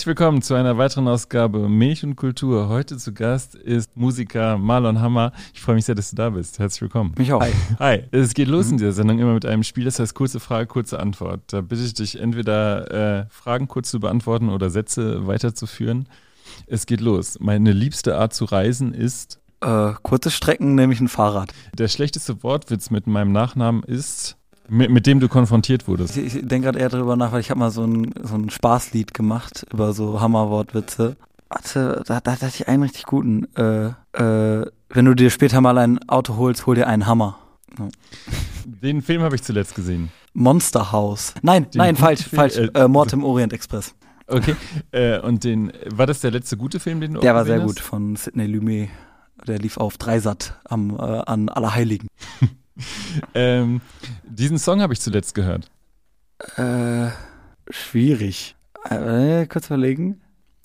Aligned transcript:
Herzlich 0.00 0.16
willkommen 0.16 0.40
zu 0.40 0.54
einer 0.54 0.78
weiteren 0.78 1.08
Ausgabe 1.08 1.68
Milch 1.68 2.02
und 2.04 2.16
Kultur. 2.16 2.70
Heute 2.70 2.96
zu 2.96 3.12
Gast 3.12 3.54
ist 3.54 3.98
Musiker 3.98 4.56
Marlon 4.56 4.98
Hammer. 4.98 5.32
Ich 5.52 5.60
freue 5.60 5.74
mich 5.74 5.84
sehr, 5.84 5.94
dass 5.94 6.08
du 6.08 6.16
da 6.16 6.30
bist. 6.30 6.58
Herzlich 6.58 6.80
willkommen. 6.80 7.12
Mich 7.18 7.34
auch. 7.34 7.42
Hi. 7.42 7.52
Hi. 7.78 8.04
Es 8.10 8.32
geht 8.32 8.48
los 8.48 8.70
in 8.70 8.78
dieser 8.78 8.92
Sendung 8.92 9.18
immer 9.18 9.34
mit 9.34 9.44
einem 9.44 9.62
Spiel, 9.62 9.84
das 9.84 9.98
heißt 9.98 10.14
kurze 10.14 10.40
Frage, 10.40 10.68
kurze 10.68 11.00
Antwort. 11.00 11.42
Da 11.48 11.60
bitte 11.60 11.82
ich 11.82 11.92
dich 11.92 12.18
entweder 12.18 13.20
äh, 13.20 13.26
Fragen 13.28 13.68
kurz 13.68 13.90
zu 13.90 14.00
beantworten 14.00 14.48
oder 14.48 14.70
Sätze 14.70 15.26
weiterzuführen. 15.26 16.08
Es 16.66 16.86
geht 16.86 17.02
los. 17.02 17.36
Meine 17.38 17.72
liebste 17.72 18.16
Art 18.16 18.32
zu 18.32 18.46
reisen 18.46 18.94
ist. 18.94 19.38
Äh, 19.60 19.92
kurze 20.02 20.30
Strecken 20.30 20.76
nehme 20.76 20.94
ich 20.94 21.00
ein 21.00 21.08
Fahrrad. 21.08 21.52
Der 21.76 21.88
schlechteste 21.88 22.42
Wortwitz 22.42 22.88
mit 22.88 23.06
meinem 23.06 23.32
Nachnamen 23.32 23.82
ist. 23.82 24.38
Mit, 24.72 24.90
mit 24.90 25.06
dem 25.06 25.18
du 25.20 25.28
konfrontiert 25.28 25.88
wurdest. 25.88 26.16
Ich, 26.16 26.36
ich 26.36 26.46
denke 26.46 26.66
gerade 26.66 26.78
eher 26.78 26.88
darüber 26.88 27.16
nach, 27.16 27.32
weil 27.32 27.40
ich 27.40 27.50
habe 27.50 27.58
mal 27.58 27.70
so 27.70 27.84
ein, 27.84 28.14
so 28.22 28.36
ein 28.36 28.50
Spaßlied 28.50 29.12
gemacht 29.14 29.66
über 29.72 29.92
so 29.92 30.20
Hammerwortwitze. 30.20 31.16
Warte, 31.48 32.02
da, 32.06 32.20
da, 32.20 32.36
da 32.36 32.46
hatte 32.46 32.46
ich 32.54 32.68
einen 32.68 32.84
richtig 32.84 33.04
guten. 33.04 33.48
Äh, 33.56 33.86
äh, 34.12 34.66
wenn 34.90 35.04
du 35.04 35.14
dir 35.14 35.30
später 35.30 35.60
mal 35.60 35.76
ein 35.78 35.98
Auto 36.08 36.36
holst, 36.36 36.66
hol 36.66 36.76
dir 36.76 36.86
einen 36.86 37.06
Hammer. 37.06 37.38
Ja. 37.78 37.88
Den 38.64 39.02
Film 39.02 39.22
habe 39.22 39.34
ich 39.34 39.42
zuletzt 39.42 39.74
gesehen. 39.74 40.10
Monster 40.34 40.92
House. 40.92 41.34
Nein, 41.42 41.68
Den 41.72 41.78
nein, 41.78 41.96
falsch, 41.96 42.22
Film, 42.22 42.36
falsch. 42.40 42.56
äh, 42.56 42.66
Äh, 42.74 42.86
Mord 42.88 43.12
im 43.12 43.24
Orient 43.24 43.52
Express. 43.52 43.94
Okay. 44.28 44.54
äh, 44.92 45.18
und 45.18 45.42
den, 45.42 45.72
war 45.92 46.06
das 46.06 46.20
der 46.20 46.30
letzte 46.30 46.56
gute 46.56 46.78
Film, 46.78 47.00
den 47.00 47.14
du 47.14 47.20
Der 47.20 47.34
war 47.34 47.44
sehr 47.44 47.56
gesehen 47.56 47.66
gut 47.66 47.80
hast? 47.80 47.86
von 47.86 48.14
Sidney 48.14 48.46
Lumet. 48.46 48.88
Der 49.48 49.58
lief 49.58 49.76
auf 49.78 49.98
Dreisat 49.98 50.60
am, 50.68 50.90
äh, 50.90 51.02
an 51.02 51.48
Allerheiligen. 51.48 52.08
Ähm, 53.34 53.80
diesen 54.24 54.58
Song 54.58 54.80
habe 54.82 54.92
ich 54.92 55.00
zuletzt 55.00 55.34
gehört. 55.34 55.70
Äh, 56.56 57.08
schwierig. 57.70 58.56
Äh, 58.88 59.46
kurz 59.46 59.66
überlegen. 59.66 60.20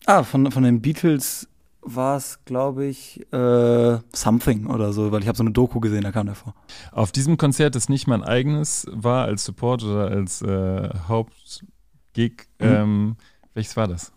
Ah, 0.06 0.24
von, 0.24 0.52
von 0.52 0.64
den 0.64 0.82
Beatles 0.82 1.48
war 1.82 2.18
es, 2.18 2.40
glaube 2.46 2.86
ich, 2.86 3.22
äh, 3.32 4.00
Something 4.14 4.68
oder 4.68 4.94
so, 4.94 5.12
weil 5.12 5.22
ich 5.22 5.28
habe 5.28 5.38
so 5.38 5.44
eine 5.44 5.52
Doku 5.52 5.80
gesehen, 5.80 6.02
da 6.04 6.12
kam 6.12 6.26
der 6.26 6.36
vor. 6.36 6.56
Auf 6.92 7.12
diesem 7.12 7.38
Konzert, 7.38 7.76
das 7.76 7.90
nicht 7.90 8.08
mein 8.08 8.24
eigenes 8.24 8.88
war, 8.92 9.26
als 9.26 9.46
Support 9.46 9.84
oder 9.84 10.08
als 10.08 10.42
äh, 10.42 10.90
Hauptgig, 11.08 12.48
Mhm. 12.60 12.66
ähm, 12.68 13.16
welches 13.54 13.76
war 13.78 13.88
das? 13.88 14.12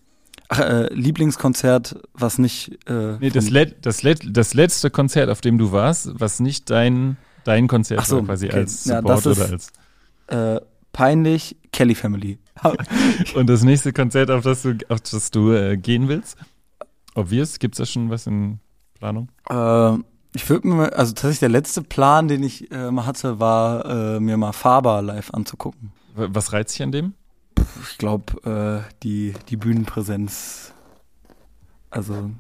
Ach, 0.49 0.61
äh, 0.61 0.95
Lieblingskonzert, 0.95 2.01
was 2.15 2.39
nicht. 2.39 2.79
Äh, 2.89 3.19
Nee, 3.19 3.31
das, 3.31 3.51
Let 3.51 3.85
das, 3.85 4.03
Let 4.03 4.21
das 4.31 4.55
letzte 4.55 4.91
Konzert, 4.91 5.29
auf 5.29 5.41
dem 5.43 5.59
du 5.59 5.73
warst, 5.73 6.09
was 6.19 6.41
nicht 6.41 6.71
dein, 6.71 7.17
dein 7.45 7.69
Konzert 7.69 8.05
so, 8.07 8.23
quasi 8.23 8.47
okay. 8.47 8.57
als 8.57 8.85
Ja, 8.85 8.97
Support 8.99 9.27
oder 9.27 9.45
ist- 9.55 9.73
als. 10.29 10.59
äh, 10.59 10.61
peinlich, 10.93 11.57
Kelly 11.73 11.95
Family. 11.95 12.39
Und 13.35 13.49
das 13.49 13.63
nächste 13.63 13.93
Konzert, 13.93 14.31
auf 14.31 14.43
das 14.43 14.63
du, 14.63 14.77
auf 14.89 15.01
das 15.01 15.31
du 15.31 15.53
äh, 15.53 15.77
gehen 15.77 16.09
willst? 16.09 16.37
Obvious, 17.15 17.59
gibt 17.59 17.75
es 17.75 17.79
da 17.79 17.87
schon 17.87 18.11
was 18.11 18.27
in 18.27 18.59
Planung? 18.95 19.29
äh, 19.51 19.95
ich 20.35 20.49
würde 20.51 20.69
mir, 20.69 20.93
also 20.93 21.13
tatsächlich 21.15 21.39
der 21.41 21.49
letzte 21.49 21.83
Plan, 21.83 22.29
den 22.29 22.43
ich 22.43 22.71
äh, 22.71 22.91
mal 22.91 23.07
hatte, 23.07 23.41
war, 23.41 24.17
äh, 24.17 24.21
mir 24.21 24.37
mal 24.37 24.53
Faber 24.53 25.01
live 25.03 25.31
anzugucken. 25.33 25.91
Was 26.15 26.53
reizt 26.53 26.75
dich 26.75 26.83
an 26.83 26.93
dem? 26.93 27.15
Ich 27.91 27.97
glaube, 27.99 28.85
äh, 28.87 28.93
die, 29.03 29.35
die 29.49 29.57
Bühnenpräsenz, 29.57 30.73
also 31.91 32.31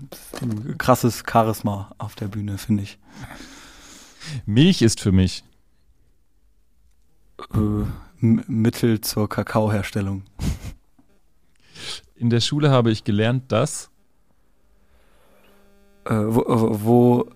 ein 0.43 0.77
krasses 0.79 1.23
Charisma 1.29 1.91
auf 1.99 2.15
der 2.15 2.29
Bühne, 2.29 2.59
finde 2.59 2.83
ich. 2.85 2.99
Milch 4.47 4.83
ist 4.83 5.01
für 5.01 5.13
mich. 5.13 5.45
Äh, 7.55 7.85
Mittel 8.21 9.01
zur 9.01 9.29
Kakaoherstellung. 9.29 10.25
In 12.17 12.31
der 12.31 12.41
Schule 12.41 12.71
habe 12.71 12.91
ich 12.91 13.05
gelernt, 13.05 13.53
dass. 13.53 13.91
Äh, 16.05 16.15
wo, 16.15 16.45
wo 16.85 17.31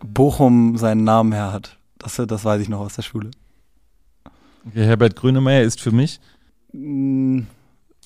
Bochum 0.00 0.76
seinen 0.76 1.04
Namen 1.04 1.32
her 1.32 1.52
hat. 1.52 1.78
Das, 1.98 2.16
das 2.16 2.44
weiß 2.44 2.62
ich 2.62 2.68
noch 2.68 2.80
aus 2.80 2.96
der 2.96 3.02
Schule. 3.02 3.30
Okay, 4.66 4.84
Herbert 4.84 5.16
Grönemeyer 5.16 5.62
ist 5.62 5.80
für 5.80 5.92
mich. 5.92 6.20
Eine 6.72 7.46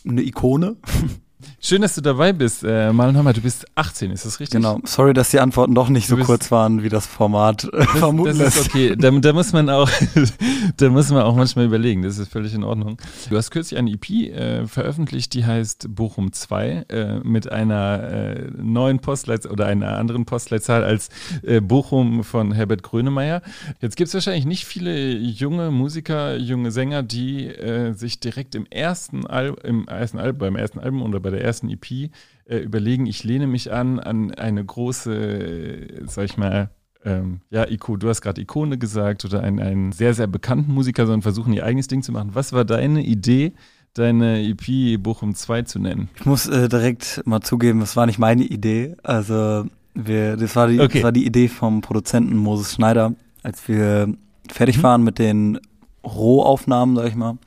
Ikone? 0.04 0.76
Schön, 1.60 1.82
dass 1.82 1.94
du 1.94 2.00
dabei 2.00 2.32
bist. 2.32 2.62
Äh, 2.64 2.92
Marlon 2.92 3.16
Hammer, 3.16 3.32
du 3.32 3.40
bist 3.40 3.66
18, 3.74 4.10
ist 4.10 4.24
das 4.26 4.40
richtig? 4.40 4.60
Genau. 4.60 4.80
Sorry, 4.84 5.14
dass 5.14 5.30
die 5.30 5.40
Antworten 5.40 5.74
doch 5.74 5.88
nicht 5.88 6.06
so 6.06 6.16
kurz 6.16 6.50
waren, 6.50 6.82
wie 6.82 6.88
das 6.88 7.06
Format 7.06 7.64
äh, 7.64 7.78
Das, 7.78 7.90
vermuten 7.90 8.38
das 8.38 8.56
ist 8.56 8.68
okay. 8.68 8.96
Da, 8.96 9.10
da 9.10 9.32
muss 9.32 9.52
man 9.52 9.70
auch, 9.70 9.90
da 10.76 10.88
muss 10.90 11.10
man 11.10 11.22
auch 11.22 11.34
manchmal 11.36 11.64
überlegen. 11.64 12.02
Das 12.02 12.18
ist 12.18 12.30
völlig 12.30 12.54
in 12.54 12.64
Ordnung. 12.64 12.98
Du 13.30 13.36
hast 13.36 13.50
kürzlich 13.50 13.78
eine 13.78 13.90
EP 13.90 14.10
äh, 14.10 14.66
veröffentlicht, 14.66 15.34
die 15.34 15.44
heißt 15.44 15.94
Bochum 15.94 16.32
2 16.32 16.86
äh, 16.88 17.20
mit 17.20 17.50
einer 17.50 18.02
äh, 18.02 18.50
neuen 18.56 18.98
Postleitzahl 18.98 19.52
oder 19.52 19.66
einer 19.66 19.96
anderen 19.96 20.24
Postleitzahl 20.24 20.84
als 20.84 21.08
äh, 21.42 21.60
Bochum 21.60 22.24
von 22.24 22.52
Herbert 22.52 22.82
Grönemeyer. 22.82 23.42
Jetzt 23.80 23.96
gibt 23.96 24.08
es 24.08 24.14
wahrscheinlich 24.14 24.46
nicht 24.46 24.64
viele 24.64 25.16
junge 25.16 25.70
Musiker, 25.70 26.36
junge 26.36 26.70
Sänger, 26.70 27.02
die 27.02 27.46
äh, 27.46 27.92
sich 27.92 28.20
direkt 28.20 28.54
im 28.54 28.66
ersten, 28.66 29.26
Al 29.26 29.54
im 29.62 29.88
ersten 29.88 30.18
Album, 30.18 30.38
beim 30.38 30.56
ersten 30.56 30.78
Album 30.78 31.02
oder 31.02 31.20
bei 31.20 31.30
der 31.34 31.44
ersten 31.44 31.68
EP 31.68 32.10
äh, 32.46 32.58
überlegen, 32.58 33.06
ich 33.06 33.24
lehne 33.24 33.46
mich 33.46 33.72
an 33.72 33.98
an 33.98 34.32
eine 34.32 34.64
große, 34.64 35.14
äh, 35.14 36.02
sag 36.06 36.24
ich 36.24 36.36
mal, 36.36 36.70
ähm, 37.04 37.40
ja, 37.50 37.68
Iko, 37.68 37.96
du 37.96 38.08
hast 38.08 38.22
gerade 38.22 38.40
Ikone 38.40 38.78
gesagt 38.78 39.24
oder 39.24 39.42
einen, 39.42 39.60
einen 39.60 39.92
sehr, 39.92 40.14
sehr 40.14 40.26
bekannten 40.26 40.72
Musiker, 40.72 41.04
sondern 41.04 41.22
versuchen 41.22 41.52
ihr 41.52 41.64
eigenes 41.64 41.86
Ding 41.86 42.02
zu 42.02 42.12
machen. 42.12 42.30
Was 42.32 42.52
war 42.52 42.64
deine 42.64 43.04
Idee, 43.04 43.52
deine 43.92 44.42
EP 44.42 45.02
Bochum 45.02 45.34
2 45.34 45.62
zu 45.62 45.78
nennen? 45.78 46.08
Ich 46.16 46.24
muss 46.24 46.46
äh, 46.46 46.68
direkt 46.68 47.22
mal 47.26 47.42
zugeben, 47.42 47.80
das 47.80 47.96
war 47.96 48.06
nicht 48.06 48.18
meine 48.18 48.44
Idee. 48.44 48.96
Also 49.02 49.66
wir, 49.94 50.36
das, 50.36 50.56
war 50.56 50.68
die, 50.68 50.80
Okay. 50.80 50.94
das 50.94 51.02
war 51.02 51.12
die 51.12 51.26
Idee 51.26 51.48
vom 51.48 51.82
Produzenten 51.82 52.36
Moses 52.36 52.72
Schneider, 52.74 53.14
als 53.42 53.68
wir 53.68 54.14
fertig 54.50 54.82
waren 54.82 55.02
mit 55.02 55.18
den 55.18 55.58
Rohaufnahmen, 56.04 56.96
sag 56.96 57.08
ich 57.08 57.14
mal. 57.16 57.38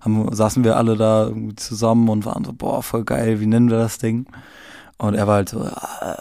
Haben, 0.00 0.34
saßen 0.34 0.64
wir 0.64 0.76
alle 0.76 0.96
da 0.96 1.26
irgendwie 1.26 1.56
zusammen 1.56 2.08
und 2.08 2.24
waren 2.24 2.44
so, 2.44 2.52
boah, 2.52 2.82
voll 2.82 3.04
geil, 3.04 3.40
wie 3.40 3.46
nennen 3.46 3.70
wir 3.70 3.78
das 3.78 3.98
Ding? 3.98 4.26
Und 4.98 5.14
er 5.14 5.26
war 5.26 5.36
halt 5.36 5.48
so, 5.48 5.64
äh, 5.64 6.16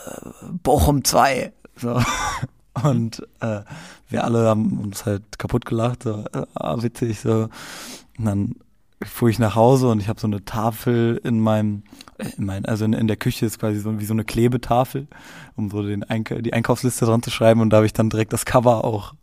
Bochum 0.64 1.04
2. 1.04 1.52
So. 1.76 2.02
Und 2.84 3.28
äh, 3.42 3.62
wir 4.08 4.24
alle 4.24 4.48
haben 4.48 4.80
uns 4.80 5.06
halt 5.06 5.38
kaputt 5.38 5.66
gelacht, 5.66 6.04
so, 6.04 6.24
äh, 6.32 6.82
witzig, 6.82 7.20
so. 7.20 7.50
Und 8.18 8.26
dann 8.26 8.56
fuhr 9.04 9.30
ich 9.30 9.40
nach 9.40 9.56
Hause 9.56 9.88
und 9.90 10.02
ich 10.02 10.10
habe 10.10 10.20
so 10.20 10.28
eine 10.28 10.44
Tafel 10.44 11.22
in 11.24 11.40
meinem, 11.40 11.84
in 12.38 12.46
mein, 12.46 12.66
also 12.66 12.84
in, 12.84 12.94
in 12.94 13.08
der 13.08 13.16
Küche 13.16 13.46
ist 13.46 13.60
quasi 13.60 13.80
so 13.80 14.00
wie 14.00 14.06
so 14.06 14.14
eine 14.14 14.26
Klebetafel, 14.26 15.08
um 15.56 15.70
so 15.70 15.84
den 15.84 16.04
Eink 16.04 16.36
die 16.42 16.54
Einkaufsliste 16.54 17.06
dran 17.06 17.24
zu 17.24 17.32
schreiben 17.32 17.62
und 17.62 17.70
da 17.70 17.78
habe 17.78 17.86
ich 17.86 17.94
dann 17.94 18.10
direkt 18.10 18.34
das 18.34 18.46
Cover 18.46 18.84
auch 18.84 19.14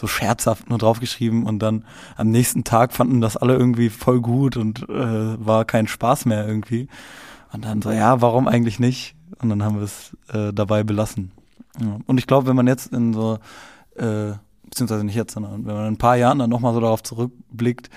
so 0.00 0.06
scherzhaft 0.06 0.68
nur 0.68 0.78
draufgeschrieben 0.78 1.46
und 1.46 1.60
dann 1.60 1.84
am 2.16 2.30
nächsten 2.30 2.64
Tag 2.64 2.92
fanden 2.92 3.20
das 3.20 3.36
alle 3.36 3.54
irgendwie 3.54 3.88
voll 3.88 4.20
gut 4.20 4.56
und 4.56 4.88
äh, 4.88 5.46
war 5.46 5.64
kein 5.64 5.86
Spaß 5.86 6.24
mehr 6.24 6.46
irgendwie. 6.46 6.88
Und 7.52 7.64
dann 7.64 7.82
so, 7.82 7.90
ja, 7.90 8.20
warum 8.20 8.46
eigentlich 8.46 8.78
nicht? 8.78 9.14
Und 9.40 9.48
dann 9.48 9.62
haben 9.62 9.76
wir 9.76 9.82
es 9.82 10.16
äh, 10.32 10.52
dabei 10.52 10.82
belassen. 10.82 11.32
Ja. 11.80 11.98
Und 12.06 12.18
ich 12.18 12.26
glaube, 12.26 12.46
wenn 12.46 12.56
man 12.56 12.66
jetzt 12.66 12.92
in 12.92 13.12
so, 13.12 13.38
äh, 13.96 14.32
beziehungsweise 14.64 15.04
nicht 15.04 15.16
jetzt, 15.16 15.34
sondern 15.34 15.66
wenn 15.66 15.74
man 15.74 15.86
in 15.86 15.94
ein 15.94 15.98
paar 15.98 16.16
Jahren 16.16 16.38
dann 16.38 16.50
nochmal 16.50 16.74
so 16.74 16.80
darauf 16.80 17.02
zurückblickt, 17.02 17.90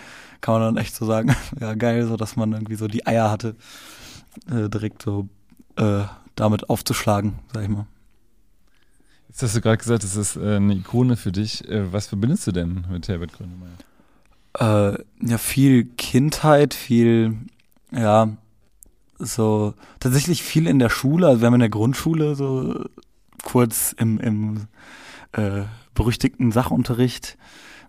kann 0.44 0.56
man 0.56 0.76
dann 0.76 0.78
echt 0.78 0.94
so 0.94 1.06
sagen, 1.06 1.34
ja 1.60 1.74
geil, 1.74 2.06
so 2.06 2.18
dass 2.18 2.36
man 2.36 2.52
irgendwie 2.52 2.76
so 2.76 2.88
die 2.88 3.08
Eier 3.08 3.32
hatte, 3.32 3.56
äh, 4.52 4.70
direkt 4.70 5.02
so 5.02 5.30
äh, 5.78 6.04
damit 6.36 6.70
aufzuschlagen, 6.70 7.40
sag 7.54 7.64
ich 7.64 7.70
mal. 7.70 7.88
Jetzt 9.30 9.42
hast 9.42 9.56
du 9.56 9.62
gerade 9.62 9.78
gesagt, 9.78 10.04
das 10.04 10.18
ist 10.18 10.36
äh, 10.36 10.58
eine 10.58 10.74
Ikone 10.76 11.16
für 11.16 11.32
dich. 11.32 11.68
Äh, 11.68 11.92
was 11.94 12.08
verbindest 12.08 12.46
du 12.46 12.52
denn 12.52 12.86
mit 12.92 13.08
Herbert 13.08 13.32
Grönemeyer? 13.32 14.92
Äh, 14.94 15.04
ja, 15.22 15.38
viel 15.38 15.86
Kindheit, 15.86 16.74
viel, 16.74 17.38
ja, 17.92 18.36
so 19.18 19.74
tatsächlich 20.02 20.44
viel 20.44 20.68
in 20.68 20.78
der 20.78 20.90
Schule. 20.90 21.28
Also 21.28 21.42
wir 21.42 21.48
haben 21.48 21.56
in 21.56 21.62
der 21.62 21.70
Grundschule 21.70 22.36
so 22.36 22.84
kurz 23.44 23.96
im, 23.98 24.20
im 24.20 24.68
äh, 25.32 25.64
berüchtigten 25.94 26.52
Sachunterricht 26.52 27.38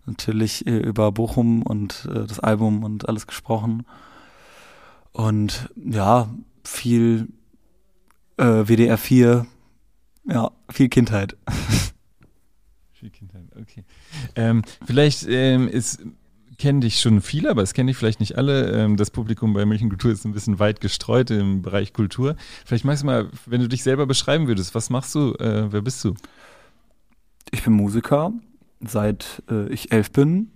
natürlich 0.06 0.66
äh, 0.66 0.76
über 0.76 1.12
Bochum 1.12 1.62
und 1.62 2.08
äh, 2.10 2.26
das 2.26 2.40
Album 2.40 2.84
und 2.84 3.08
alles 3.08 3.26
gesprochen. 3.26 3.84
Und 5.12 5.70
ja, 5.76 6.28
viel 6.64 7.28
äh, 8.36 8.64
WDR 8.66 8.98
4, 8.98 9.46
ja, 10.26 10.50
viel 10.70 10.88
Kindheit. 10.88 11.36
Viel 12.92 13.10
Kindheit, 13.10 13.44
okay. 13.60 13.84
Ähm, 14.34 14.62
vielleicht 14.86 15.26
ähm, 15.28 15.68
ist 15.68 16.00
kennen 16.56 16.80
dich 16.80 17.00
schon 17.00 17.20
viele, 17.20 17.50
aber 17.50 17.62
es 17.62 17.74
kennen 17.74 17.88
dich 17.88 17.96
vielleicht 17.96 18.20
nicht 18.20 18.36
alle. 18.38 18.70
Ähm, 18.72 18.96
das 18.96 19.10
Publikum 19.10 19.52
bei 19.52 19.64
München 19.64 19.88
Kultur 19.88 20.12
ist 20.12 20.24
ein 20.24 20.32
bisschen 20.32 20.58
weit 20.58 20.80
gestreut 20.80 21.30
im 21.30 21.62
Bereich 21.62 21.92
Kultur. 21.92 22.36
Vielleicht 22.64 22.84
magst 22.84 23.02
du 23.02 23.06
mal, 23.06 23.28
wenn 23.46 23.60
du 23.60 23.68
dich 23.68 23.82
selber 23.82 24.06
beschreiben 24.06 24.46
würdest, 24.46 24.74
was 24.74 24.90
machst 24.90 25.14
du? 25.14 25.34
Äh, 25.34 25.72
wer 25.72 25.82
bist 25.82 26.02
du? 26.04 26.14
Ich 27.50 27.62
bin 27.62 27.74
Musiker, 27.74 28.32
seit 28.86 29.42
äh, 29.50 29.68
ich 29.68 29.92
elf 29.92 30.10
bin. 30.10 30.50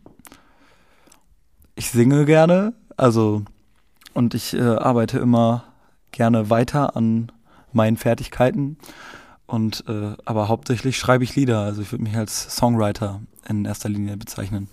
Ich 1.74 1.90
singe 1.90 2.24
gerne, 2.24 2.74
also 2.96 3.44
und 4.14 4.34
ich 4.34 4.54
äh, 4.54 4.60
arbeite 4.60 5.18
immer 5.18 5.64
gerne 6.10 6.50
weiter 6.50 6.96
an 6.96 7.30
meinen 7.72 7.96
Fertigkeiten. 7.96 8.78
Und 9.46 9.84
äh, 9.88 10.14
aber 10.24 10.48
hauptsächlich 10.48 10.98
schreibe 10.98 11.24
ich 11.24 11.36
Lieder. 11.36 11.60
Also 11.60 11.82
ich 11.82 11.92
würde 11.92 12.04
mich 12.04 12.16
als 12.16 12.54
Songwriter 12.54 13.22
in 13.48 13.64
erster 13.64 13.88
Linie 13.88 14.16
bezeichnen. 14.16 14.68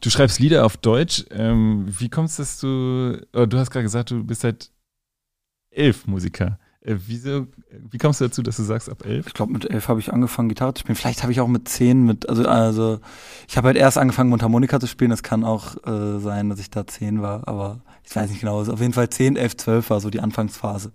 Du 0.00 0.10
schreibst 0.10 0.38
Lieder 0.38 0.64
auf 0.64 0.76
Deutsch. 0.76 1.24
Ähm, 1.30 1.86
wie 1.88 2.08
kommst 2.08 2.38
du, 2.38 2.42
dass 2.42 2.60
du, 2.60 3.46
du 3.46 3.58
hast 3.58 3.70
gerade 3.70 3.84
gesagt, 3.84 4.10
du 4.10 4.22
bist 4.22 4.42
seit 4.42 4.70
elf 5.70 6.06
Musiker. 6.06 6.58
Äh, 6.84 6.96
wieso, 7.06 7.46
wie 7.90 7.98
kommst 7.98 8.20
du 8.20 8.26
dazu, 8.26 8.42
dass 8.42 8.56
du 8.56 8.62
sagst, 8.62 8.90
ab 8.90 9.04
elf? 9.06 9.26
Ich 9.26 9.34
glaube, 9.34 9.52
mit 9.52 9.68
elf 9.68 9.88
habe 9.88 10.00
ich 10.00 10.12
angefangen, 10.12 10.50
Gitarre 10.50 10.74
zu 10.74 10.80
spielen. 10.80 10.96
Vielleicht 10.96 11.22
habe 11.22 11.32
ich 11.32 11.40
auch 11.40 11.48
mit 11.48 11.66
zehn 11.68 12.04
mit, 12.04 12.28
also, 12.28 12.44
also 12.46 13.00
ich 13.48 13.56
habe 13.56 13.68
halt 13.68 13.76
erst 13.76 13.96
angefangen, 13.96 14.30
Mundharmonika 14.30 14.78
zu 14.78 14.86
spielen. 14.86 15.10
Es 15.10 15.22
kann 15.22 15.44
auch 15.44 15.76
äh, 15.86 16.20
sein, 16.20 16.50
dass 16.50 16.58
ich 16.60 16.70
da 16.70 16.86
zehn 16.86 17.22
war, 17.22 17.48
aber 17.48 17.80
ich 18.04 18.14
weiß 18.14 18.30
nicht 18.30 18.40
genau. 18.40 18.58
Also 18.58 18.74
auf 18.74 18.80
jeden 18.80 18.92
Fall 18.92 19.08
zehn, 19.08 19.36
elf, 19.36 19.56
zwölf 19.56 19.88
war 19.88 20.00
so 20.00 20.10
die 20.10 20.20
Anfangsphase. 20.20 20.92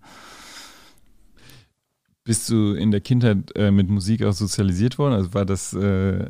Bist 2.24 2.50
du 2.50 2.74
in 2.74 2.92
der 2.92 3.02
Kindheit 3.02 3.52
äh, 3.56 3.72
mit 3.72 3.90
Musik 3.90 4.24
auch 4.24 4.34
sozialisiert 4.34 5.00
worden? 5.00 5.14
Also 5.14 5.34
war 5.34 5.46
das 5.46 5.74
äh, 5.74 6.30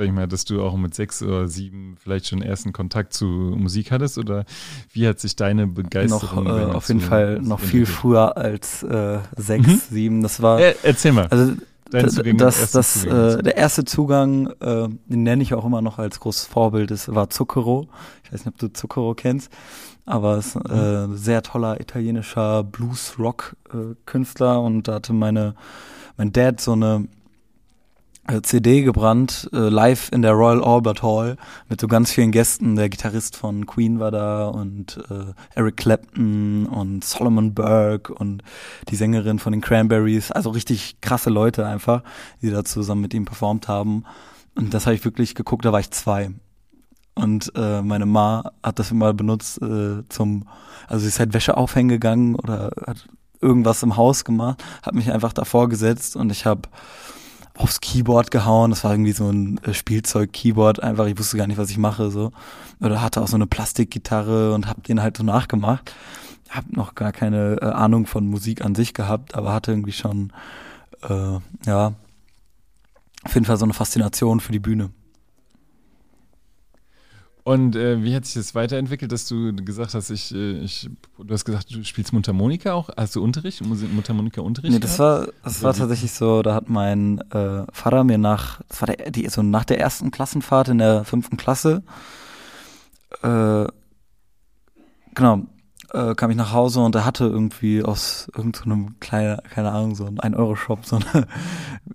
sag 0.00 0.06
ich 0.06 0.14
mal, 0.14 0.26
dass 0.26 0.46
du 0.46 0.62
auch 0.62 0.78
mit 0.78 0.94
sechs 0.94 1.22
oder 1.22 1.46
sieben 1.46 1.96
vielleicht 2.02 2.26
schon 2.26 2.40
ersten 2.40 2.72
Kontakt 2.72 3.12
zu 3.12 3.26
Musik 3.26 3.90
hattest 3.90 4.16
oder 4.16 4.46
wie 4.94 5.06
hat 5.06 5.20
sich 5.20 5.36
deine 5.36 5.66
Begeisterung 5.66 6.44
noch, 6.44 6.58
äh, 6.58 6.64
auf 6.72 6.88
jeden 6.88 7.00
Fall 7.00 7.38
noch 7.42 7.60
viel 7.60 7.84
früher 7.84 8.34
als 8.38 8.82
äh, 8.82 9.18
sechs, 9.36 9.66
mhm. 9.66 9.80
sieben. 9.90 10.22
Das 10.22 10.40
war. 10.40 10.58
Äh, 10.58 10.74
erzähl 10.84 11.12
mal. 11.12 11.26
Also 11.26 11.52
das, 11.90 12.70
das, 12.70 13.04
äh, 13.04 13.42
der 13.42 13.58
erste 13.58 13.84
Zugang, 13.84 14.46
äh, 14.60 14.88
den 14.88 15.22
nenne 15.22 15.42
ich 15.42 15.52
auch 15.52 15.66
immer 15.66 15.82
noch 15.82 15.98
als 15.98 16.18
großes 16.18 16.46
Vorbild, 16.46 16.90
das 16.90 17.14
war 17.14 17.28
Zucchero. 17.28 17.86
Ich 18.24 18.32
weiß 18.32 18.46
nicht, 18.46 18.54
ob 18.54 18.58
du 18.58 18.72
Zucchero 18.72 19.12
kennst, 19.14 19.52
aber 20.06 20.38
es 20.38 20.56
ist 20.56 20.70
äh, 20.70 21.08
mhm. 21.08 21.14
sehr 21.14 21.42
toller 21.42 21.78
italienischer 21.78 22.64
Blues-Rock-Künstler 22.64 24.54
äh, 24.54 24.58
und 24.60 24.88
da 24.88 24.94
hatte 24.94 25.12
meine 25.12 25.54
mein 26.16 26.32
Dad 26.32 26.58
so 26.58 26.72
eine 26.72 27.04
äh, 27.04 27.19
CD 28.42 28.82
gebrannt, 28.82 29.50
äh, 29.52 29.68
live 29.68 30.10
in 30.12 30.22
der 30.22 30.32
Royal 30.32 30.62
Albert 30.62 31.02
Hall 31.02 31.36
mit 31.68 31.80
so 31.80 31.88
ganz 31.88 32.12
vielen 32.12 32.30
Gästen. 32.30 32.76
Der 32.76 32.88
Gitarrist 32.88 33.36
von 33.36 33.66
Queen 33.66 33.98
war 33.98 34.10
da 34.10 34.46
und 34.46 34.98
äh, 35.10 35.32
Eric 35.54 35.78
Clapton 35.78 36.66
und 36.66 37.04
Solomon 37.04 37.54
Burke 37.54 38.14
und 38.14 38.42
die 38.88 38.96
Sängerin 38.96 39.38
von 39.38 39.52
den 39.52 39.60
Cranberries. 39.60 40.30
Also 40.30 40.50
richtig 40.50 41.00
krasse 41.00 41.30
Leute 41.30 41.66
einfach, 41.66 42.02
die 42.40 42.50
da 42.50 42.64
zusammen 42.64 43.02
mit 43.02 43.14
ihm 43.14 43.24
performt 43.24 43.68
haben. 43.68 44.04
Und 44.54 44.74
das 44.74 44.86
habe 44.86 44.94
ich 44.94 45.04
wirklich 45.04 45.34
geguckt, 45.34 45.64
da 45.64 45.72
war 45.72 45.80
ich 45.80 45.90
zwei. 45.90 46.30
Und 47.14 47.52
äh, 47.56 47.82
meine 47.82 48.06
Ma 48.06 48.52
hat 48.62 48.78
das 48.78 48.90
immer 48.90 49.12
benutzt 49.12 49.60
äh, 49.60 50.02
zum, 50.08 50.48
also 50.86 51.02
sie 51.02 51.08
ist 51.08 51.18
halt 51.18 51.34
Wäsche 51.34 51.56
aufhängen 51.56 51.88
gegangen 51.88 52.34
oder 52.34 52.70
hat 52.86 53.08
irgendwas 53.40 53.82
im 53.82 53.96
Haus 53.96 54.24
gemacht, 54.24 54.62
hat 54.82 54.94
mich 54.94 55.12
einfach 55.12 55.32
davor 55.32 55.68
gesetzt 55.68 56.16
und 56.16 56.30
ich 56.30 56.46
habe 56.46 56.68
aufs 57.60 57.80
Keyboard 57.80 58.30
gehauen. 58.30 58.70
Das 58.70 58.84
war 58.84 58.92
irgendwie 58.92 59.12
so 59.12 59.28
ein 59.30 59.58
äh, 59.64 59.74
Spielzeug-Keyboard. 59.74 60.82
Einfach, 60.82 61.06
ich 61.06 61.18
wusste 61.18 61.36
gar 61.36 61.46
nicht, 61.46 61.58
was 61.58 61.70
ich 61.70 61.78
mache. 61.78 62.10
so 62.10 62.32
Oder 62.80 63.02
hatte 63.02 63.20
auch 63.20 63.28
so 63.28 63.36
eine 63.36 63.46
Plastikgitarre 63.46 64.54
und 64.54 64.66
habe 64.66 64.80
den 64.80 65.02
halt 65.02 65.16
so 65.16 65.22
nachgemacht. 65.22 65.94
Hab 66.48 66.72
noch 66.72 66.94
gar 66.94 67.12
keine 67.12 67.58
äh, 67.60 67.66
Ahnung 67.66 68.06
von 68.06 68.26
Musik 68.26 68.64
an 68.64 68.74
sich 68.74 68.94
gehabt, 68.94 69.34
aber 69.34 69.52
hatte 69.52 69.72
irgendwie 69.72 69.92
schon, 69.92 70.32
äh, 71.08 71.38
ja, 71.66 71.92
auf 73.22 73.34
jeden 73.34 73.44
Fall 73.44 73.58
so 73.58 73.64
eine 73.64 73.74
Faszination 73.74 74.40
für 74.40 74.52
die 74.52 74.58
Bühne. 74.58 74.90
Und 77.42 77.74
äh, 77.74 78.02
wie 78.02 78.14
hat 78.14 78.26
sich 78.26 78.34
das 78.34 78.54
weiterentwickelt, 78.54 79.10
dass 79.12 79.26
du 79.26 79.54
gesagt 79.54 79.94
hast, 79.94 80.10
ich, 80.10 80.34
äh, 80.34 80.58
ich, 80.58 80.90
du 81.18 81.32
hast 81.32 81.44
gesagt, 81.44 81.74
du 81.74 81.82
spielst 81.84 82.12
Mundharmonika 82.12 82.74
auch? 82.74 82.90
Hast 82.96 83.16
du 83.16 83.22
Unterricht, 83.22 83.64
Mundharmonika-Unterricht? 83.64 84.72
Nee, 84.72 84.78
das 84.78 84.98
war, 84.98 85.28
das 85.42 85.62
war 85.62 85.72
tatsächlich 85.72 86.12
so, 86.12 86.42
da 86.42 86.54
hat 86.54 86.68
mein 86.68 87.18
äh, 87.30 87.64
Vater 87.72 88.04
mir 88.04 88.18
nach, 88.18 88.60
das 88.68 88.82
war 88.82 88.94
der, 88.94 89.10
die, 89.10 89.28
so 89.28 89.42
nach 89.42 89.64
der 89.64 89.80
ersten 89.80 90.10
Klassenfahrt 90.10 90.68
in 90.68 90.78
der 90.78 91.04
fünften 91.04 91.38
Klasse, 91.38 91.82
äh, 93.22 93.66
genau, 95.14 95.42
äh, 95.92 96.14
kam 96.14 96.30
ich 96.30 96.36
nach 96.36 96.52
Hause 96.52 96.80
und 96.80 96.94
er 96.94 97.04
hatte 97.04 97.24
irgendwie 97.24 97.82
aus 97.82 98.28
irgendeinem 98.36 98.88
so 98.88 98.94
kleinen, 99.00 99.38
keine 99.50 99.72
Ahnung, 99.72 99.94
so 99.94 100.04
ein 100.04 100.18
1-Euro-Shop 100.18 100.84
so 100.84 100.96
eine 100.96 101.26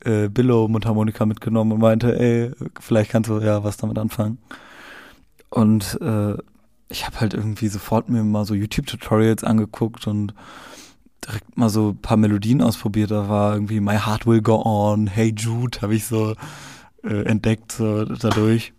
äh, 0.03 0.27
Billo-Mundharmonika 0.30 1.25
mitgenommen 1.25 1.71
und 1.71 1.80
meinte, 1.80 2.19
ey, 2.19 2.51
vielleicht 2.80 3.12
kannst 3.12 3.30
du 3.30 3.39
ja 3.39 3.63
was 3.63 3.77
damit 3.77 3.98
anfangen. 3.98 4.39
Und 5.50 6.00
äh, 6.01 6.36
ich 6.89 7.06
habe 7.06 7.19
halt 7.19 7.33
irgendwie 7.33 7.68
sofort 7.68 8.09
mir 8.09 8.24
mal 8.24 8.45
so 8.45 8.53
YouTube-Tutorials 8.53 9.44
angeguckt 9.44 10.07
und 10.07 10.33
direkt 11.25 11.57
mal 11.57 11.69
so 11.69 11.89
ein 11.89 11.97
paar 11.97 12.18
Melodien 12.18 12.62
ausprobiert. 12.62 13.12
Da 13.12 13.27
war 13.30 13.53
irgendwie 13.53 13.80
My 13.80 13.97
Heart 13.97 14.25
Will 14.27 14.42
Go 14.42 14.62
On, 14.63 15.07
Hey 15.07 15.33
Jude 15.36 15.81
habe 15.81 15.95
ich 15.95 16.06
so 16.06 16.36
äh, 17.03 17.24
entdeckt 17.24 17.71
so 17.71 18.06
dadurch 18.06 18.74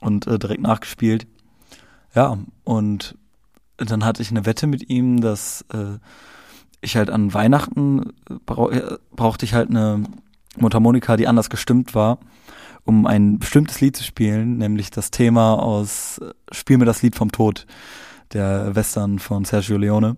und 0.00 0.26
äh, 0.26 0.38
direkt 0.38 0.62
nachgespielt. 0.62 1.26
Ja, 2.14 2.38
und 2.64 3.16
dann 3.76 4.04
hatte 4.04 4.22
ich 4.22 4.30
eine 4.30 4.46
Wette 4.46 4.66
mit 4.66 4.88
ihm, 4.88 5.20
dass 5.20 5.64
äh, 5.72 5.98
ich 6.80 6.96
halt 6.96 7.10
an 7.10 7.34
Weihnachten 7.34 8.12
brauch, 8.46 8.70
äh, 8.70 8.98
brauchte 9.14 9.44
ich 9.44 9.54
halt 9.54 9.70
eine 9.70 10.04
Mundharmonika, 10.56 11.16
die 11.16 11.26
anders 11.26 11.50
gestimmt 11.50 11.94
war 11.94 12.18
um 12.84 13.06
ein 13.06 13.38
bestimmtes 13.38 13.80
Lied 13.80 13.96
zu 13.96 14.04
spielen, 14.04 14.58
nämlich 14.58 14.90
das 14.90 15.10
Thema 15.10 15.54
aus 15.54 16.20
Spiel 16.52 16.78
mir 16.78 16.84
das 16.84 17.02
Lied 17.02 17.16
vom 17.16 17.32
Tod, 17.32 17.66
der 18.32 18.74
Western 18.74 19.18
von 19.18 19.44
Sergio 19.44 19.76
Leone. 19.76 20.16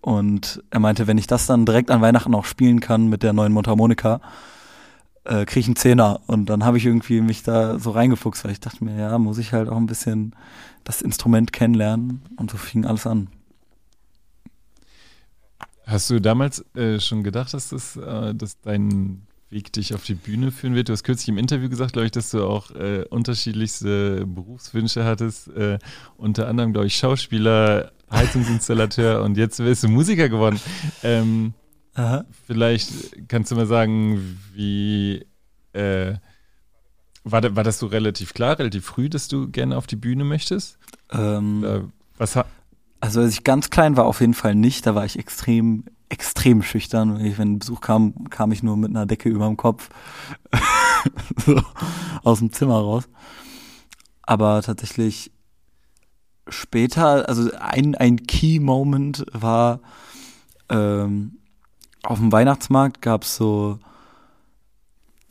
Und 0.00 0.62
er 0.70 0.80
meinte, 0.80 1.06
wenn 1.06 1.18
ich 1.18 1.26
das 1.26 1.46
dann 1.46 1.66
direkt 1.66 1.90
an 1.90 2.00
Weihnachten 2.00 2.34
auch 2.34 2.44
spielen 2.44 2.80
kann 2.80 3.08
mit 3.08 3.22
der 3.22 3.32
neuen 3.32 3.52
Mundharmonika, 3.52 4.20
äh, 5.24 5.44
kriege 5.44 5.60
ich 5.60 5.66
einen 5.66 5.76
Zehner. 5.76 6.20
Und 6.26 6.46
dann 6.46 6.64
habe 6.64 6.78
ich 6.78 6.86
irgendwie 6.86 7.20
mich 7.20 7.42
da 7.42 7.78
so 7.78 7.90
reingefuchst, 7.90 8.44
weil 8.44 8.52
ich 8.52 8.60
dachte 8.60 8.84
mir, 8.84 8.96
ja, 8.96 9.18
muss 9.18 9.38
ich 9.38 9.52
halt 9.52 9.68
auch 9.68 9.76
ein 9.76 9.86
bisschen 9.86 10.34
das 10.84 11.02
Instrument 11.02 11.52
kennenlernen. 11.52 12.22
Und 12.36 12.50
so 12.50 12.56
fing 12.56 12.84
alles 12.84 13.06
an. 13.06 13.28
Hast 15.86 16.10
du 16.10 16.20
damals 16.20 16.64
äh, 16.76 17.00
schon 17.00 17.22
gedacht, 17.22 17.54
dass 17.54 17.70
das 17.70 17.96
äh, 17.96 18.34
dass 18.34 18.60
dein 18.60 19.22
Weg 19.50 19.72
dich 19.72 19.94
auf 19.94 20.04
die 20.04 20.14
Bühne 20.14 20.50
führen 20.50 20.74
wird. 20.74 20.88
Du 20.88 20.92
hast 20.92 21.04
kürzlich 21.04 21.28
im 21.28 21.38
Interview 21.38 21.68
gesagt, 21.68 21.94
glaube 21.94 22.06
ich, 22.06 22.12
dass 22.12 22.30
du 22.30 22.44
auch 22.44 22.70
äh, 22.72 23.04
unterschiedlichste 23.08 24.26
Berufswünsche 24.26 25.04
hattest. 25.04 25.48
Äh, 25.48 25.78
unter 26.16 26.48
anderem, 26.48 26.72
glaube 26.72 26.86
ich, 26.86 26.96
Schauspieler, 26.96 27.92
Heizungsinstallateur 28.10 29.22
und 29.22 29.36
jetzt 29.36 29.58
bist 29.58 29.84
du 29.84 29.88
Musiker 29.88 30.28
geworden. 30.28 30.60
Ähm, 31.02 31.54
vielleicht 32.46 33.28
kannst 33.28 33.50
du 33.50 33.56
mal 33.56 33.66
sagen, 33.66 34.38
wie 34.52 35.24
äh, 35.72 36.14
war, 37.24 37.56
war 37.56 37.64
das 37.64 37.78
so 37.78 37.86
relativ 37.86 38.34
klar, 38.34 38.58
relativ 38.58 38.84
früh, 38.84 39.08
dass 39.08 39.28
du 39.28 39.50
gerne 39.50 39.76
auf 39.76 39.86
die 39.86 39.96
Bühne 39.96 40.24
möchtest? 40.24 40.78
Ähm, 41.10 41.90
was 42.16 42.36
also 43.00 43.20
als 43.20 43.32
ich 43.32 43.44
ganz 43.44 43.70
klein 43.70 43.96
war, 43.96 44.06
auf 44.06 44.20
jeden 44.20 44.34
Fall 44.34 44.54
nicht. 44.54 44.86
Da 44.86 44.94
war 44.94 45.04
ich 45.04 45.18
extrem 45.18 45.84
extrem 46.08 46.62
schüchtern. 46.62 47.18
Wenn 47.36 47.58
Besuch 47.58 47.80
kam, 47.80 48.28
kam 48.30 48.52
ich 48.52 48.62
nur 48.62 48.76
mit 48.76 48.90
einer 48.90 49.06
Decke 49.06 49.28
über 49.28 49.46
dem 49.46 49.56
Kopf 49.56 49.90
so, 51.44 51.60
aus 52.24 52.38
dem 52.38 52.52
Zimmer 52.52 52.78
raus. 52.78 53.08
Aber 54.22 54.62
tatsächlich 54.62 55.30
später, 56.48 57.28
also 57.28 57.50
ein, 57.58 57.94
ein 57.94 58.26
Key-Moment 58.26 59.26
war, 59.32 59.80
ähm, 60.68 61.38
auf 62.02 62.18
dem 62.18 62.32
Weihnachtsmarkt 62.32 63.02
gab 63.02 63.22
es 63.22 63.36
so, 63.36 63.78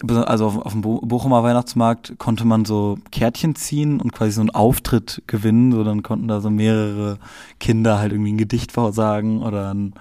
also 0.07 0.45
auf, 0.45 0.57
auf 0.57 0.71
dem 0.73 0.81
Bochumer 0.81 1.41
Weihnachtsmarkt 1.43 2.19
konnte 2.19 2.45
man 2.45 2.65
so 2.65 2.99
Kärtchen 3.11 3.55
ziehen 3.55 3.99
und 3.99 4.11
quasi 4.11 4.31
so 4.31 4.41
einen 4.41 4.51
Auftritt 4.51 5.23
gewinnen. 5.25 5.71
So 5.71 5.83
dann 5.83 6.03
konnten 6.03 6.27
da 6.27 6.39
so 6.39 6.51
mehrere 6.51 7.17
Kinder 7.59 7.97
halt 7.97 8.11
irgendwie 8.11 8.33
ein 8.33 8.37
Gedicht 8.37 8.71
vorsagen 8.71 9.41
oder 9.41 9.73
ein 9.73 9.95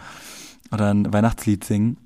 oder 0.70 0.92
ein 0.92 1.12
Weihnachtslied 1.12 1.64
singen. 1.64 1.98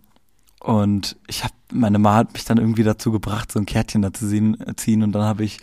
Und 0.61 1.17
ich 1.27 1.43
habe, 1.43 1.55
meine 1.73 1.99
Ma 1.99 2.17
hat 2.17 2.35
mich 2.35 2.45
dann 2.45 2.59
irgendwie 2.59 2.83
dazu 2.83 3.11
gebracht, 3.11 3.51
so 3.51 3.59
ein 3.59 3.67
Kärtchen 3.67 4.03
da 4.03 4.13
zu 4.13 4.29
ziehen. 4.29 5.03
Und 5.03 5.13
dann 5.13 5.23
habe 5.23 5.45
ich 5.45 5.59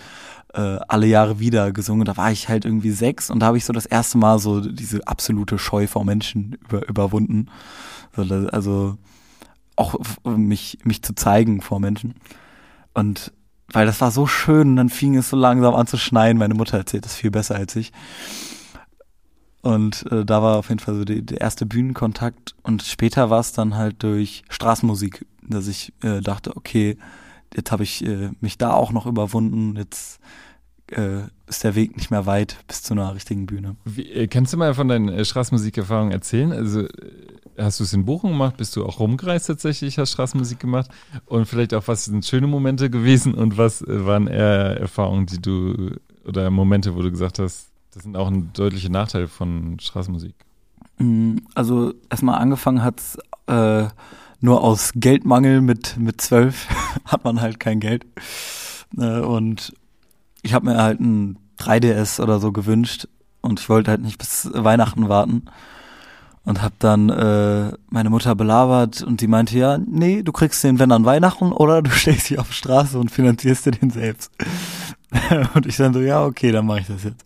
äh, 0.54 0.80
alle 0.88 1.06
Jahre 1.08 1.40
wieder 1.40 1.72
gesungen. 1.72 2.06
Da 2.06 2.18
war 2.18 2.32
ich 2.32 2.50
halt 2.50 2.66
irgendwie 2.66 2.92
sechs 2.92 3.30
und 3.30 3.40
da 3.40 3.48
habe 3.48 3.58
ich 3.58 3.66
so 3.66 3.74
das 3.74 3.86
erste 3.86 4.18
Mal 4.18 4.40
so 4.40 4.62
diese 4.62 5.08
absolute 5.08 5.60
Scheu 5.60 5.88
vor 5.88 6.04
Menschen 6.04 6.58
über, 6.64 6.88
überwunden. 6.88 7.48
So, 8.16 8.24
also 8.24 8.98
auch 9.76 9.96
mich, 10.26 10.80
mich 10.84 11.04
zu 11.04 11.14
zeigen 11.14 11.62
vor 11.62 11.80
Menschen. 11.80 12.16
Und 12.94 13.32
weil 13.72 13.86
das 13.86 14.02
war 14.02 14.12
so 14.12 14.26
schön, 14.26 14.76
dann 14.78 14.90
fing 14.90 15.16
es 15.16 15.30
so 15.30 15.38
langsam 15.38 15.76
an 15.76 15.88
zu 15.88 15.98
schneien. 15.98 16.38
Meine 16.38 16.56
Mutter 16.56 16.78
erzählt 16.78 17.06
das 17.06 17.16
viel 17.16 17.32
besser 17.32 17.56
als 17.56 17.76
ich. 17.76 17.92
Und 19.68 20.10
äh, 20.14 20.24
da 20.24 20.42
war 20.42 20.56
auf 20.56 20.70
jeden 20.70 20.80
Fall 20.80 20.96
so 20.96 21.04
die, 21.04 21.26
der 21.26 21.42
erste 21.42 21.66
Bühnenkontakt. 21.66 22.56
Und 22.64 22.84
später 22.84 23.30
war 23.30 23.42
es 23.42 23.52
dann 23.52 23.76
halt 23.76 24.02
durch 24.02 24.44
Straßenmusik, 24.48 25.26
dass 25.42 25.68
ich 25.68 25.92
äh, 26.04 26.22
dachte, 26.22 26.56
okay, 26.56 26.98
jetzt 27.54 27.74
habe 27.74 27.84
ich 27.84 28.06
äh, 28.06 28.30
mich 28.40 28.58
da 28.58 28.72
auch 28.72 28.94
noch 28.94 29.06
überwunden. 29.06 29.76
Jetzt 29.76 30.22
äh, 30.92 31.24
ist 31.48 31.66
der 31.66 31.76
Weg 31.76 31.98
nicht 31.98 32.12
mehr 32.12 32.26
weit 32.26 32.56
bis 32.70 32.82
zu 32.82 32.94
einer 32.94 33.14
richtigen 33.14 33.46
Bühne. 33.46 33.76
Wie, 33.84 34.10
äh, 34.10 34.28
kannst 34.28 34.54
du 34.54 34.58
mal 34.58 34.74
von 34.74 34.88
deinen 34.88 35.10
äh, 35.10 35.26
Straßenmusikerfahrungen 35.26 36.14
erzählen? 36.14 36.54
Also 36.54 36.88
hast 37.58 37.82
du 37.82 37.84
es 37.84 37.92
in 37.92 38.06
Bochum 38.06 38.32
gemacht? 38.32 38.56
Bist 38.56 38.74
du 38.78 38.86
auch 38.86 39.02
rumgereist 39.02 39.48
tatsächlich, 39.48 40.00
hast 40.00 40.14
Straßenmusik 40.14 40.62
gemacht? 40.62 40.90
Und 41.26 41.46
vielleicht 41.46 41.74
auch, 41.74 41.90
was 41.90 42.06
sind 42.06 42.26
schöne 42.26 42.48
Momente 42.48 42.90
gewesen 42.90 43.34
und 43.34 43.58
was 43.58 43.84
waren 43.86 44.28
eher 44.28 44.80
Erfahrungen, 44.80 45.26
die 45.26 45.42
du 45.42 45.92
oder 46.24 46.50
Momente, 46.52 46.96
wo 46.96 47.02
du 47.02 47.12
gesagt 47.12 47.40
hast, 47.40 47.68
das 47.94 48.04
sind 48.04 48.18
auch 48.18 48.28
ein 48.28 48.52
deutlicher 48.54 48.90
Nachteil 48.90 49.28
von 49.28 49.80
Straßenmusik? 49.80 50.36
Mm, 51.00 51.38
also 51.56 51.94
erstmal 52.10 52.40
angefangen 52.40 52.84
hat 52.84 53.02
äh, 53.48 53.88
nur 54.40 54.64
aus 54.64 54.92
Geldmangel 54.96 55.62
mit 55.62 55.98
mit 55.98 56.22
zwölf 56.22 56.68
hat 57.06 57.24
man 57.24 57.42
halt 57.42 57.60
kein 57.60 57.80
Geld 57.80 58.06
äh, 58.98 59.20
und 59.20 59.74
ich 60.42 60.54
habe 60.54 60.66
mir 60.66 60.78
halt 60.78 61.00
ein 61.00 61.38
3DS 61.60 62.22
oder 62.22 62.40
so 62.40 62.52
gewünscht 62.52 63.08
und 63.42 63.60
ich 63.60 63.70
wollte 63.70 63.92
halt 63.92 64.02
nicht 64.02 64.18
bis 64.18 64.50
Weihnachten 64.54 65.10
warten 65.10 65.46
und 66.48 66.62
habe 66.62 66.76
dann 66.80 67.10
äh, 67.10 67.74
meine 67.90 68.10
Mutter 68.10 68.34
belabert 68.34 69.02
und 69.02 69.20
die 69.20 69.28
meinte 69.28 69.58
ja, 69.58 69.78
nee, 69.78 70.24
du 70.24 70.32
kriegst 70.32 70.64
den 70.64 70.80
wenn 70.80 70.94
an 70.94 71.04
Weihnachten 71.04 71.52
oder 71.52 71.82
du 71.82 71.90
stehst 71.92 72.28
hier 72.28 72.40
auf 72.40 72.48
der 72.48 72.54
Straße 72.54 72.98
und 72.98 73.12
finanzierst 73.12 73.66
dir 73.66 73.72
den 73.72 73.90
selbst. 73.90 74.32
und 75.54 75.66
ich 75.66 75.76
dann 75.76 75.94
so, 75.94 76.00
ja, 76.00 76.24
okay, 76.24 76.52
dann 76.52 76.66
mache 76.66 76.80
ich 76.80 76.88
das 76.88 77.04
jetzt. 77.04 77.26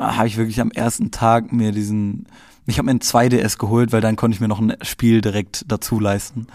Habe 0.00 0.28
ich 0.28 0.38
wirklich 0.38 0.60
am 0.60 0.70
ersten 0.70 1.10
Tag 1.10 1.52
mir 1.52 1.72
diesen, 1.72 2.26
ich 2.66 2.78
habe 2.78 2.86
mir 2.86 2.92
ein 2.92 3.00
2DS 3.00 3.58
geholt, 3.58 3.92
weil 3.92 4.00
dann 4.00 4.16
konnte 4.16 4.34
ich 4.34 4.40
mir 4.40 4.48
noch 4.48 4.60
ein 4.60 4.74
Spiel 4.82 5.20
direkt 5.20 5.64
dazu 5.68 6.00
leisten. 6.00 6.46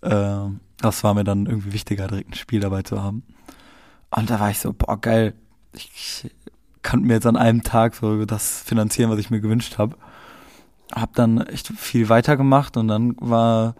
Äh, 0.00 0.48
das 0.78 1.02
war 1.02 1.14
mir 1.14 1.24
dann 1.24 1.46
irgendwie 1.46 1.72
wichtiger, 1.72 2.06
direkt 2.06 2.30
ein 2.30 2.34
Spiel 2.34 2.60
dabei 2.60 2.82
zu 2.82 3.02
haben. 3.02 3.24
Und 4.10 4.30
da 4.30 4.38
war 4.38 4.50
ich 4.50 4.60
so, 4.60 4.72
boah, 4.72 5.00
geil. 5.00 5.34
Ich 5.72 6.30
kann 6.82 7.02
mir 7.02 7.14
jetzt 7.14 7.26
an 7.26 7.36
einem 7.36 7.64
Tag 7.64 7.96
so 7.96 8.24
das 8.24 8.62
finanzieren, 8.62 9.10
was 9.10 9.18
ich 9.18 9.30
mir 9.30 9.40
gewünscht 9.40 9.78
habe. 9.78 9.96
Hab 10.92 11.14
dann 11.14 11.40
echt 11.40 11.66
viel 11.68 12.08
weitergemacht 12.08 12.76
und 12.76 12.86
dann 12.86 13.16
war 13.18 13.74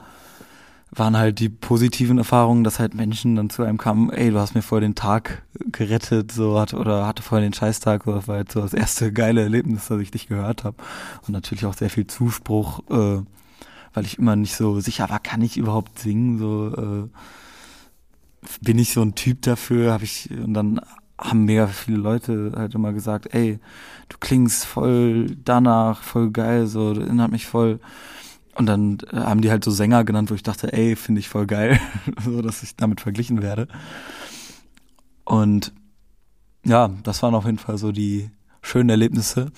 waren 0.91 1.17
halt 1.17 1.41
die 1.41 1.49
positiven 1.49 2.19
Erfahrungen, 2.19 2.65
dass 2.65 2.79
halt 2.79 2.95
Menschen 2.95 3.37
dann 3.37 3.51
zu 3.51 3.63
einem 3.63 3.79
kamen, 3.79 4.11
ey, 4.11 4.31
du 4.31 4.39
hast 4.39 4.55
mir 4.55 4.63
voll 4.63 4.81
den 4.81 4.95
Tag 4.95 5.43
gerettet, 5.73 6.33
so 6.33 6.59
hat 6.59 6.75
oder 6.75 7.07
hatte 7.07 7.23
voll 7.23 7.41
den 7.41 7.53
Scheißtag, 7.53 8.05
so 8.05 8.13
das 8.13 8.29
war 8.29 8.37
halt 8.37 8.53
so 8.53 8.61
das 8.61 8.73
erste 8.73 9.13
geile 9.15 9.43
Erlebnis, 9.43 9.89
dass 9.89 10.01
ich 10.01 10.11
dich 10.11 10.29
gehört 10.29 10.65
habe 10.65 10.77
und 11.27 11.33
natürlich 11.33 11.67
auch 11.67 11.75
sehr 11.75 11.91
viel 11.91 12.07
Zuspruch, 12.07 12.81
äh, 12.91 13.23
weil 13.95 14.05
ich 14.05 14.19
immer 14.19 14.37
nicht 14.37 14.55
so 14.55 14.81
sicher 14.81 15.11
war, 15.11 15.19
kann 15.19 15.43
ich 15.43 15.57
überhaupt 15.57 15.99
singen, 15.99 16.39
so 16.39 16.73
äh, 16.77 17.09
bin 18.61 18.79
ich 18.79 18.93
so 18.93 19.03
ein 19.03 19.15
Typ 19.17 19.43
dafür, 19.43 19.93
habe 19.93 20.05
ich 20.05 20.31
und 20.31 20.55
dann 20.55 20.81
haben 21.19 21.47
mega 21.47 21.67
viele 21.67 21.97
Leute 21.97 22.53
halt 22.55 22.75
immer 22.75 22.93
gesagt, 22.93 23.35
ey, 23.35 23.59
du 24.09 24.19
klingst 24.19 24.67
voll 24.67 25.37
danach, 25.45 26.03
voll 26.03 26.31
geil, 26.31 26.67
so, 26.67 26.93
das 26.93 27.05
erinnert 27.05 27.33
mich 27.33 27.47
voll. 27.47 27.81
Und 28.57 28.67
dann 28.67 28.99
äh, 29.13 29.17
haben 29.17 29.43
die 29.43 29.51
halt 29.51 29.65
so 29.65 29.71
Sänger 29.71 30.05
genannt, 30.05 30.31
wo 30.31 30.35
ich 30.35 30.43
dachte, 30.43 30.73
ey, 30.73 30.97
finde 30.97 31.21
ich 31.21 31.29
voll 31.29 31.47
geil, 31.47 31.79
so 32.25 32.41
dass 32.43 32.63
ich 32.63 32.77
damit 32.77 33.01
verglichen 33.01 33.43
werde. 33.43 33.69
Und 35.25 35.73
ja, 36.65 36.91
das 37.03 37.23
waren 37.23 37.35
auf 37.35 37.45
jeden 37.45 37.59
Fall 37.59 37.79
so 37.79 37.93
die 37.93 38.31
schönen 38.63 38.91
Erlebnisse. 38.91 39.53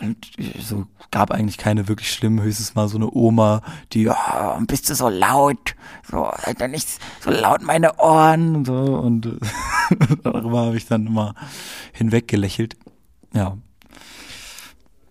Und 0.00 0.30
so 0.60 0.86
gab 1.10 1.30
eigentlich 1.30 1.56
keine 1.56 1.88
wirklich 1.88 2.12
schlimmen, 2.12 2.42
höchstens 2.42 2.74
mal 2.74 2.86
so 2.86 2.98
eine 2.98 3.10
Oma, 3.10 3.62
die, 3.92 4.08
oh, 4.08 4.60
bist 4.66 4.90
du 4.90 4.94
so 4.94 5.08
laut, 5.08 5.74
so, 6.08 6.30
halt 6.30 6.60
dann 6.60 6.72
nicht 6.72 6.86
so 7.20 7.30
laut 7.30 7.62
meine 7.62 7.98
Ohren 7.98 8.56
und 8.56 8.66
so. 8.66 8.74
Und 8.74 9.38
darüber 10.22 10.66
habe 10.66 10.76
ich 10.76 10.86
dann 10.86 11.06
immer 11.06 11.34
hinweggelächelt. 11.92 12.76
Ja. 13.32 13.56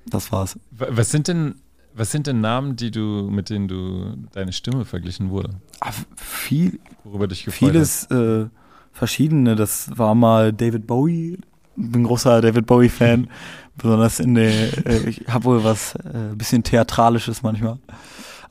Das 0.06 0.32
war's. 0.32 0.60
Was 0.70 1.10
sind 1.10 1.28
denn, 1.28 1.56
was 1.96 2.12
sind 2.12 2.28
denn 2.28 2.42
Namen, 2.42 2.76
die 2.76 2.92
du, 2.92 3.30
mit 3.32 3.50
denen 3.50 3.68
du 3.68 4.16
deine 4.34 4.52
Stimme 4.52 4.86
verglichen 4.86 5.30
wurde? 5.30 5.50
Ach, 5.80 5.94
viel, 6.16 6.80
Worüber 7.04 7.28
dich 7.28 7.46
gefreut 7.46 7.70
vieles 7.72 8.06
äh, 8.12 8.48
verschiedene. 8.92 9.56
Das 9.56 9.90
war 9.98 10.14
mal 10.14 10.52
David 10.52 10.88
Bowie, 10.88 11.40
bin 11.76 12.04
großer 12.04 12.42
David 12.42 12.66
Bowie-Fan. 12.66 13.30
Besonders 13.78 14.20
in 14.20 14.36
der, 14.36 14.88
äh, 14.88 15.10
ich 15.10 15.28
habe 15.28 15.46
wohl 15.46 15.64
was 15.64 15.96
äh, 15.96 16.36
bisschen 16.36 16.64
Theatralisches 16.64 17.44
manchmal. 17.44 17.78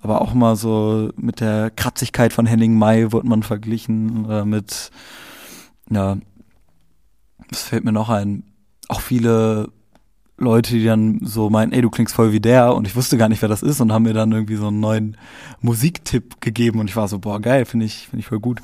Aber 0.00 0.20
auch 0.20 0.34
mal 0.34 0.56
so 0.56 1.10
mit 1.16 1.40
der 1.40 1.70
Kratzigkeit 1.70 2.32
von 2.32 2.44
Henning 2.44 2.78
May 2.78 3.10
wurde 3.12 3.26
man 3.26 3.42
verglichen, 3.42 4.28
äh, 4.28 4.44
mit, 4.44 4.90
ja, 5.90 6.18
was 7.48 7.62
fällt 7.62 7.84
mir 7.84 7.92
noch 7.92 8.10
ein? 8.10 8.44
Auch 8.88 9.00
viele 9.00 9.70
Leute, 10.36 10.72
die 10.72 10.84
dann 10.84 11.20
so 11.22 11.48
meinen, 11.48 11.72
ey, 11.72 11.80
du 11.80 11.90
klingst 11.90 12.14
voll 12.14 12.32
wie 12.32 12.40
der 12.40 12.74
und 12.74 12.86
ich 12.86 12.96
wusste 12.96 13.16
gar 13.16 13.28
nicht, 13.28 13.40
wer 13.40 13.48
das 13.48 13.62
ist 13.62 13.80
und 13.80 13.92
haben 13.92 14.02
mir 14.02 14.14
dann 14.14 14.32
irgendwie 14.32 14.56
so 14.56 14.66
einen 14.68 14.80
neuen 14.80 15.16
Musiktipp 15.60 16.40
gegeben 16.40 16.80
und 16.80 16.90
ich 16.90 16.96
war 16.96 17.06
so, 17.06 17.20
boah, 17.20 17.40
geil, 17.40 17.64
finde 17.64 17.86
ich, 17.86 18.08
finde 18.08 18.20
ich 18.20 18.26
voll 18.26 18.40
gut. 18.40 18.60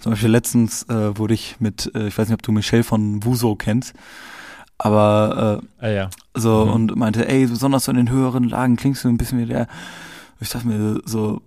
Zum 0.00 0.12
Beispiel 0.12 0.28
letztens 0.28 0.82
äh, 0.90 1.16
wurde 1.16 1.32
ich 1.32 1.56
mit, 1.60 1.90
äh, 1.94 2.08
ich 2.08 2.18
weiß 2.18 2.28
nicht, 2.28 2.34
ob 2.34 2.42
du 2.42 2.52
Michelle 2.52 2.84
von 2.84 3.24
Wuso 3.24 3.56
kennst, 3.56 3.94
aber 4.76 5.62
äh, 5.80 5.86
ah, 5.86 5.88
ja. 5.88 6.10
so 6.34 6.66
mhm. 6.66 6.72
und 6.72 6.96
meinte, 6.96 7.26
ey, 7.26 7.46
besonders 7.46 7.86
so 7.86 7.90
in 7.90 7.96
den 7.96 8.10
höheren 8.10 8.44
Lagen 8.44 8.76
klingst 8.76 9.04
du 9.04 9.08
ein 9.08 9.16
bisschen 9.16 9.38
wie 9.38 9.46
der. 9.46 9.66
Ich 10.40 10.50
dachte 10.50 10.66
mir 10.66 11.00
so, 11.06 11.40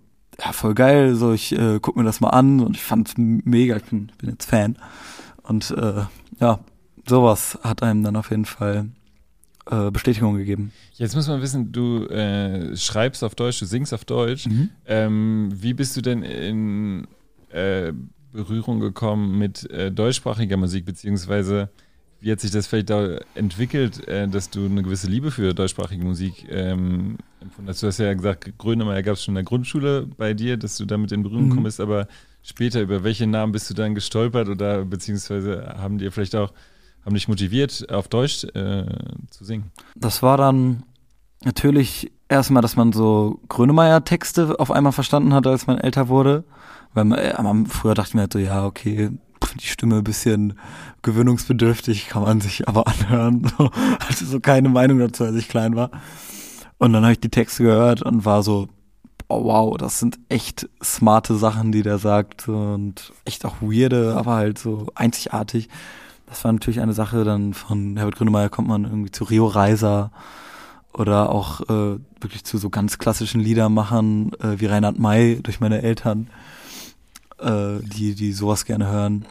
ja, 0.43 0.53
voll 0.53 0.73
geil, 0.73 1.13
so 1.13 1.33
ich 1.33 1.51
äh, 1.51 1.79
guck 1.79 1.97
mir 1.97 2.03
das 2.03 2.19
mal 2.19 2.29
an 2.29 2.61
und 2.61 2.75
ich 2.75 2.83
fand's 2.83 3.13
mega, 3.15 3.75
ich 3.75 3.83
bin, 3.83 4.11
bin 4.17 4.31
jetzt 4.31 4.49
Fan. 4.49 4.77
Und 5.43 5.69
äh, 5.71 6.05
ja, 6.39 6.59
sowas 7.07 7.59
hat 7.63 7.83
einem 7.83 8.03
dann 8.03 8.15
auf 8.15 8.31
jeden 8.31 8.45
Fall 8.45 8.89
äh, 9.69 9.91
Bestätigung 9.91 10.37
gegeben. 10.37 10.71
Jetzt 10.93 11.15
muss 11.15 11.27
man 11.27 11.41
wissen, 11.41 11.71
du 11.71 12.05
äh, 12.05 12.75
schreibst 12.75 13.23
auf 13.23 13.35
Deutsch, 13.35 13.59
du 13.59 13.65
singst 13.65 13.93
auf 13.93 14.05
Deutsch. 14.05 14.47
Mhm. 14.47 14.69
Ähm, 14.85 15.49
wie 15.53 15.73
bist 15.73 15.95
du 15.97 16.01
denn 16.01 16.23
in 16.23 17.07
äh, 17.49 17.93
Berührung 18.31 18.79
gekommen 18.79 19.37
mit 19.37 19.69
äh, 19.71 19.91
deutschsprachiger 19.91 20.57
Musik, 20.57 20.85
beziehungsweise 20.85 21.69
wie 22.19 22.31
hat 22.31 22.39
sich 22.39 22.51
das 22.51 22.67
vielleicht 22.67 22.89
da 22.89 23.19
entwickelt, 23.35 24.07
äh, 24.07 24.27
dass 24.27 24.49
du 24.49 24.65
eine 24.65 24.81
gewisse 24.81 25.07
Liebe 25.07 25.31
für 25.31 25.53
deutschsprachige 25.53 26.03
Musik 26.03 26.47
ähm, 26.49 27.17
empfunden 27.41 27.69
hast? 27.69 27.83
Du 27.83 27.87
hast 27.87 27.99
ja 27.99 28.13
gesagt, 28.13 28.57
Grönemeyer 28.57 29.03
gab 29.03 29.15
es 29.15 29.23
schon 29.23 29.33
in 29.33 29.35
der 29.35 29.43
Grundschule 29.43 30.07
bei 30.17 30.33
dir, 30.33 30.57
dass 30.57 30.77
du 30.77 30.85
damit 30.85 31.11
in 31.11 31.23
Berührung 31.23 31.45
mhm. 31.45 31.49
gekommen 31.49 31.65
bist, 31.65 31.79
aber 31.79 32.07
später, 32.41 32.81
über 32.81 33.03
welche 33.03 33.27
Namen 33.27 33.51
bist 33.51 33.69
du 33.69 33.73
dann 33.73 33.93
gestolpert 33.93 34.49
oder 34.49 34.83
beziehungsweise 34.85 35.75
haben 35.77 35.99
dir 35.99 36.11
vielleicht 36.11 36.35
auch, 36.35 36.53
haben 37.05 37.13
dich 37.13 37.27
motiviert, 37.27 37.91
auf 37.91 38.07
Deutsch 38.07 38.43
äh, 38.43 38.85
zu 39.29 39.45
singen? 39.45 39.71
Das 39.95 40.21
war 40.21 40.37
dann 40.37 40.83
natürlich 41.43 42.11
erstmal, 42.29 42.61
dass 42.61 42.75
man 42.75 42.91
so 42.91 43.39
Grönemeyer-Texte 43.47 44.59
auf 44.59 44.71
einmal 44.71 44.91
verstanden 44.91 45.33
hat, 45.33 45.47
als 45.47 45.67
man 45.67 45.77
älter 45.77 46.09
wurde. 46.09 46.43
Weil 46.93 47.05
man, 47.05 47.19
äh, 47.19 47.69
früher 47.69 47.93
dachte 47.93 48.09
ich 48.09 48.13
mir 48.15 48.21
halt 48.21 48.33
so, 48.33 48.39
ja, 48.39 48.65
okay, 48.65 49.11
die 49.61 49.67
Stimme 49.67 49.97
ein 49.97 50.03
bisschen 50.03 50.57
gewöhnungsbedürftig, 51.01 52.07
kann 52.07 52.23
man 52.23 52.41
sich 52.41 52.67
aber 52.67 52.87
anhören. 52.87 53.51
So, 53.57 53.71
hatte 53.71 54.25
so 54.25 54.39
keine 54.39 54.69
Meinung 54.69 54.99
dazu, 54.99 55.23
als 55.23 55.35
ich 55.35 55.47
klein 55.47 55.75
war. 55.75 55.91
Und 56.77 56.93
dann 56.93 57.03
habe 57.03 57.13
ich 57.13 57.19
die 57.19 57.29
Texte 57.29 57.63
gehört 57.63 58.01
und 58.01 58.25
war 58.25 58.43
so, 58.43 58.67
oh 59.29 59.43
wow, 59.43 59.77
das 59.77 59.99
sind 59.99 60.19
echt 60.29 60.69
smarte 60.83 61.35
Sachen, 61.35 61.71
die 61.71 61.81
der 61.81 61.97
sagt 61.97 62.47
und 62.47 63.13
echt 63.25 63.45
auch 63.45 63.55
weirde, 63.61 64.15
aber 64.15 64.35
halt 64.35 64.59
so 64.59 64.87
einzigartig. 64.95 65.69
Das 66.27 66.43
war 66.43 66.51
natürlich 66.51 66.81
eine 66.81 66.93
Sache, 66.93 67.23
dann 67.23 67.53
von 67.53 67.97
Herbert 67.97 68.17
Grönemeyer 68.17 68.49
kommt 68.49 68.67
man 68.67 68.83
irgendwie 68.83 69.11
zu 69.11 69.23
Rio 69.23 69.47
Reiser 69.47 70.11
oder 70.93 71.29
auch 71.29 71.61
äh, 71.61 71.99
wirklich 72.19 72.43
zu 72.43 72.57
so 72.57 72.69
ganz 72.69 72.97
klassischen 72.97 73.39
Liedermachern 73.39 74.31
äh, 74.41 74.59
wie 74.59 74.65
Reinhard 74.65 74.99
May 74.99 75.39
durch 75.41 75.59
meine 75.59 75.81
Eltern 75.81 76.29
äh, 77.39 77.79
die, 77.81 78.15
die 78.15 78.33
sowas 78.33 78.65
gerne 78.65 78.87
hören. 78.87 79.25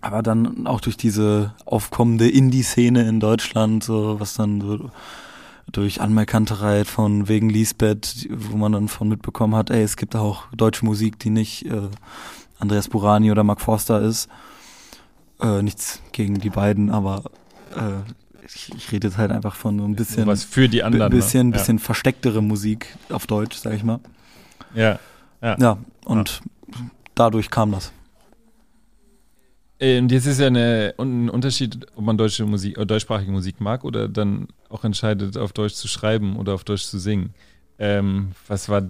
Aber 0.00 0.22
dann 0.22 0.66
auch 0.66 0.80
durch 0.80 0.96
diese 0.96 1.54
aufkommende 1.64 2.28
Indie-Szene 2.28 3.06
in 3.08 3.20
Deutschland, 3.20 3.84
so 3.84 4.18
was 4.18 4.34
dann 4.34 4.60
so 4.60 4.90
durch 5.70 6.00
Anmerkanterei 6.00 6.84
von 6.84 7.28
wegen 7.28 7.48
Lisbeth, 7.48 8.28
wo 8.30 8.56
man 8.56 8.72
dann 8.72 8.88
von 8.88 9.08
mitbekommen 9.08 9.54
hat, 9.54 9.70
ey, 9.70 9.82
es 9.82 9.96
gibt 9.96 10.16
auch 10.16 10.44
deutsche 10.56 10.84
Musik, 10.84 11.18
die 11.20 11.30
nicht 11.30 11.66
äh, 11.66 11.88
Andreas 12.58 12.88
Burani 12.88 13.30
oder 13.30 13.44
Mark 13.44 13.60
Forster 13.60 14.00
ist. 14.00 14.28
Äh, 15.42 15.62
nichts 15.62 16.00
gegen 16.12 16.38
die 16.38 16.50
beiden, 16.50 16.90
aber 16.90 17.24
äh, 17.74 18.46
ich, 18.46 18.72
ich 18.74 18.92
rede 18.92 19.08
jetzt 19.08 19.18
halt 19.18 19.32
einfach 19.32 19.54
von 19.54 19.78
so 19.78 19.84
ein 19.84 19.96
bisschen 19.96 20.26
was 20.26 20.44
für 20.44 20.68
die 20.68 20.82
anderen, 20.82 21.10
ne? 21.10 21.16
bisschen, 21.16 21.48
ne? 21.48 21.52
bisschen 21.54 21.78
verstecktere 21.78 22.42
Musik 22.42 22.96
auf 23.10 23.26
Deutsch, 23.26 23.56
sag 23.56 23.74
ich 23.74 23.82
mal. 23.82 24.00
Ja, 24.74 24.98
ja. 25.42 25.56
Ja, 25.58 25.78
und 26.04 26.42
ja. 26.72 26.80
dadurch 27.14 27.50
kam 27.50 27.72
das. 27.72 27.92
Und 29.80 30.12
jetzt 30.12 30.26
ist 30.26 30.38
ja 30.38 30.46
eine, 30.46 30.94
ein 30.98 31.28
Unterschied, 31.28 31.88
ob 31.96 32.04
man 32.04 32.16
deutsche 32.16 32.46
Musik, 32.46 32.76
oder 32.76 32.86
deutschsprachige 32.86 33.32
Musik 33.32 33.60
mag 33.60 33.82
oder 33.82 34.08
dann 34.08 34.46
auch 34.68 34.84
entscheidet, 34.84 35.36
auf 35.36 35.52
Deutsch 35.52 35.74
zu 35.74 35.88
schreiben 35.88 36.36
oder 36.36 36.54
auf 36.54 36.62
Deutsch 36.62 36.84
zu 36.84 37.00
singen. 37.00 37.34
Ähm, 37.80 38.30
was 38.46 38.68
war 38.68 38.82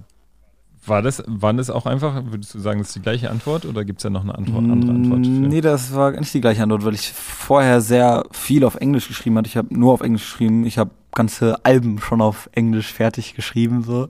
War 0.85 1.01
das, 1.01 1.23
waren 1.27 1.59
das 1.59 1.71
auch 1.71 1.87
einfach, 1.87 2.25
würdest 2.27 2.55
du 2.55 2.59
sagen, 2.59 2.81
das 2.81 2.89
ist 2.89 2.97
die 2.97 3.03
gleiche 3.03 3.31
Antwort 3.31 3.67
oder 3.67 3.85
gibt 3.85 4.01
es 4.01 4.03
da 4.03 4.11
noch 4.11 4.25
eine 4.25 4.35
Antwort, 4.35 4.65
andere 4.65 4.91
Antwort? 4.91 5.25
Für? 5.25 5.31
Nee, 5.31 5.61
das 5.61 5.95
war 5.95 6.11
nicht 6.11 6.35
die 6.35 6.41
gleiche 6.41 6.63
Antwort, 6.63 6.85
weil 6.85 6.95
ich 6.95 7.13
vorher 7.13 7.81
sehr 7.81 8.25
viel 8.33 8.65
auf 8.65 8.75
Englisch 8.75 9.07
geschrieben 9.07 9.39
hatte. 9.39 9.47
Ich 9.47 9.57
habe 9.57 9.73
nur 9.73 9.93
auf 9.93 10.01
Englisch 10.01 10.23
geschrieben. 10.23 10.67
Ich 10.67 10.79
habe 10.79 10.91
ganze 11.15 11.65
Alben 11.65 12.01
schon 12.01 12.21
auf 12.21 12.49
Englisch 12.53 12.93
fertig 12.93 13.35
geschrieben 13.35 13.83
so 13.83 14.09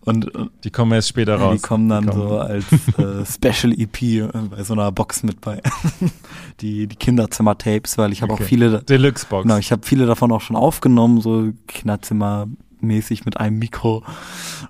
und 0.00 0.30
die 0.64 0.70
kommen 0.70 0.92
erst 0.92 1.08
später 1.08 1.36
raus. 1.36 1.56
Die 1.56 1.62
kommen 1.62 1.88
dann 1.88 2.04
die 2.04 2.10
kommen. 2.10 2.28
so 2.28 2.38
als 2.38 2.64
äh, 2.98 3.24
Special 3.24 3.72
EP 3.72 4.02
äh, 4.02 4.28
bei 4.50 4.62
so 4.62 4.74
einer 4.74 4.90
Box 4.92 5.22
mit 5.22 5.40
bei 5.40 5.62
die 6.60 6.86
die 6.86 6.96
Kinderzimmer 6.96 7.56
Tapes, 7.56 7.96
weil 7.96 8.12
ich 8.12 8.20
habe 8.20 8.32
okay. 8.32 8.42
auch 8.42 8.46
viele 8.46 8.82
Deluxe 8.82 9.26
Box. 9.26 9.44
Genau, 9.44 9.56
ich 9.56 9.72
habe 9.72 9.86
viele 9.86 10.06
davon 10.06 10.32
auch 10.32 10.40
schon 10.40 10.56
aufgenommen, 10.56 11.20
so 11.20 11.52
Kinderzimmer 11.68 12.48
mäßig 12.84 13.24
mit 13.24 13.38
einem 13.38 13.58
Mikro 13.58 14.02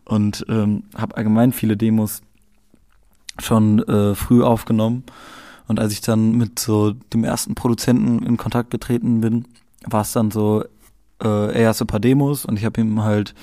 und 0.04 0.44
ähm, 0.48 0.84
habe 0.96 1.16
allgemein 1.16 1.52
viele 1.52 1.76
Demos 1.76 2.22
schon 3.38 3.80
äh, 3.80 4.14
früh 4.14 4.42
aufgenommen. 4.42 5.04
Und 5.66 5.80
als 5.80 5.92
ich 5.92 6.00
dann 6.00 6.32
mit 6.32 6.58
so 6.58 6.92
dem 6.92 7.24
ersten 7.24 7.54
Produzenten 7.54 8.24
in 8.24 8.36
Kontakt 8.36 8.70
getreten 8.70 9.20
bin, 9.20 9.46
war 9.84 10.02
es 10.02 10.12
dann 10.12 10.30
so, 10.30 10.64
äh, 11.22 11.62
er 11.62 11.70
hatte 11.70 11.84
ein 11.84 11.88
paar 11.88 12.00
Demos 12.00 12.44
und 12.44 12.58
ich 12.58 12.64
habe 12.64 12.80
ihm 12.80 13.02
halt, 13.02 13.34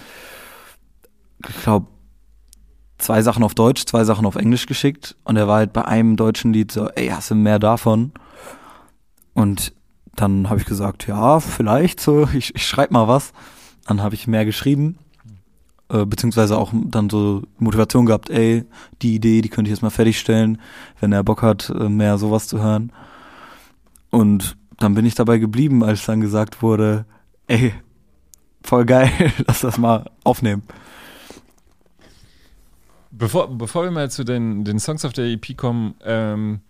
ich 1.48 1.62
glaube, 1.62 1.88
zwei 3.00 3.22
Sachen 3.24 3.44
auf 3.44 3.56
Deutsch, 3.56 3.86
zwei 3.86 4.04
Sachen 4.04 4.26
auf 4.26 4.36
Englisch 4.36 4.68
geschickt 4.68 5.16
und 5.24 5.36
er 5.36 5.48
war 5.48 5.58
halt 5.58 5.74
bei 5.74 5.86
einem 5.86 6.16
deutschen 6.16 6.54
Lied 6.54 6.72
so, 6.72 6.88
ey, 6.90 7.08
hast 7.08 7.32
du 7.32 7.36
mehr 7.36 7.60
davon? 7.60 8.12
Und 9.34 9.74
dann 10.16 10.50
habe 10.50 10.60
ich 10.60 10.66
gesagt, 10.66 11.08
ja, 11.08 11.40
vielleicht 11.40 12.00
so, 12.00 12.28
ich, 12.34 12.54
ich 12.56 12.66
schreib 12.66 12.92
mal 12.92 13.08
was. 13.08 13.34
Dann 13.92 14.02
habe 14.02 14.16
ich 14.16 14.26
mehr 14.26 14.46
geschrieben, 14.46 14.98
äh, 15.90 16.06
beziehungsweise 16.06 16.58
auch 16.58 16.72
dann 16.74 17.10
so 17.10 17.44
Motivation 17.58 18.06
gehabt, 18.06 18.30
ey, 18.30 18.64
die 19.02 19.16
Idee, 19.16 19.42
die 19.42 19.50
könnte 19.50 19.68
ich 19.68 19.76
jetzt 19.76 19.82
mal 19.82 19.90
fertigstellen, 19.90 20.62
wenn 21.02 21.12
er 21.12 21.26
Bock 21.26 21.42
hat, 21.42 21.70
äh, 21.72 21.90
mehr 21.90 22.18
sowas 22.18 22.48
zu 22.48 22.62
hören. 22.64 22.94
Und 24.10 24.56
dann 24.78 24.94
bin 24.94 25.06
ich 25.06 25.14
dabei 25.16 25.40
geblieben, 25.40 25.84
als 25.84 26.06
dann 26.06 26.22
gesagt 26.22 26.62
wurde, 26.62 27.04
ey, 27.48 27.74
voll 28.64 28.86
geil, 28.86 29.12
lass 29.46 29.60
das 29.60 29.78
mal 29.78 30.10
aufnehmen. 30.24 30.64
Bevor, 33.12 33.58
bevor 33.58 33.84
wir 33.84 33.92
mal 33.92 34.10
zu 34.10 34.24
den, 34.24 34.64
den 34.64 34.80
Songs 34.80 35.04
auf 35.04 35.12
der 35.12 35.26
EP 35.26 35.58
kommen, 35.58 35.96
ähm, 36.06 36.62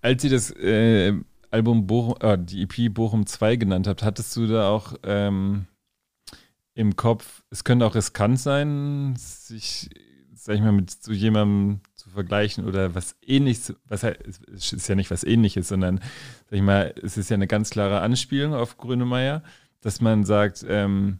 als 0.00 0.24
ihr 0.24 0.30
das 0.30 0.50
äh, 0.50 1.12
Album 1.52 1.86
Bochum, 1.86 2.16
äh, 2.18 2.36
die 2.36 2.62
EP 2.62 2.92
Bochum 2.92 3.26
2 3.26 3.54
genannt 3.54 3.86
habt, 3.86 4.02
hattest 4.02 4.34
du 4.34 4.48
da 4.48 4.70
auch 4.70 4.94
ähm, 5.04 5.66
im 6.74 6.96
Kopf, 6.96 7.42
es 7.50 7.64
könnte 7.64 7.86
auch 7.86 7.94
riskant 7.94 8.40
sein, 8.40 9.14
sich, 9.16 9.90
sag 10.34 10.56
ich 10.56 10.62
mal, 10.62 10.72
mit 10.72 10.90
so 10.90 11.12
jemandem 11.12 11.80
zu 11.94 12.08
vergleichen 12.10 12.66
oder 12.66 12.94
was 12.94 13.16
ähnliches, 13.22 13.74
was 13.86 14.02
es 14.04 14.72
ist 14.72 14.88
ja 14.88 14.94
nicht 14.94 15.10
was 15.10 15.24
ähnliches, 15.24 15.68
sondern, 15.68 15.98
sag 15.98 16.56
ich 16.56 16.62
mal, 16.62 16.94
es 17.02 17.16
ist 17.16 17.30
ja 17.30 17.34
eine 17.34 17.46
ganz 17.46 17.70
klare 17.70 18.00
Anspielung 18.00 18.54
auf 18.54 18.78
Grönemeyer, 18.78 19.42
dass 19.80 20.00
man 20.00 20.24
sagt, 20.24 20.64
ähm, 20.68 21.18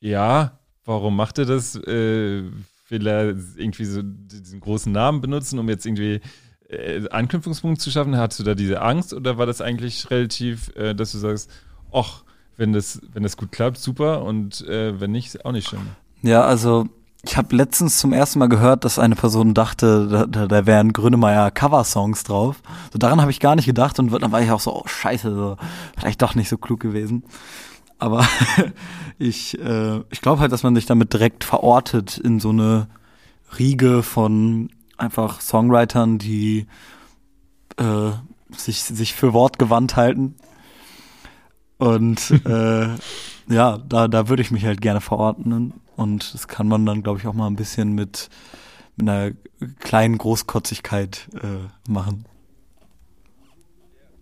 ja, 0.00 0.58
warum 0.84 1.16
macht 1.16 1.38
er 1.38 1.44
das? 1.44 1.74
Äh, 1.76 2.44
will 2.88 3.06
er 3.06 3.36
irgendwie 3.56 3.84
so 3.84 4.00
diesen 4.02 4.60
großen 4.60 4.90
Namen 4.90 5.20
benutzen, 5.20 5.58
um 5.58 5.68
jetzt 5.68 5.84
irgendwie 5.84 6.20
äh, 6.68 7.06
Anknüpfungspunkte 7.10 7.82
zu 7.82 7.90
schaffen? 7.90 8.16
Hattest 8.16 8.40
du 8.40 8.44
da 8.44 8.54
diese 8.54 8.80
Angst 8.80 9.12
oder 9.12 9.36
war 9.36 9.46
das 9.46 9.60
eigentlich 9.60 10.10
relativ, 10.10 10.74
äh, 10.76 10.94
dass 10.94 11.12
du 11.12 11.18
sagst, 11.18 11.50
ach, 11.92 12.24
wenn 12.58 12.74
das, 12.74 13.00
wenn 13.14 13.22
das 13.22 13.38
gut 13.38 13.52
klappt, 13.52 13.78
super 13.78 14.22
und 14.24 14.60
äh, 14.68 15.00
wenn 15.00 15.12
nicht, 15.12 15.44
auch 15.46 15.52
nicht 15.52 15.68
schlimm. 15.68 15.86
Ja, 16.22 16.42
also 16.42 16.86
ich 17.22 17.36
habe 17.36 17.56
letztens 17.56 17.98
zum 17.98 18.12
ersten 18.12 18.40
Mal 18.40 18.48
gehört, 18.48 18.84
dass 18.84 18.98
eine 18.98 19.14
Person 19.14 19.54
dachte, 19.54 20.08
da, 20.08 20.26
da, 20.26 20.46
da 20.46 20.66
wären 20.66 20.92
Grönemeyer 20.92 21.50
Cover-Songs 21.50 22.24
drauf. 22.24 22.60
So 22.92 22.98
daran 22.98 23.20
habe 23.20 23.30
ich 23.30 23.40
gar 23.40 23.56
nicht 23.56 23.66
gedacht 23.66 23.98
und 23.98 24.12
dann 24.12 24.32
war 24.32 24.42
ich 24.42 24.50
auch 24.50 24.60
so, 24.60 24.74
oh 24.74 24.86
scheiße, 24.86 25.34
so, 25.34 25.56
vielleicht 25.96 26.20
doch 26.20 26.34
nicht 26.34 26.48
so 26.48 26.58
klug 26.58 26.80
gewesen. 26.80 27.24
Aber 27.98 28.26
ich, 29.18 29.58
äh, 29.58 30.00
ich 30.10 30.20
glaube 30.20 30.40
halt, 30.40 30.52
dass 30.52 30.64
man 30.64 30.74
sich 30.74 30.86
damit 30.86 31.12
direkt 31.12 31.44
verortet 31.44 32.18
in 32.18 32.40
so 32.40 32.50
eine 32.50 32.88
Riege 33.56 34.02
von 34.02 34.70
einfach 34.96 35.40
Songwritern, 35.40 36.18
die 36.18 36.66
äh, 37.76 38.10
sich, 38.56 38.82
sich 38.82 39.14
für 39.14 39.32
wortgewandt 39.32 39.94
halten 39.94 40.34
und 41.78 42.30
äh, 42.46 42.88
ja, 43.48 43.78
da, 43.78 44.08
da 44.08 44.28
würde 44.28 44.42
ich 44.42 44.50
mich 44.50 44.64
halt 44.64 44.80
gerne 44.80 45.00
verordnen. 45.00 45.74
Und 45.96 46.34
das 46.34 46.46
kann 46.48 46.68
man 46.68 46.86
dann, 46.86 47.02
glaube 47.02 47.18
ich, 47.18 47.26
auch 47.26 47.32
mal 47.32 47.46
ein 47.46 47.56
bisschen 47.56 47.94
mit, 47.94 48.28
mit 48.96 49.08
einer 49.08 49.32
kleinen 49.80 50.18
Großkotzigkeit 50.18 51.28
äh, 51.34 51.90
machen. 51.90 52.24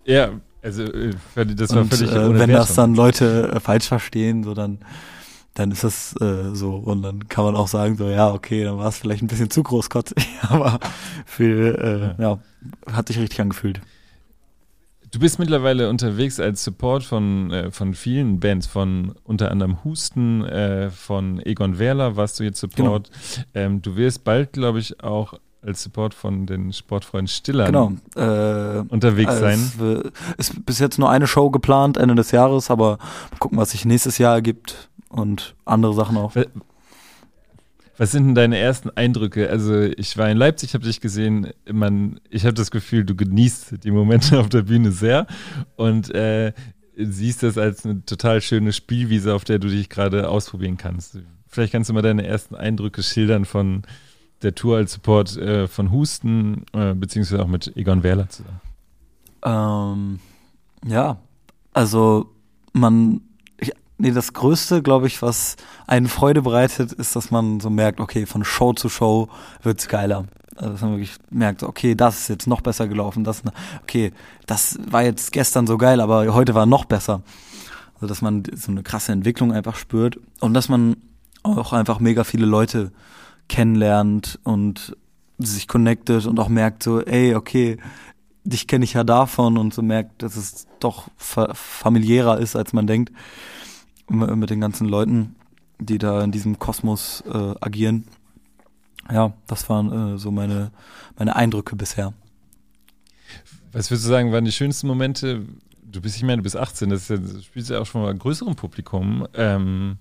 Ja, 0.05 0.31
also 0.63 0.85
äh, 0.85 1.15
das 1.35 1.75
war 1.75 1.83
und, 1.83 1.95
völlig 1.95 2.13
äh, 2.13 2.39
Wenn 2.39 2.51
das 2.51 2.75
dann 2.75 2.95
Leute 2.95 3.53
äh, 3.55 3.61
falsch 3.61 3.89
verstehen, 3.89 4.45
so 4.45 4.55
dann 4.55 4.79
dann 5.55 5.71
ist 5.71 5.85
das 5.85 6.15
äh, 6.21 6.55
so 6.55 6.75
und 6.77 7.03
dann 7.03 7.29
kann 7.29 7.45
man 7.45 7.57
auch 7.57 7.69
sagen 7.69 7.97
so 7.97 8.09
ja 8.09 8.31
okay 8.31 8.65
dann 8.65 8.77
war 8.77 8.89
es 8.89 8.99
vielleicht 8.99 9.23
ein 9.23 9.27
bisschen 9.27 9.49
zu 9.49 9.63
großkotzig 9.63 10.29
aber 10.43 10.79
für 11.25 12.15
äh, 12.19 12.23
ja. 12.23 12.39
ja 12.87 12.93
hat 12.93 13.09
sich 13.09 13.19
richtig 13.19 13.41
angefühlt 13.41 13.81
Du 15.17 15.21
bist 15.21 15.39
mittlerweile 15.39 15.89
unterwegs 15.89 16.39
als 16.39 16.63
Support 16.63 17.03
von, 17.03 17.51
äh, 17.51 17.71
von 17.71 17.95
vielen 17.95 18.39
Bands, 18.39 18.67
von 18.67 19.15
unter 19.25 19.51
anderem 19.51 19.83
Husten, 19.83 20.45
äh, 20.45 20.91
von 20.91 21.41
Egon 21.41 21.79
Werler 21.79 22.17
warst 22.17 22.39
du 22.39 22.45
jetzt 22.45 22.61
Support. 22.61 23.09
Genau. 23.11 23.47
Ähm, 23.55 23.81
du 23.81 23.97
wirst 23.97 24.25
bald, 24.25 24.53
glaube 24.53 24.79
ich, 24.79 25.03
auch 25.03 25.33
als 25.63 25.83
Support 25.85 26.13
von 26.13 26.45
den 26.45 26.71
Sportfreunden 26.71 27.29
Stiller 27.29 27.65
genau. 27.65 27.93
äh, 28.15 28.81
unterwegs 28.91 29.39
sein. 29.39 30.05
Es 30.37 30.51
ist 30.51 30.67
bis 30.67 30.81
jetzt 30.81 30.99
nur 30.99 31.09
eine 31.09 31.27
Show 31.27 31.49
geplant, 31.49 31.97
Ende 31.97 32.15
des 32.15 32.31
Jahres, 32.31 32.71
aber 32.71 32.99
mal 33.31 33.39
gucken, 33.39 33.57
was 33.57 33.71
sich 33.71 33.87
nächstes 33.87 34.19
Jahr 34.19 34.35
ergibt 34.35 34.91
und 35.09 35.55
andere 35.65 35.95
Sachen 35.95 36.19
auch. 36.19 36.35
Was 37.99 38.13
sind 38.13 38.27
denn 38.27 38.35
deine 38.35 38.59
ersten 38.59 38.91
Eindrücke? 38.91 39.49
Also 39.49 39.81
ich 39.81 40.17
war 40.19 40.31
in 40.31 40.37
Leipzig, 40.37 40.75
habe 40.75 40.85
dich 40.85 41.01
gesehen. 41.01 41.53
Man, 41.71 42.21
ich 42.29 42.45
habe 42.45 42.55
das 42.55 42.71
Gefühl, 42.71 43.05
du 43.05 43.15
genießt 43.15 43.85
die 43.85 43.91
Momente 43.91 44.39
auf 44.39 44.49
der 44.49 44.63
Bühne 44.63 44.93
sehr 44.93 45.27
und 45.77 46.15
äh, 46.15 46.53
siehst 46.97 47.43
das 47.43 47.59
als 47.59 47.85
eine 47.85 48.05
total 48.05 48.41
schöne 48.41 48.73
Spielwiese, 48.73 49.35
auf 49.35 49.45
der 49.45 49.59
du 49.59 49.69
dich 49.69 49.89
gerade 49.89 50.29
ausprobieren 50.29 50.77
kannst. 50.77 51.19
Vielleicht 51.47 51.73
kannst 51.73 51.89
du 51.89 51.95
mal 51.95 52.03
deine 52.03 52.27
ersten 52.27 52.55
Eindrücke 52.55 53.03
schildern 53.03 53.45
von 53.45 53.83
der 54.43 54.55
Tour 54.55 54.77
als 54.77 54.93
Support 54.93 55.37
äh, 55.37 55.67
von 55.67 55.91
Husten, 55.91 56.65
äh, 56.75 56.95
beziehungsweise 56.95 57.43
auch 57.43 57.49
mit 57.49 57.77
Egon 57.77 58.03
Werler 58.03 58.29
zusammen. 58.29 58.61
Ähm, 59.43 60.21
ja, 60.87 61.19
also 61.73 62.31
man 62.73 63.23
Nee, 63.99 64.11
das 64.11 64.35
Größte, 64.35 64.83
glaube 64.83 65.07
ich, 65.07 65.23
was 65.23 65.57
einen 65.87 66.09
Freude 66.09 66.43
bereitet, 66.43 66.93
ist, 66.93 67.17
dass 67.17 67.31
man 67.31 67.61
so 67.61 67.71
merkt, 67.71 67.99
okay, 67.99 68.27
von 68.27 68.45
Show 68.45 68.75
zu 68.75 68.91
Show 68.91 69.29
wird's 69.63 69.89
geiler. 69.89 70.27
Also, 70.55 70.73
dass 70.73 70.81
man 70.83 70.91
wirklich 70.93 71.17
merkt, 71.31 71.63
okay, 71.63 71.95
das 71.95 72.21
ist 72.21 72.29
jetzt 72.29 72.47
noch 72.47 72.61
besser 72.61 72.89
gelaufen, 72.89 73.25
das, 73.25 73.43
okay, 73.83 74.13
das 74.47 74.79
war 74.91 75.03
jetzt 75.03 75.33
gestern 75.33 75.67
so 75.67 75.79
geil, 75.79 76.01
aber 76.01 76.33
heute 76.35 76.55
war 76.55 76.67
noch 76.67 76.85
besser. 76.85 77.23
Also, 77.95 78.07
dass 78.07 78.21
man 78.21 78.43
so 78.55 78.71
eine 78.71 78.83
krasse 78.83 79.13
Entwicklung 79.13 79.53
einfach 79.53 79.77
spürt 79.77 80.19
und 80.41 80.53
dass 80.53 80.69
man 80.69 80.97
auch 81.43 81.73
einfach 81.73 81.99
mega 81.99 82.25
viele 82.25 82.47
Leute 82.47 82.93
kennenlernt 83.49 84.39
und 84.43 84.95
sich 85.39 85.69
connectet 85.69 86.27
und 86.27 86.39
auch 86.39 86.49
merkt 86.49 86.83
so, 86.83 87.01
ey, 87.01 87.35
okay, 87.35 87.79
dich 88.45 88.67
kenne 88.67 88.85
ich 88.85 88.93
ja 88.93 89.05
davon 89.05 89.57
und 89.57 89.73
so 89.73 89.83
merkt, 89.83 90.23
dass 90.23 90.37
es 90.37 90.67
doch 90.81 91.09
familiärer 91.17 92.39
ist, 92.39 92.57
als 92.57 92.73
man 92.73 92.87
denkt 92.87 93.13
mit 94.09 94.51
den 94.51 94.61
ganzen 94.61 94.89
Leuten, 94.89 95.35
die 95.79 95.99
da 95.99 96.23
in 96.23 96.33
diesem 96.33 96.59
Kosmos 96.59 97.23
äh, 97.27 97.55
agieren. 97.61 98.05
Ja, 99.11 99.33
das 99.47 99.69
waren 99.69 100.15
äh, 100.15 100.19
so 100.19 100.31
meine, 100.31 100.71
meine 101.17 101.37
Eindrücke 101.37 101.77
bisher. 101.77 102.13
Was 103.73 103.91
würdest 103.91 104.07
du 104.07 104.11
sagen, 104.11 104.33
waren 104.33 104.45
die 104.45 104.53
schönsten 104.53 104.87
Momente? 104.87 105.45
Du 105.85 106.01
bist, 106.01 106.17
ich 106.17 106.23
meine, 106.23 106.39
du 106.39 106.43
bist 106.43 106.57
18, 106.57 106.91
das, 106.91 107.09
ja, 107.09 107.17
das 107.17 107.45
spielst 107.45 107.71
ja 107.71 107.81
auch 107.81 107.87
schon 107.87 108.03
mal 108.03 108.15
größerem 108.15 108.57
Publikum. 108.57 109.27
Ähm, 109.35 109.99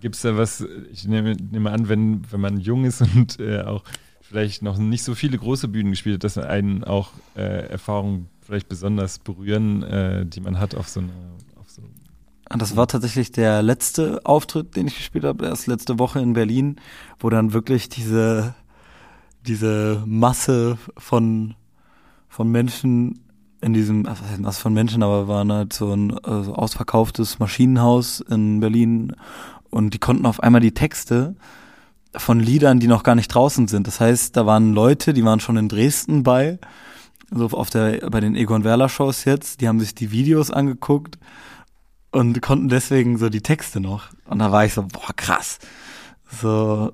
Gibt 0.00 0.14
es 0.14 0.22
da 0.22 0.36
was, 0.36 0.64
ich 0.92 1.08
nehme, 1.08 1.32
nehme 1.32 1.70
an, 1.70 1.88
wenn, 1.88 2.30
wenn 2.30 2.40
man 2.40 2.60
jung 2.60 2.84
ist 2.84 3.00
und 3.00 3.40
äh, 3.40 3.62
auch 3.62 3.82
vielleicht 4.20 4.62
noch 4.62 4.76
nicht 4.76 5.04
so 5.04 5.14
viele 5.14 5.38
große 5.38 5.68
Bühnen 5.68 5.90
gespielt 5.90 6.16
hat, 6.16 6.24
dass 6.24 6.38
einen 6.38 6.84
auch 6.84 7.12
äh, 7.36 7.68
Erfahrungen 7.68 8.28
vielleicht 8.40 8.68
besonders 8.68 9.18
berühren, 9.18 9.82
äh, 9.82 10.26
die 10.26 10.40
man 10.40 10.58
hat 10.58 10.74
auf 10.74 10.88
so 10.88 11.00
einer 11.00 11.12
das 12.48 12.76
war 12.76 12.86
tatsächlich 12.86 13.32
der 13.32 13.62
letzte 13.62 14.20
Auftritt, 14.24 14.76
den 14.76 14.86
ich 14.86 14.96
gespielt 14.96 15.24
habe, 15.24 15.46
erst 15.46 15.66
letzte 15.66 15.98
Woche 15.98 16.20
in 16.20 16.32
Berlin, 16.32 16.76
wo 17.18 17.28
dann 17.28 17.52
wirklich 17.52 17.88
diese, 17.88 18.54
diese 19.46 20.02
Masse 20.06 20.78
von, 20.96 21.54
von 22.28 22.50
Menschen 22.50 23.20
in 23.60 23.72
diesem, 23.72 24.06
was 24.06 24.22
heißt 24.22 24.40
Masse 24.40 24.60
von 24.60 24.74
Menschen, 24.74 25.02
aber 25.02 25.28
waren 25.28 25.52
halt 25.52 25.72
so 25.72 25.92
ein 25.92 26.16
also 26.18 26.54
ausverkauftes 26.54 27.38
Maschinenhaus 27.38 28.20
in 28.20 28.60
Berlin 28.60 29.16
und 29.70 29.94
die 29.94 29.98
konnten 29.98 30.26
auf 30.26 30.40
einmal 30.40 30.60
die 30.60 30.74
Texte 30.74 31.34
von 32.14 32.38
Liedern, 32.38 32.78
die 32.78 32.86
noch 32.86 33.02
gar 33.02 33.14
nicht 33.14 33.28
draußen 33.28 33.66
sind. 33.66 33.86
Das 33.86 34.00
heißt, 34.00 34.36
da 34.36 34.46
waren 34.46 34.72
Leute, 34.72 35.12
die 35.12 35.24
waren 35.24 35.40
schon 35.40 35.56
in 35.56 35.68
Dresden 35.68 36.22
bei, 36.22 36.58
so 37.30 37.46
auf 37.46 37.70
der, 37.70 38.08
bei 38.08 38.20
den 38.20 38.36
Egon 38.36 38.62
Werler 38.62 38.88
Shows 38.88 39.24
jetzt, 39.24 39.60
die 39.60 39.68
haben 39.68 39.80
sich 39.80 39.94
die 39.94 40.12
Videos 40.12 40.50
angeguckt 40.50 41.18
und 42.16 42.40
konnten 42.40 42.68
deswegen 42.68 43.18
so 43.18 43.28
die 43.28 43.42
Texte 43.42 43.78
noch. 43.78 44.08
Und 44.24 44.38
da 44.38 44.50
war 44.50 44.64
ich 44.64 44.72
so, 44.72 44.82
boah, 44.82 45.12
krass. 45.14 45.58
So, 46.40 46.92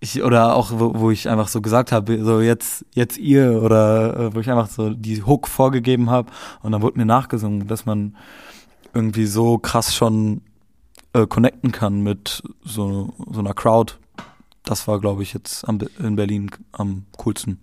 ich, 0.00 0.22
oder 0.22 0.56
auch, 0.56 0.70
wo, 0.72 0.98
wo 0.98 1.10
ich 1.10 1.28
einfach 1.28 1.48
so 1.48 1.60
gesagt 1.60 1.92
habe, 1.92 2.24
so 2.24 2.40
jetzt, 2.40 2.86
jetzt 2.94 3.18
ihr, 3.18 3.62
oder 3.62 4.16
äh, 4.16 4.34
wo 4.34 4.40
ich 4.40 4.50
einfach 4.50 4.68
so 4.70 4.94
die 4.94 5.22
Hook 5.22 5.46
vorgegeben 5.46 6.08
habe 6.08 6.32
und 6.62 6.72
dann 6.72 6.80
wurde 6.80 6.98
mir 6.98 7.04
nachgesungen, 7.04 7.66
dass 7.66 7.84
man 7.84 8.16
irgendwie 8.94 9.26
so 9.26 9.58
krass 9.58 9.94
schon 9.94 10.40
äh, 11.12 11.26
connecten 11.26 11.70
kann 11.70 12.00
mit 12.00 12.42
so, 12.64 13.12
so 13.30 13.40
einer 13.40 13.52
Crowd. 13.52 13.96
Das 14.64 14.88
war, 14.88 14.98
glaube 14.98 15.22
ich, 15.22 15.34
jetzt 15.34 15.68
am, 15.68 15.78
in 15.98 16.16
Berlin 16.16 16.50
am 16.72 17.04
coolsten. 17.18 17.60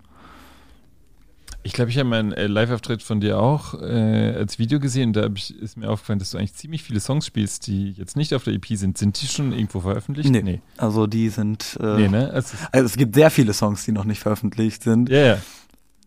Ich 1.63 1.74
glaube, 1.74 1.91
ich 1.91 1.98
habe 1.98 2.08
meinen 2.08 2.32
äh, 2.32 2.48
Live-Auftritt 2.48 3.04
von 3.04 3.20
dir 3.20 3.39
auch 3.39 3.74
äh, 3.82 4.36
als 4.38 4.58
Video 4.58 4.80
gesehen. 4.80 5.12
Da 5.12 5.30
ich, 5.36 5.60
ist 5.60 5.76
mir 5.76 5.89
aufgefallen, 5.89 6.20
dass 6.20 6.32
du 6.32 6.38
eigentlich 6.38 6.54
ziemlich 6.54 6.84
viele 6.84 7.00
Songs 7.00 7.26
spielst, 7.26 7.67
die 7.67 7.91
jetzt 7.91 8.15
nicht 8.15 8.34
auf 8.34 8.43
der 8.43 8.54
EP 8.54 8.65
sind. 8.72 8.98
Sind 8.98 9.22
die 9.22 9.28
schon 9.28 9.52
irgendwo 9.52 9.82
veröffentlicht? 9.82 10.30
Nee. 10.30 10.43
nee. 10.43 10.62
Also 10.78 11.08
die 11.08 11.30
sind. 11.30 11.78
Äh, 11.82 11.98
nee, 11.98 12.08
ne? 12.08 12.30
Also, 12.32 12.56
also, 12.72 12.86
es 12.86 12.96
gibt 12.96 13.15
sehr 13.15 13.30
viele 13.32 13.54
Songs, 13.54 13.84
die 13.86 13.91
noch 13.91 14.06
nicht 14.06 14.20
veröffentlicht 14.20 14.84
sind. 14.84 15.10
Ja, 15.10 15.26
ja. 15.26 15.38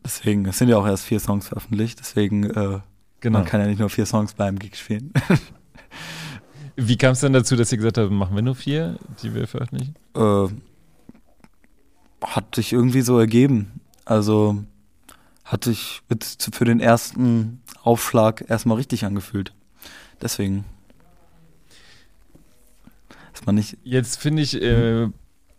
Deswegen, 0.04 0.46
es 0.46 0.56
sind 0.56 0.68
ja 0.68 0.78
auch 0.78 0.86
erst 0.86 1.04
vier 1.04 1.20
Songs 1.20 1.48
veröffentlicht. 1.48 2.00
Deswegen, 2.00 2.44
äh, 2.44 2.78
genau. 3.20 3.40
man 3.40 3.46
kann 3.46 3.60
ja 3.60 3.66
nicht 3.66 3.80
nur 3.80 3.90
vier 3.90 4.06
Songs 4.06 4.32
beim 4.34 4.58
Gig 4.58 4.76
spielen. 4.76 5.12
Wie 6.76 6.96
kam 6.96 7.12
es 7.12 7.20
denn 7.20 7.34
dazu, 7.34 7.56
dass 7.56 7.70
ihr 7.72 7.78
gesagt 7.78 7.98
habt, 7.98 8.10
machen 8.10 8.34
wir 8.34 8.42
nur 8.42 8.54
vier, 8.54 8.96
die 9.22 9.34
wir 9.34 9.46
veröffentlichen? 9.46 9.94
Äh, 10.14 10.48
hat 12.24 12.54
sich 12.54 12.72
irgendwie 12.72 13.02
so 13.02 13.18
ergeben. 13.18 13.80
Also 14.06 14.64
hat 15.50 15.64
sich 15.64 16.02
für 16.52 16.64
den 16.64 16.78
ersten 16.78 17.60
Aufschlag 17.82 18.48
erstmal 18.48 18.76
richtig 18.76 19.04
angefühlt. 19.04 19.52
Deswegen. 20.22 20.64
Dass 23.32 23.46
man 23.46 23.56
nicht. 23.56 23.76
Jetzt 23.82 24.20
finde 24.20 24.42
ich, 24.42 24.60
äh, 24.62 25.08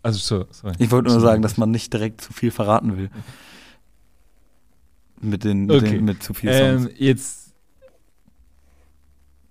also 0.02 0.18
so, 0.18 0.46
sorry. 0.50 0.76
Ich 0.78 0.90
wollte 0.90 1.10
nur 1.10 1.20
sagen, 1.20 1.42
dass 1.42 1.58
man 1.58 1.70
nicht 1.70 1.92
direkt 1.92 2.22
zu 2.22 2.32
viel 2.32 2.50
verraten 2.50 2.96
will. 2.96 3.10
Mit 5.20 5.44
den, 5.44 5.70
okay. 5.70 5.90
den 5.90 6.04
mit 6.06 6.22
zu 6.22 6.32
viel 6.32 6.52
Songs. 6.54 6.86
Ähm, 6.86 6.94
jetzt 6.96 7.52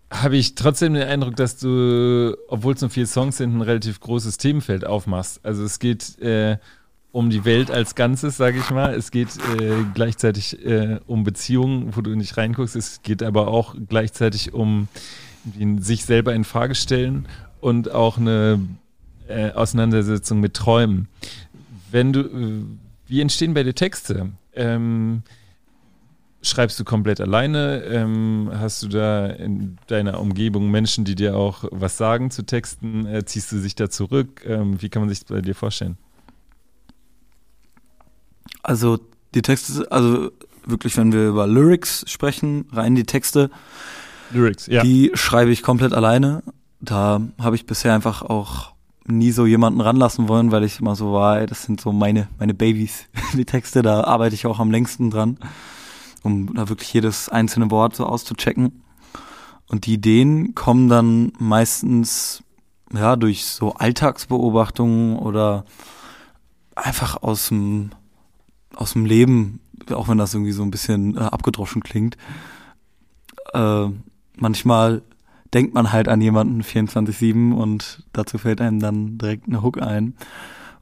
habe 0.10 0.38
ich 0.38 0.56
trotzdem 0.56 0.96
den 0.96 1.08
Eindruck, 1.08 1.36
dass 1.36 1.58
du, 1.58 2.36
obwohl 2.48 2.74
es 2.74 2.82
nur 2.82 2.90
vier 2.90 3.06
Songs 3.06 3.38
sind, 3.38 3.56
ein 3.56 3.62
relativ 3.62 4.00
großes 4.00 4.38
Themenfeld 4.38 4.86
aufmachst. 4.86 5.40
Also 5.46 5.64
es 5.64 5.78
geht 5.78 6.18
äh, 6.20 6.58
um 7.12 7.30
die 7.30 7.44
Welt 7.44 7.70
als 7.70 7.96
Ganzes, 7.96 8.38
sage 8.38 8.60
ich 8.60 8.70
mal. 8.70 8.94
Es 8.94 9.12
geht 9.12 9.30
äh, 9.60 9.84
gleichzeitig 9.94 10.66
äh, 10.66 11.00
um 11.08 11.24
Beziehungen, 11.24 11.96
wo 11.96 12.02
du 12.02 12.16
nicht 12.16 12.38
reinguckst. 12.38 12.76
Es 12.76 13.02
geht 13.02 13.22
aber 13.22 13.48
auch 13.48 13.76
gleichzeitig 13.90 14.54
um 14.54 14.88
sich 15.80 16.06
selber 16.06 16.34
in 16.34 16.44
Frage 16.44 16.76
stellen 16.76 17.28
und 17.60 17.92
auch 17.92 18.18
eine 18.18 18.60
äh, 19.28 19.52
Auseinandersetzung 19.52 20.40
mit 20.40 20.54
Träumen. 20.54 21.08
Wenn 21.92 22.14
du, 22.14 22.22
äh, 22.22 22.64
wie 23.08 23.22
entstehen 23.22 23.54
bei 23.54 23.64
dir 23.64 23.76
Texte? 23.76 24.32
Ähm, 24.54 25.24
schreibst 26.42 26.80
du 26.80 26.84
komplett 26.84 27.20
alleine? 27.20 27.84
Ähm, 27.84 28.50
hast 28.54 28.84
du 28.84 28.88
da 28.88 29.28
in 29.28 29.78
deiner 29.88 30.20
Umgebung 30.20 30.72
Menschen, 30.72 31.06
die 31.06 31.16
dir 31.16 31.36
auch 31.36 31.66
was 31.72 31.98
sagen 31.98 32.32
zu 32.32 32.44
Texten? 32.44 33.06
Äh, 33.06 33.26
ziehst 33.26 33.52
du 33.52 33.60
dich 33.60 33.76
da 33.76 33.90
zurück? 33.90 34.46
Ähm, 34.46 34.82
wie 34.82 34.90
kann 34.90 35.02
man 35.02 35.10
sich 35.10 35.20
das 35.20 35.30
bei 35.30 35.42
dir 35.42 35.56
vorstellen? 35.56 35.98
Also 38.64 39.00
die 39.34 39.42
Texte, 39.42 39.92
also 39.92 40.32
wirklich, 40.66 40.98
wenn 40.98 41.12
wir 41.12 41.28
über 41.28 41.48
Lyrics 41.48 42.04
sprechen, 42.08 42.68
rein 42.72 42.96
die 42.96 43.06
Texte, 43.06 43.50
Lyrics, 44.32 44.68
ja. 44.68 44.84
die 44.84 45.12
schreibe 45.14 45.52
ich 45.52 45.64
komplett 45.64 45.94
alleine. 45.94 46.44
Da 46.80 47.22
habe 47.40 47.56
ich 47.56 47.66
bisher 47.66 47.94
einfach 47.94 48.22
auch 48.22 48.72
nie 49.06 49.32
so 49.32 49.46
jemanden 49.46 49.82
ranlassen 49.82 50.28
wollen, 50.28 50.52
weil 50.52 50.64
ich 50.64 50.80
immer 50.80 50.96
so 50.96 51.14
war, 51.14 51.40
ey, 51.40 51.46
das 51.46 51.64
sind 51.64 51.82
so 51.82 51.92
meine, 51.92 52.28
meine 52.40 52.54
Babys, 52.54 53.06
die 53.34 53.46
Texte, 53.46 53.82
da 53.82 54.04
arbeite 54.04 54.36
ich 54.36 54.46
auch 54.46 54.60
am 54.60 54.72
längsten 54.72 55.10
dran, 55.10 55.38
um 56.24 56.54
da 56.54 56.70
wirklich 56.70 56.94
jedes 56.94 57.30
einzelne 57.30 57.72
Wort 57.72 57.96
so 57.96 58.06
auszuchecken. 58.06 58.84
Und 59.68 59.86
die 59.86 59.94
Ideen 59.94 60.54
kommen 60.54 60.90
dann 60.90 61.32
meistens 61.40 62.44
ja 62.94 63.16
durch 63.16 63.46
so 63.46 63.74
Alltagsbeobachtungen 63.74 65.18
oder 65.18 65.66
einfach 66.76 67.24
aus 67.24 67.48
dem 67.48 67.92
aus 68.82 68.94
dem 68.94 69.06
Leben, 69.06 69.60
auch 69.92 70.08
wenn 70.08 70.18
das 70.18 70.34
irgendwie 70.34 70.52
so 70.52 70.64
ein 70.64 70.72
bisschen 70.72 71.16
äh, 71.16 71.20
abgedroschen 71.20 71.82
klingt, 71.82 72.18
äh, 73.54 73.86
manchmal 74.36 75.02
denkt 75.54 75.74
man 75.74 75.92
halt 75.92 76.08
an 76.08 76.22
jemanden 76.22 76.62
24-7 76.62 77.54
und 77.54 78.04
dazu 78.14 78.38
fällt 78.38 78.62
einem 78.62 78.80
dann 78.80 79.18
direkt 79.18 79.48
eine 79.48 79.62
Hook 79.62 79.82
ein. 79.82 80.16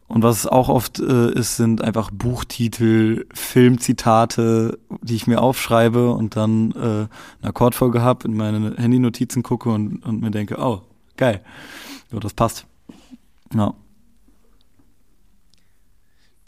Und 0.07 0.23
was 0.23 0.47
auch 0.47 0.69
oft 0.69 0.99
äh, 0.99 1.31
ist, 1.33 1.57
sind 1.57 1.83
einfach 1.83 2.09
Buchtitel, 2.09 3.27
Filmzitate, 3.31 4.79
die 5.01 5.15
ich 5.15 5.27
mir 5.27 5.39
aufschreibe 5.39 6.11
und 6.11 6.35
dann 6.35 6.71
äh, 6.71 6.77
eine 6.77 7.09
Akkordfolge 7.43 8.01
habe, 8.01 8.27
in 8.27 8.35
meine 8.35 8.75
Handynotizen 8.77 9.43
gucke 9.43 9.69
und, 9.69 10.03
und 10.03 10.21
mir 10.21 10.31
denke, 10.31 10.57
oh, 10.57 10.81
geil. 11.15 11.41
So, 12.11 12.19
das 12.19 12.33
passt. 12.33 12.65
Ja. 13.53 13.75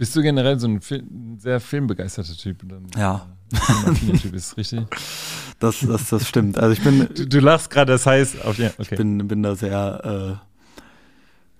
Bist 0.02 0.16
du 0.16 0.24
generell 0.24 0.60
so 0.60 0.68
ein, 0.68 0.82
Film, 0.82 1.38
sehr 1.38 1.60
filmbegeisterter 1.60 2.34
Typ? 2.34 2.68
Dann, 2.68 2.88
ja. 2.98 3.28
Äh, 3.54 4.18
typ 4.18 4.34
ist 4.34 4.58
richtig. 4.58 4.88
Das, 5.60 5.80
das, 5.82 6.10
das 6.10 6.28
stimmt. 6.28 6.58
Also 6.58 6.74
ich 6.74 6.84
bin. 6.84 7.08
Du, 7.14 7.28
du 7.28 7.40
lachst 7.40 7.70
gerade, 7.70 7.92
das 7.92 8.08
heißt, 8.08 8.44
auf, 8.44 8.58
ja, 8.58 8.70
okay. 8.70 8.78
ich 8.80 8.90
bin, 8.90 9.28
bin 9.28 9.44
da 9.44 9.54
sehr, 9.54 10.40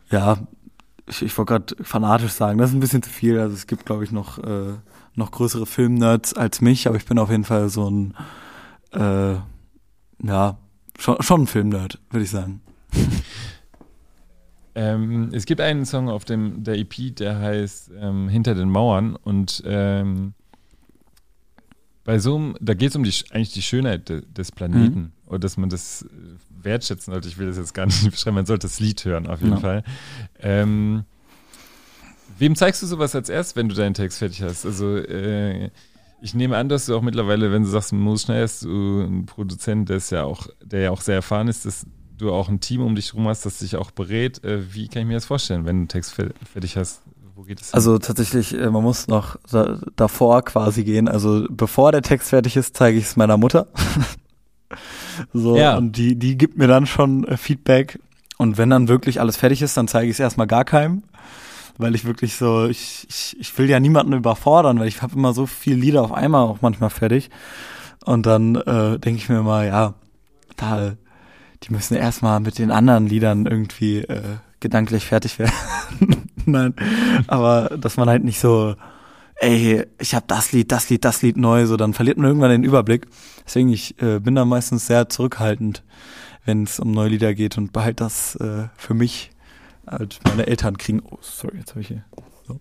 äh, 0.10 0.16
ja, 0.16 0.40
ich, 1.06 1.22
ich 1.22 1.38
wollte 1.38 1.54
gerade 1.54 1.84
fanatisch 1.84 2.32
sagen, 2.32 2.58
das 2.58 2.72
ist 2.72 2.76
ein 2.76 2.80
bisschen 2.80 3.04
zu 3.04 3.12
viel. 3.12 3.38
Also 3.38 3.54
es 3.54 3.68
gibt, 3.68 3.86
glaube 3.86 4.04
ich, 4.06 4.12
noch, 4.12 4.40
äh, 4.40 4.74
noch 5.14 5.30
größere 5.30 5.68
Filmnerds 5.68 6.34
als 6.34 6.62
mich, 6.62 6.88
aber 6.88 6.98
ich 6.98 7.06
bin 7.06 7.20
auf 7.20 7.30
jeden 7.30 7.44
Fall 7.44 7.70
so 7.70 7.92
ein, 7.92 8.16
äh, 8.92 9.36
ja, 10.26 10.58
schon, 10.98 11.22
schon 11.22 11.42
ein 11.42 11.48
Filmnerd, 11.48 12.00
würde 12.10 12.24
ich 12.24 12.32
sagen. 12.32 12.64
Ähm, 14.74 15.30
es 15.34 15.46
gibt 15.46 15.62
einen 15.62 15.86
Song 15.86 16.10
auf 16.10 16.26
dem 16.26 16.64
der 16.64 16.78
EP, 16.78 17.16
der 17.16 17.40
heißt 17.40 17.92
ähm, 18.00 18.30
Hinter 18.30 18.56
den 18.56 18.70
Mauern 18.70 19.16
und 19.16 19.62
ähm, 19.66 20.34
bei 22.04 22.20
so 22.20 22.36
einem, 22.36 22.56
da 22.60 22.74
geht 22.74 22.90
es 22.90 22.96
um 22.96 23.04
die, 23.04 23.14
eigentlich 23.32 23.54
die 23.54 23.62
Schönheit 23.62 24.10
de, 24.10 24.24
des 24.26 24.52
Planeten 24.52 25.00
mhm. 25.00 25.12
und 25.26 25.44
dass 25.44 25.58
man 25.58 25.70
das 25.70 26.04
äh, 26.04 26.08
wertschätzen 26.64 27.12
sollte. 27.14 27.28
Ich 27.28 27.38
will 27.38 27.48
das 27.48 27.58
jetzt 27.58 27.74
gar 27.74 27.86
nicht 27.86 28.04
beschreiben, 28.12 28.36
man 28.36 28.46
sollte 28.46 28.68
das 28.68 28.80
Lied 28.80 29.04
hören 29.06 29.28
auf 29.28 29.42
jeden 29.42 29.54
ja. 29.54 29.60
Fall. 29.60 29.84
Ähm, 30.40 31.04
wem 32.38 32.56
zeigst 32.56 32.82
du 32.82 32.88
sowas 32.88 33.14
als 33.16 33.30
erst, 33.30 33.56
wenn 33.56 33.70
du 33.70 33.76
deinen 33.76 33.94
Text 33.94 34.20
fertig 34.20 34.42
hast? 34.42 34.66
Also 34.66 34.98
äh, 34.98 35.70
ich 36.22 36.34
nehme 36.34 36.58
an, 36.58 36.70
dass 36.70 36.86
du 36.86 36.96
auch 36.96 37.02
mittlerweile, 37.02 37.52
wenn 37.52 37.64
du 37.64 37.70
sagst, 37.70 37.94
Moos 37.94 38.24
Schneider 38.24 38.44
ist 38.44 38.64
du 38.64 39.02
ein 39.02 39.26
Produzent, 39.26 39.90
der 39.90 39.98
ist 39.98 40.12
ja 40.12 40.24
auch, 40.24 40.48
der 40.64 40.82
ja 40.82 40.92
auch 40.92 41.02
sehr 41.02 41.16
erfahren 41.16 41.48
ist, 41.48 41.66
dass 41.66 41.86
du 42.22 42.32
auch 42.32 42.50
ein 42.50 42.60
Team 42.60 42.82
um 42.82 42.96
dich 42.96 43.14
herum 43.14 43.28
hast, 43.28 43.46
das 43.46 43.60
dich 43.60 43.76
auch 43.76 43.92
berät. 43.92 44.44
Äh, 44.44 44.74
wie 44.74 44.88
kann 44.88 45.02
ich 45.02 45.08
mir 45.08 45.16
das 45.16 45.26
vorstellen, 45.26 45.66
wenn 45.66 45.76
du 45.76 45.80
einen 45.82 45.88
Text 45.88 46.14
fertig 46.14 46.78
hast? 46.78 47.02
Wo 47.36 47.44
geht 47.44 47.60
es 47.60 47.68
hin? 47.68 47.76
Also 47.76 47.98
tatsächlich, 47.98 48.54
äh, 48.54 48.70
man 48.70 48.84
muss 48.84 49.08
noch 49.08 49.38
da, 49.52 49.80
davor 49.96 50.44
quasi 50.44 50.84
gehen. 50.84 51.08
Also 51.08 51.46
bevor 51.50 51.92
der 51.92 52.02
Text 52.02 52.30
fertig 52.30 52.56
ist, 52.56 52.78
zeige 52.78 52.98
ich 52.98 53.06
es 53.06 53.16
meiner 53.16 53.38
Mutter. 53.38 53.68
so, 55.34 55.58
ja. 55.58 55.78
und 55.78 55.98
die, 55.98 56.18
die 56.18 56.38
gibt 56.38 56.58
mir 56.58 56.68
dann 56.68 56.86
schon 56.86 57.26
äh, 57.26 57.38
Feedback. 57.38 58.00
Und 58.38 58.58
wenn 58.58 58.70
dann 58.70 58.88
wirklich 58.88 59.20
alles 59.20 59.38
fertig 59.38 59.62
ist, 59.62 59.78
dann 59.78 59.88
zeige 59.88 60.08
ich 60.08 60.16
es 60.16 60.20
erstmal 60.20 60.48
gar 60.48 60.66
keinem. 60.66 61.04
Weil 61.78 61.96
ich 61.96 62.06
wirklich 62.06 62.36
so, 62.36 62.68
ich, 62.68 63.08
ich, 63.10 63.38
ich 63.40 63.58
will 63.58 63.70
ja 63.70 63.80
niemanden 63.80 64.14
überfordern, 64.14 64.80
weil 64.80 64.88
ich 64.88 65.02
habe 65.02 65.16
immer 65.16 65.34
so 65.34 65.46
viele 65.46 65.78
Lieder 65.78 66.04
auf 66.04 66.12
einmal 66.12 66.44
auch 66.44 66.62
manchmal 66.62 66.90
fertig. 66.90 67.30
Und 68.06 68.26
dann 68.26 68.56
äh, 68.56 69.00
denke 69.00 69.18
ich 69.18 69.30
mir 69.30 69.42
mal, 69.42 69.68
ja, 69.68 69.94
da 70.58 70.94
die 71.64 71.72
müssen 71.72 71.96
erstmal 71.96 72.40
mit 72.40 72.58
den 72.58 72.72
anderen 72.72 73.08
Liedern 73.08 73.46
irgendwie 73.46 74.00
äh, 74.00 74.38
gedanklich 74.60 75.06
fertig 75.06 75.40
werden. 75.40 75.54
Nein, 76.46 76.74
aber 77.28 77.78
dass 77.78 77.98
man 77.98 78.10
halt 78.10 78.24
nicht 78.24 78.40
so, 78.40 78.76
ey, 79.36 79.86
ich 80.00 80.16
habe 80.16 80.26
das 80.28 80.52
Lied, 80.52 80.72
das 80.72 80.90
Lied, 80.90 81.06
das 81.06 81.22
Lied 81.22 81.38
neu, 81.38 81.66
so 81.66 81.78
dann 81.78 81.94
verliert 81.94 82.18
man 82.18 82.28
irgendwann 82.28 82.52
den 82.52 82.64
Überblick. 82.64 83.08
Deswegen 83.46 83.70
ich 83.70 84.02
äh, 84.02 84.20
bin 84.20 84.36
da 84.36 84.46
meistens 84.46 84.88
sehr 84.88 85.10
zurückhaltend, 85.10 85.84
wenn 86.46 86.64
es 86.64 86.80
um 86.80 86.92
neue 86.92 87.10
Lieder 87.10 87.34
geht 87.34 87.58
und 87.58 87.74
behalte 87.74 88.04
das 88.04 88.36
äh, 88.36 88.68
für 88.78 88.94
mich. 88.94 89.32
Halt 89.88 90.20
meine 90.26 90.46
Eltern 90.46 90.78
kriegen, 90.78 91.02
oh 91.04 91.18
sorry, 91.22 91.58
jetzt 91.58 91.72
habe 91.72 91.82
ich 91.82 91.88
hier, 91.88 92.04
so, 92.48 92.60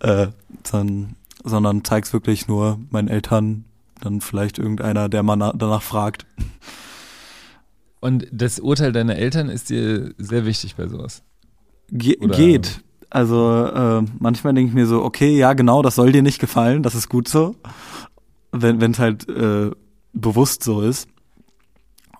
äh, 0.00 0.28
dann, 0.70 1.16
sondern 1.44 1.84
zeig's 1.84 2.12
wirklich 2.12 2.48
nur 2.48 2.80
meinen 2.90 3.08
Eltern, 3.08 3.66
dann 4.00 4.20
vielleicht 4.20 4.58
irgendeiner, 4.58 5.08
der 5.08 5.22
mal 5.22 5.36
danach 5.36 5.82
fragt. 5.82 6.26
Und 8.02 8.26
das 8.32 8.58
Urteil 8.58 8.90
deiner 8.90 9.14
Eltern 9.14 9.48
ist 9.48 9.70
dir 9.70 10.12
sehr 10.18 10.44
wichtig 10.44 10.74
bei 10.74 10.88
sowas? 10.88 11.22
Ge 11.88 12.18
Oder? 12.18 12.36
Geht. 12.36 12.82
Also 13.10 13.64
äh, 13.64 14.02
manchmal 14.18 14.54
denke 14.54 14.70
ich 14.70 14.74
mir 14.74 14.88
so, 14.88 15.04
okay, 15.04 15.38
ja 15.38 15.52
genau, 15.52 15.82
das 15.82 15.94
soll 15.94 16.10
dir 16.10 16.22
nicht 16.22 16.40
gefallen, 16.40 16.82
das 16.82 16.96
ist 16.96 17.08
gut 17.08 17.28
so, 17.28 17.54
wenn 18.50 18.90
es 18.90 18.98
halt 18.98 19.28
äh, 19.28 19.70
bewusst 20.12 20.64
so 20.64 20.80
ist. 20.80 21.06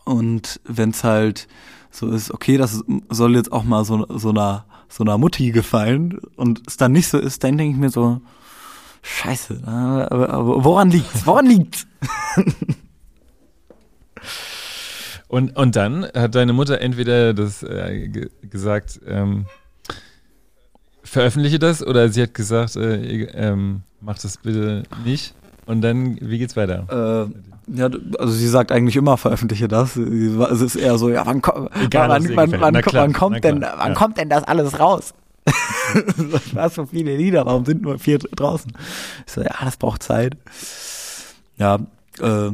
Und 0.05 0.61
wenn 0.65 0.91
es 0.91 1.03
halt 1.03 1.49
so 1.91 2.11
ist, 2.11 2.31
okay, 2.31 2.59
das 2.59 2.85
soll 3.09 3.35
jetzt 3.35 3.51
auch 3.51 3.65
mal 3.65 3.85
so, 3.85 4.07
so 4.09 4.31
einer 4.31 4.67
so 4.89 5.03
einer 5.03 5.19
Mutti 5.19 5.51
gefallen 5.51 6.21
und 6.37 6.63
es 6.69 6.77
dann 6.77 6.93
nicht 6.93 7.09
so 7.09 7.19
ist, 7.19 7.43
dann 7.43 7.59
denke 7.59 7.75
ich 7.75 7.81
mir 7.81 7.91
so, 7.91 8.21
scheiße, 9.03 9.63
aber, 9.67 10.31
aber 10.31 10.65
woran 10.65 10.91
liegt's? 10.91 11.27
Woran 11.27 11.47
liegt's? 11.47 11.89
und, 15.33 15.57
und 15.57 15.77
dann 15.77 16.07
hat 16.15 16.35
deine 16.35 16.53
Mutter 16.53 16.83
entweder 16.83 17.33
das 17.33 17.63
äh, 17.63 18.29
gesagt, 18.43 19.01
ähm, 19.07 19.47
veröffentliche 21.03 21.59
das 21.59 21.83
oder 21.83 22.11
sie 22.11 22.21
hat 22.21 22.35
gesagt, 22.35 22.77
äh, 22.77 23.23
ähm, 23.33 23.81
mach 24.03 24.19
das 24.19 24.37
bitte 24.37 24.83
nicht. 25.07 25.33
Und 25.65 25.81
dann, 25.81 26.19
wie 26.21 26.37
geht's 26.37 26.55
weiter? 26.55 27.31
Äh, 27.67 27.79
ja, 27.79 27.89
also 28.19 28.31
sie 28.31 28.47
sagt 28.47 28.73
eigentlich 28.73 28.95
immer, 28.95 29.17
veröffentliche 29.17 29.69
das. 29.69 29.97
Es 29.97 30.61
ist 30.61 30.77
eher 30.77 30.99
so, 30.99 31.09
ja, 31.09 31.25
wann, 31.25 31.39
Egal, 31.83 32.11
wann, 32.11 32.37
wann, 32.37 32.61
wann, 32.61 32.83
klar, 32.83 33.05
wann 33.05 33.15
kommt 33.15 33.43
denn, 33.43 33.63
wann 33.63 33.93
ja. 33.93 33.95
kommt 33.95 34.19
denn 34.19 34.29
das 34.29 34.45
alles 34.45 34.79
raus? 34.79 35.15
Was 36.53 36.75
so 36.75 36.85
viele 36.85 37.17
Lieder, 37.17 37.47
warum 37.47 37.65
sind 37.65 37.81
nur 37.81 37.99
vier 37.99 38.19
draußen? 38.19 38.71
Ich 39.27 39.33
so, 39.33 39.41
ja, 39.41 39.55
das 39.65 39.79
braucht 39.79 40.03
Zeit. 40.03 40.37
Ja, 41.57 41.79
äh, 42.21 42.51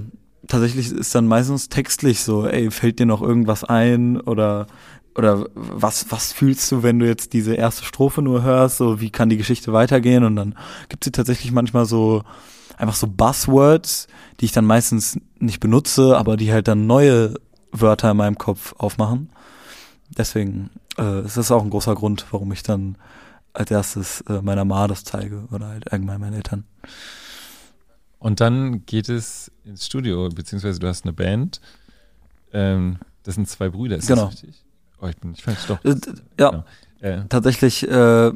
tatsächlich 0.49 0.91
ist 0.91 1.15
dann 1.15 1.27
meistens 1.27 1.69
textlich 1.69 2.23
so, 2.23 2.47
ey, 2.47 2.71
fällt 2.71 2.99
dir 2.99 3.07
noch 3.07 3.23
irgendwas 3.23 3.65
ein 3.65 4.21
oder 4.21 4.67
oder 5.15 5.47
was, 5.55 6.13
was 6.13 6.33
fühlst 6.33 6.71
du, 6.71 6.85
wenn 6.85 7.01
du 7.01 7.07
jetzt 7.07 7.33
diese 7.33 7.55
erste 7.55 7.85
Strophe 7.85 8.23
nur 8.23 8.45
hörst? 8.45 8.77
So, 8.77 9.01
wie 9.01 9.11
kann 9.11 9.29
die 9.29 9.37
Geschichte 9.37 9.73
weitergehen? 9.73 10.23
Und 10.23 10.37
dann 10.37 10.55
gibt 10.89 11.03
sie 11.03 11.11
tatsächlich 11.11 11.51
manchmal 11.51 11.87
so 11.87 12.23
einfach 12.77 12.95
so 12.95 13.09
Buzzwords, 13.09 14.07
die 14.39 14.45
ich 14.45 14.53
dann 14.53 14.65
meistens 14.65 15.19
nicht 15.41 15.59
benutze, 15.59 16.17
aber 16.17 16.37
die 16.37 16.53
halt 16.53 16.69
dann 16.69 16.87
neue 16.87 17.35
Wörter 17.73 18.13
in 18.13 18.17
meinem 18.17 18.39
Kopf 18.39 18.75
aufmachen. 18.79 19.31
Deswegen 20.17 20.71
äh, 20.97 21.25
ist 21.25 21.37
das 21.37 21.51
auch 21.51 21.65
ein 21.65 21.71
großer 21.71 21.97
Grund, 21.97 22.27
warum 22.31 22.53
ich 22.53 22.63
dann 22.63 22.97
als 23.53 23.73
erstes 23.73 24.21
äh, 24.29 24.41
meiner 24.41 24.65
Ma 24.65 24.87
das 24.87 25.03
zeige 25.03 25.49
oder 25.51 25.67
halt 25.67 25.93
allgemein 25.93 26.21
meinen 26.21 26.35
Eltern. 26.35 26.65
Und 28.19 28.41
dann 28.41 28.85
geht 28.87 29.09
es 29.09 29.51
ins 29.65 29.87
Studio, 29.87 30.29
beziehungsweise 30.29 30.79
du 30.81 30.89
hast 30.89 31.05
eine 31.05 31.13
Band. 31.13 31.61
Ähm, 32.53 32.99
das 33.23 33.37
sind 33.37 33.49
zwei 33.49 33.69
Brüder, 33.69 33.97
ist 33.97 34.09
Genau. 34.09 34.25
das 34.27 34.35
richtig? 34.43 34.65
Oh, 35.01 35.07
ich 35.07 35.17
bin, 35.19 35.33
ich 35.33 35.43
fand's 35.43 35.67
doch. 35.67 35.83
Äh, 35.85 35.95
ja. 36.41 36.51
Genau. 36.51 36.65
Äh, 37.01 37.23
Tatsächlich, 37.29 37.89
äh, 37.89 38.33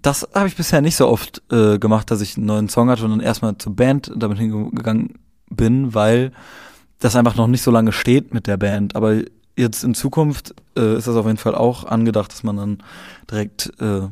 das 0.00 0.26
habe 0.34 0.48
ich 0.48 0.56
bisher 0.56 0.80
nicht 0.80 0.96
so 0.96 1.08
oft 1.08 1.42
äh, 1.52 1.78
gemacht, 1.78 2.10
dass 2.10 2.22
ich 2.22 2.36
einen 2.38 2.46
neuen 2.46 2.68
Song 2.70 2.88
hatte 2.88 3.04
und 3.04 3.10
dann 3.10 3.20
erstmal 3.20 3.58
zur 3.58 3.76
Band 3.76 4.10
damit 4.16 4.38
hingegangen 4.38 5.18
bin, 5.50 5.92
weil 5.92 6.32
das 7.00 7.14
einfach 7.16 7.34
noch 7.36 7.48
nicht 7.48 7.62
so 7.62 7.70
lange 7.70 7.92
steht 7.92 8.32
mit 8.32 8.46
der 8.46 8.56
Band. 8.56 8.96
Aber 8.96 9.20
jetzt 9.58 9.84
in 9.84 9.94
Zukunft 9.94 10.54
äh, 10.78 10.96
ist 10.96 11.06
das 11.08 11.16
auf 11.16 11.26
jeden 11.26 11.36
Fall 11.36 11.54
auch 11.54 11.84
angedacht, 11.84 12.32
dass 12.32 12.42
man 12.42 12.56
dann 12.56 12.78
direkt 13.30 13.70
äh, 13.80 14.08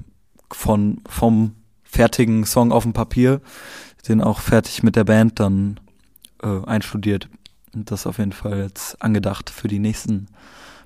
von 0.53 1.01
vom 1.09 1.55
fertigen 1.91 2.45
Song 2.45 2.73
auf 2.73 2.85
dem 2.85 2.93
Papier 2.93 3.41
den 4.09 4.23
auch 4.23 4.39
fertig 4.41 4.83
mit 4.83 4.97
der 4.97 5.05
Band 5.05 5.39
dann 5.41 5.79
äh, 6.43 6.65
einstudiert. 6.65 7.29
Und 7.75 7.91
das 7.91 8.07
auf 8.07 8.17
jeden 8.19 8.33
Fall 8.33 8.59
jetzt 8.61 9.01
angedacht 9.03 9.51
für 9.51 9.69
die 9.69 9.79
nächsten 9.79 10.27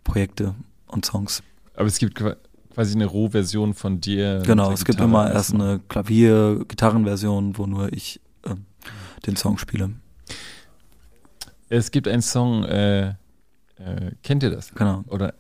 Projekte 0.03 0.55
und 0.89 1.05
Songs. 1.07 1.43
aber 1.77 1.87
es 1.87 1.99
gibt 1.99 2.17
qua- 2.17 2.37
quasi 2.75 2.95
eine 2.95 3.07
Rohversion 3.07 3.73
von 3.73 4.01
dir. 4.01 4.43
Genau, 4.45 4.73
es 4.73 4.85
gibt 4.85 5.01
immer 5.01 5.31
erst 5.33 5.55
eine 5.55 5.81
Klavier-Gitarrenversion, 5.89 7.57
wo 7.57 7.67
nur 7.67 7.93
ich 7.93 8.21
ähm, 8.45 8.67
den 9.27 9.37
Song 9.37 9.59
spiele. 9.59 9.91
Es 11.69 11.91
gibt 11.91 12.09
einen 12.09 12.23
Song, 12.23 12.65
äh, 12.65 13.09
äh, 13.11 13.15
kennt 14.23 14.43
ihr 14.43 14.51
das? 14.51 14.75
Genau. 14.75 15.05
Oder 15.07 15.35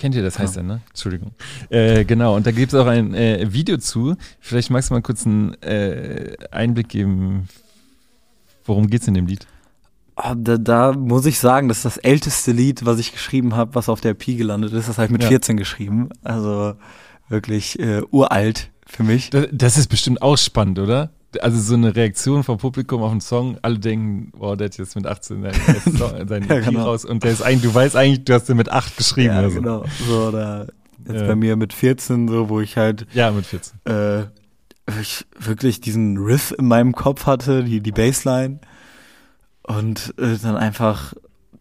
kennt 0.00 0.14
ihr 0.16 0.22
das, 0.22 0.38
heißt 0.38 0.56
Ja. 0.56 0.62
ne? 0.62 0.80
Entschuldigung. 0.88 1.30
Äh, 1.68 2.04
genau, 2.04 2.34
und 2.34 2.46
da 2.46 2.50
gibt 2.50 2.72
es 2.72 2.78
auch 2.78 2.86
ein 2.86 3.14
äh, 3.14 3.46
Video 3.52 3.76
zu. 3.78 4.16
Vielleicht 4.40 4.70
magst 4.70 4.90
du 4.90 4.94
mal 4.94 5.02
kurz 5.02 5.26
einen 5.26 5.54
äh, 5.62 6.34
Einblick 6.50 6.88
geben. 6.88 7.48
Worum 8.64 8.88
geht's 8.88 9.06
in 9.06 9.14
dem 9.14 9.26
Lied? 9.26 9.46
Ah, 10.16 10.34
Da, 10.34 10.58
da 10.58 10.92
muss 10.92 11.24
ich 11.26 11.38
sagen, 11.38 11.68
das 11.68 11.78
ist 11.78 11.84
das 11.84 11.96
älteste 11.98 12.52
Lied, 12.52 12.84
was 12.84 12.98
ich 12.98 13.12
geschrieben 13.12 13.54
habe, 13.56 13.74
was 13.74 13.88
auf 13.88 14.00
der 14.00 14.14
Pi 14.14 14.36
gelandet 14.36 14.72
ist. 14.72 14.88
Das 14.88 14.98
habe 14.98 15.06
ich 15.06 15.12
mit 15.12 15.22
Ja. 15.22 15.28
14 15.28 15.56
geschrieben. 15.56 16.08
Also 16.22 16.74
wirklich 17.28 17.78
äh, 17.78 18.02
uralt 18.10 18.70
für 18.86 19.02
mich. 19.02 19.30
Das, 19.30 19.46
das 19.52 19.78
ist 19.78 19.88
bestimmt 19.88 20.20
auch 20.22 20.36
spannend, 20.36 20.78
oder? 20.78 21.10
Also 21.40 21.60
so 21.60 21.74
eine 21.74 21.94
Reaktion 21.94 22.42
vom 22.42 22.58
Publikum 22.58 23.02
auf 23.02 23.12
einen 23.12 23.20
Song, 23.20 23.56
alle 23.62 23.78
denken, 23.78 24.32
wow, 24.36 24.56
der 24.56 24.64
hat 24.66 24.76
jetzt 24.78 24.96
mit 24.96 25.06
18 25.06 25.42
seinen, 25.42 25.54
Song- 25.96 26.28
seinen 26.28 26.48
Ja, 26.48 26.56
EP 26.56 26.64
genau. 26.66 26.84
raus 26.84 27.04
und 27.04 27.22
der 27.22 27.30
ist 27.32 27.42
eigentlich, 27.42 27.62
du 27.70 27.74
weißt 27.74 27.94
eigentlich, 27.94 28.24
du 28.24 28.34
hast 28.34 28.48
den 28.48 28.56
mit 28.56 28.68
8 28.70 28.96
geschrieben 28.96 29.34
Ja, 29.34 29.38
oder 29.40 29.50
so. 29.50 29.56
genau. 29.60 29.84
So, 30.08 30.28
oder 30.28 30.66
jetzt 31.06 31.20
Ja. 31.20 31.26
bei 31.28 31.36
mir 31.36 31.54
mit 31.56 31.72
14, 31.72 32.26
so, 32.28 32.48
wo 32.48 32.60
ich 32.60 32.76
halt 32.76 33.06
Ja, 33.12 33.30
mit 33.30 33.46
14. 33.46 33.78
äh, 33.86 34.22
ich 35.00 35.24
wirklich 35.38 35.80
diesen 35.80 36.16
Riff 36.18 36.52
in 36.58 36.66
meinem 36.66 36.92
Kopf 36.96 37.26
hatte, 37.26 37.62
die, 37.62 37.80
die 37.80 37.92
Bassline. 37.92 38.58
Und 39.62 40.14
äh, 40.18 40.36
dann 40.42 40.56
einfach 40.56 41.14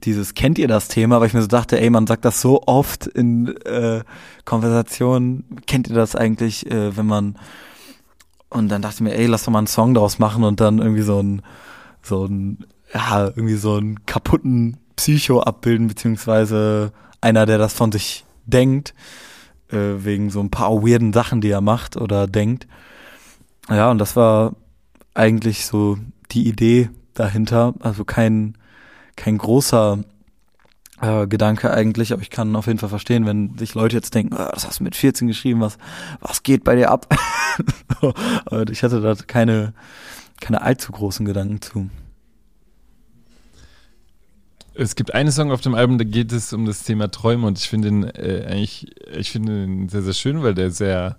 dieses, 0.03 0.33
kennt 0.33 0.57
ihr 0.57 0.67
das 0.67 0.87
Thema? 0.87 1.19
Weil 1.19 1.27
ich 1.27 1.33
mir 1.35 1.41
so 1.41 1.47
dachte, 1.47 1.79
ey, 1.79 1.91
man 1.91 2.07
sagt 2.07 2.25
das 2.25 2.41
so 2.41 2.63
oft 2.65 3.05
in 3.05 3.55
äh, 3.65 4.01
Konversationen. 4.45 5.43
Kennt 5.67 5.89
ihr 5.89 5.95
das 5.95 6.15
eigentlich, 6.15 6.65
äh, 6.71 6.97
wenn 6.97 7.05
man 7.05 7.37
und 8.49 8.69
dann 8.69 8.81
dachte 8.81 8.95
ich 8.95 9.01
mir, 9.01 9.15
ey, 9.15 9.27
lass 9.27 9.43
doch 9.43 9.51
mal 9.51 9.59
einen 9.59 9.67
Song 9.67 9.93
daraus 9.93 10.19
machen 10.19 10.43
und 10.43 10.59
dann 10.59 10.79
irgendwie 10.79 11.03
so 11.03 11.21
ein, 11.21 11.41
so 12.01 12.25
ein, 12.25 12.65
ja, 12.93 13.25
irgendwie 13.25 13.55
so 13.55 13.75
einen 13.75 14.05
kaputten 14.05 14.77
Psycho 14.95 15.41
abbilden, 15.41 15.87
beziehungsweise 15.87 16.91
einer, 17.21 17.45
der 17.45 17.57
das 17.57 17.73
von 17.73 17.91
sich 17.91 18.25
denkt, 18.45 18.93
äh, 19.71 20.03
wegen 20.03 20.29
so 20.29 20.39
ein 20.39 20.49
paar 20.49 20.71
weirden 20.81 21.13
Sachen, 21.13 21.41
die 21.41 21.49
er 21.49 21.61
macht 21.61 21.95
oder 21.95 22.27
denkt. 22.27 22.67
Ja, 23.69 23.91
und 23.91 23.99
das 23.99 24.15
war 24.15 24.53
eigentlich 25.13 25.65
so 25.65 25.97
die 26.31 26.47
Idee 26.47 26.89
dahinter. 27.13 27.75
Also 27.79 28.03
kein, 28.03 28.57
kein 29.15 29.37
großer 29.37 29.99
äh, 31.01 31.27
Gedanke 31.27 31.71
eigentlich, 31.71 32.13
aber 32.13 32.21
ich 32.21 32.29
kann 32.29 32.55
auf 32.55 32.67
jeden 32.67 32.79
Fall 32.79 32.89
verstehen, 32.89 33.25
wenn 33.25 33.57
sich 33.57 33.73
Leute 33.73 33.95
jetzt 33.95 34.13
denken, 34.15 34.35
ah, 34.35 34.49
das 34.53 34.67
hast 34.67 34.79
du 34.79 34.83
mit 34.83 34.95
14 34.95 35.27
geschrieben, 35.27 35.61
was, 35.61 35.77
was 36.19 36.43
geht 36.43 36.63
bei 36.63 36.75
dir 36.75 36.91
ab? 36.91 37.07
ich 38.69 38.83
hatte 38.83 39.01
da 39.01 39.15
keine, 39.15 39.73
keine 40.39 40.61
allzu 40.61 40.91
großen 40.91 41.25
Gedanken 41.25 41.61
zu. 41.61 41.89
Es 44.73 44.95
gibt 44.95 45.13
einen 45.13 45.31
Song 45.31 45.51
auf 45.51 45.61
dem 45.61 45.75
Album, 45.75 45.97
da 45.97 46.05
geht 46.05 46.31
es 46.31 46.53
um 46.53 46.65
das 46.65 46.83
Thema 46.83 47.11
Träume 47.11 47.47
und 47.47 47.57
ich 47.57 47.67
finde 47.67 47.87
ihn 47.89 48.03
äh, 48.03 48.45
eigentlich, 48.49 48.87
ich 49.13 49.31
finde 49.31 49.65
ihn 49.65 49.89
sehr, 49.89 50.01
sehr 50.01 50.13
schön, 50.13 50.41
weil 50.41 50.53
der 50.53 50.71
sehr, 50.71 51.17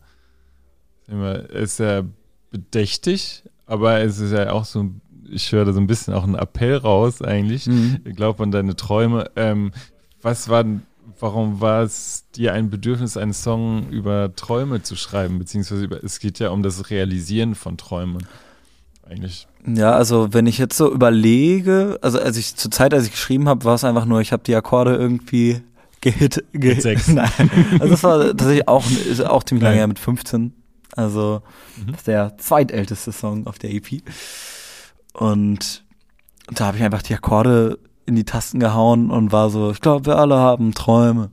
immer, 1.08 1.50
er 1.50 1.60
ist 1.60 1.76
sehr 1.76 2.06
bedächtig, 2.50 3.44
aber 3.66 4.00
es 4.00 4.18
ist 4.18 4.32
ja 4.32 4.50
auch 4.52 4.64
so, 4.64 4.90
ich 5.30 5.52
höre 5.52 5.64
da 5.64 5.72
so 5.72 5.80
ein 5.80 5.86
bisschen 5.86 6.14
auch 6.14 6.24
einen 6.24 6.34
Appell 6.34 6.76
raus 6.76 7.22
eigentlich. 7.22 7.68
Glaub 8.04 8.40
an 8.40 8.50
deine 8.50 8.76
Träume. 8.76 9.30
Ähm, 9.36 9.72
was 10.22 10.48
war, 10.48 10.64
denn- 10.64 10.82
warum 11.18 11.60
war 11.60 11.82
es 11.82 12.24
dir 12.34 12.52
ein 12.54 12.70
Bedürfnis, 12.70 13.16
einen 13.16 13.32
Song 13.32 13.88
über 13.90 14.34
Träume 14.34 14.82
zu 14.82 14.96
schreiben, 14.96 15.38
beziehungsweise 15.38 15.84
über, 15.84 16.02
es 16.02 16.18
geht 16.20 16.38
ja 16.38 16.50
um 16.50 16.62
das 16.62 16.90
Realisieren 16.90 17.54
von 17.54 17.76
Träumen. 17.76 18.26
Eigentlich. 19.08 19.46
Ja, 19.66 19.92
also 19.92 20.32
wenn 20.32 20.46
ich 20.46 20.58
jetzt 20.58 20.76
so 20.76 20.92
überlege, 20.92 21.98
also 22.00 22.18
als 22.20 22.36
ich 22.36 22.54
zur 22.56 22.70
Zeit, 22.70 22.94
als 22.94 23.04
ich 23.06 23.10
geschrieben 23.12 23.48
habe, 23.48 23.64
war 23.64 23.74
es 23.74 23.84
einfach 23.84 24.04
nur, 24.04 24.20
ich 24.20 24.32
habe 24.32 24.42
die 24.44 24.54
Akkorde 24.54 24.94
irgendwie 24.94 25.60
gehit, 26.00 26.44
gehit. 26.52 26.80
sechs. 26.82 27.08
Nein, 27.08 27.28
also 27.80 27.88
das 27.88 28.02
war 28.04 28.20
tatsächlich 28.36 28.68
auch, 28.68 28.84
ist 28.90 29.24
auch 29.26 29.42
ziemlich 29.42 29.62
lange 29.62 29.74
Nein. 29.74 29.78
her 29.80 29.86
mit 29.88 29.98
15. 29.98 30.54
Also 30.96 31.42
Mhm. 31.76 31.86
das 31.92 31.96
ist 32.00 32.06
der 32.06 32.38
zweitälteste 32.38 33.12
Song 33.12 33.46
auf 33.46 33.58
der 33.58 33.72
EP. 33.72 34.02
Und 35.12 35.84
da 36.52 36.66
habe 36.66 36.76
ich 36.76 36.82
einfach 36.82 37.02
die 37.02 37.14
Akkorde 37.14 37.78
in 38.06 38.16
die 38.16 38.24
Tasten 38.24 38.60
gehauen 38.60 39.10
und 39.10 39.32
war 39.32 39.50
so, 39.50 39.70
ich 39.70 39.80
glaube, 39.80 40.06
wir 40.06 40.18
alle 40.18 40.36
haben 40.36 40.72
Träume. 40.72 41.30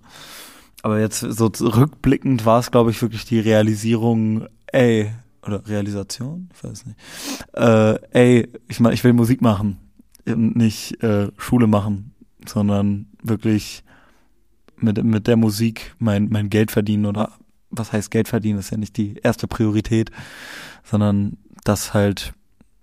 Aber 0.83 0.99
jetzt 0.99 1.19
so 1.19 1.47
rückblickend 1.47 2.45
war 2.45 2.59
es, 2.59 2.71
glaube 2.71 2.91
ich, 2.91 3.01
wirklich 3.01 3.25
die 3.25 3.39
Realisierung, 3.39 4.47
ey, 4.67 5.11
oder 5.43 5.67
Realisation? 5.67 6.49
Ich 6.53 6.63
weiß 6.63 6.85
nicht. 6.85 6.97
Äh, 7.53 7.95
ey, 8.11 8.49
ich 8.67 8.79
meine, 8.79 8.93
ich 8.93 9.03
will 9.03 9.13
Musik 9.13 9.41
machen. 9.41 9.79
Nicht 10.25 11.01
äh, 11.01 11.31
Schule 11.37 11.67
machen, 11.67 12.13
sondern 12.45 13.07
wirklich 13.23 13.83
mit, 14.77 15.03
mit 15.03 15.27
der 15.27 15.37
Musik 15.37 15.95
mein, 15.99 16.29
mein 16.29 16.49
Geld 16.49 16.71
verdienen 16.71 17.05
oder 17.05 17.31
was 17.69 17.91
heißt 17.91 18.11
Geld 18.11 18.27
verdienen, 18.27 18.59
ist 18.59 18.71
ja 18.71 18.77
nicht 18.77 18.97
die 18.97 19.15
erste 19.23 19.47
Priorität, 19.47 20.11
sondern 20.83 21.37
das 21.63 21.93
halt 21.93 22.33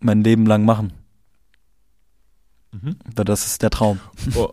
mein 0.05 0.23
Leben 0.23 0.47
lang 0.47 0.65
machen. 0.65 0.93
Mhm. 2.73 2.97
Weil 3.15 3.25
das 3.25 3.47
ist 3.47 3.63
der 3.63 3.71
Traum. 3.71 4.01
Oh. 4.35 4.51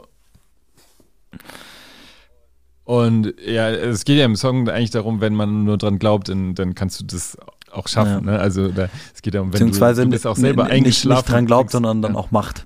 Und 2.83 3.33
ja, 3.45 3.69
es 3.69 4.05
geht 4.05 4.17
ja 4.17 4.25
im 4.25 4.35
Song 4.35 4.67
eigentlich 4.67 4.89
darum, 4.91 5.21
wenn 5.21 5.33
man 5.33 5.63
nur 5.63 5.77
dran 5.77 5.99
glaubt, 5.99 6.29
dann, 6.29 6.75
kannst 6.75 6.99
du 6.99 7.05
das 7.05 7.37
auch 7.71 7.87
schaffen. 7.87 8.25
Ja. 8.25 8.33
Ne? 8.33 8.39
Also 8.39 8.69
da, 8.69 8.89
es 9.13 9.21
geht 9.21 9.33
darum, 9.33 9.53
wenn 9.53 9.71
du, 9.71 9.79
du 9.79 10.09
bist 10.09 10.27
auch 10.27 10.35
selber 10.35 10.65
eingeschlafen. 10.65 11.09
Nicht, 11.09 11.27
nicht 11.27 11.29
dran 11.29 11.45
glaubt, 11.45 11.71
sondern 11.71 12.01
dann 12.01 12.13
ja. 12.13 12.19
auch 12.19 12.31
macht. 12.31 12.65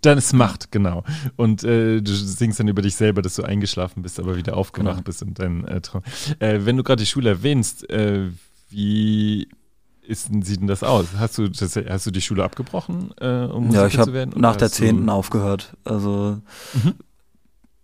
Dann 0.00 0.18
ist 0.18 0.34
Macht, 0.34 0.70
genau. 0.70 1.02
Und 1.36 1.64
äh, 1.64 2.02
du 2.02 2.12
singst 2.12 2.60
dann 2.60 2.68
über 2.68 2.82
dich 2.82 2.94
selber, 2.94 3.22
dass 3.22 3.36
du 3.36 3.42
eingeschlafen 3.42 4.02
bist, 4.02 4.20
aber 4.20 4.36
wieder 4.36 4.56
aufgewacht 4.56 4.96
genau. 4.96 5.04
bist 5.04 5.22
und 5.22 5.38
dann 5.38 5.64
äh, 5.64 5.80
äh, 6.40 6.66
Wenn 6.66 6.76
du 6.76 6.82
gerade 6.82 7.02
die 7.02 7.06
Schule 7.06 7.30
erwähnst, 7.30 7.88
äh, 7.88 8.28
wie 8.68 9.48
ist, 10.06 10.28
sieht 10.44 10.60
denn 10.60 10.66
das 10.66 10.82
aus? 10.82 11.06
Hast 11.18 11.38
du, 11.38 11.48
das, 11.48 11.76
hast 11.76 12.06
du 12.06 12.10
die 12.10 12.20
Schule 12.20 12.44
abgebrochen, 12.44 13.12
äh, 13.20 13.44
um 13.44 13.66
Musiker 13.66 13.82
ja, 13.82 13.86
ich 13.88 13.98
habe 13.98 14.28
nach 14.36 14.56
der 14.56 14.70
zehnten 14.70 15.08
aufgehört. 15.08 15.76
Also 15.84 16.38
mhm. 16.74 16.94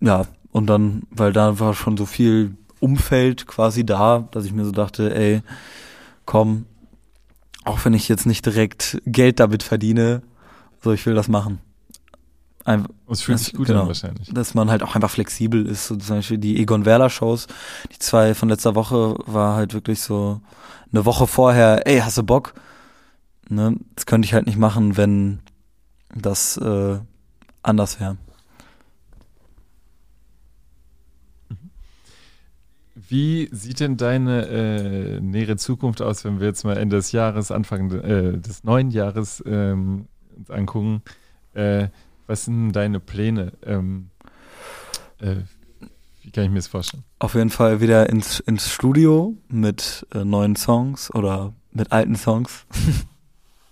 ja, 0.00 0.26
und 0.52 0.66
dann, 0.66 1.02
weil 1.10 1.32
da 1.32 1.58
war 1.58 1.74
schon 1.74 1.96
so 1.96 2.06
viel 2.06 2.56
Umfeld 2.80 3.46
quasi 3.46 3.84
da, 3.84 4.28
dass 4.30 4.44
ich 4.44 4.52
mir 4.52 4.64
so 4.64 4.72
dachte, 4.72 5.14
ey, 5.14 5.42
komm, 6.24 6.66
auch 7.64 7.84
wenn 7.84 7.94
ich 7.94 8.08
jetzt 8.08 8.26
nicht 8.26 8.44
direkt 8.46 9.00
Geld 9.04 9.40
damit 9.40 9.62
verdiene, 9.62 10.22
so 10.82 10.92
ich 10.92 11.04
will 11.06 11.14
das 11.14 11.28
machen. 11.28 11.60
Ein, 12.64 12.86
es 13.08 13.22
fühlt 13.22 13.38
sich 13.38 13.54
gut 13.54 13.68
genau, 13.68 13.82
an 13.82 13.86
wahrscheinlich. 13.86 14.28
Dass 14.32 14.54
man 14.54 14.70
halt 14.70 14.82
auch 14.82 14.94
einfach 14.94 15.10
flexibel 15.10 15.66
ist. 15.66 15.86
So 15.86 15.96
zum 15.96 16.16
Beispiel 16.16 16.38
die 16.38 16.60
Egon 16.60 16.84
Werler 16.84 17.08
Shows, 17.08 17.46
die 17.92 17.98
zwei 17.98 18.34
von 18.34 18.48
letzter 18.48 18.74
Woche 18.74 19.16
war 19.26 19.56
halt 19.56 19.72
wirklich 19.72 20.00
so 20.00 20.40
eine 20.92 21.04
Woche 21.04 21.26
vorher, 21.26 21.86
ey, 21.86 22.00
hast 22.00 22.18
du 22.18 22.22
Bock? 22.22 22.54
Ne? 23.48 23.76
Das 23.94 24.06
könnte 24.06 24.26
ich 24.26 24.34
halt 24.34 24.46
nicht 24.46 24.58
machen, 24.58 24.96
wenn 24.96 25.40
das 26.14 26.56
äh, 26.58 26.98
anders 27.62 27.98
wäre. 27.98 28.16
Wie 32.94 33.48
sieht 33.50 33.80
denn 33.80 33.96
deine 33.96 34.46
äh, 34.46 35.20
nähere 35.20 35.56
Zukunft 35.56 36.02
aus, 36.02 36.24
wenn 36.24 36.38
wir 36.38 36.46
jetzt 36.46 36.64
mal 36.64 36.76
Ende 36.76 36.96
des 36.96 37.12
Jahres, 37.12 37.50
Anfang 37.50 37.90
äh, 37.90 38.38
des 38.38 38.62
neuen 38.62 38.90
Jahres 38.90 39.42
ähm, 39.46 40.06
uns 40.36 40.50
angucken? 40.50 41.02
Was 42.30 42.44
sind 42.44 42.74
deine 42.74 43.00
Pläne? 43.00 43.54
Ähm, 43.66 44.10
äh, 45.18 45.38
wie 46.22 46.30
kann 46.30 46.44
ich 46.44 46.50
mir 46.50 46.58
das 46.58 46.68
vorstellen? 46.68 47.02
Auf 47.18 47.34
jeden 47.34 47.50
Fall 47.50 47.80
wieder 47.80 48.08
ins, 48.08 48.38
ins 48.38 48.70
Studio 48.70 49.36
mit 49.48 50.06
äh, 50.14 50.24
neuen 50.24 50.54
Songs 50.54 51.12
oder 51.12 51.54
mit 51.72 51.90
alten 51.90 52.14
Songs. 52.14 52.66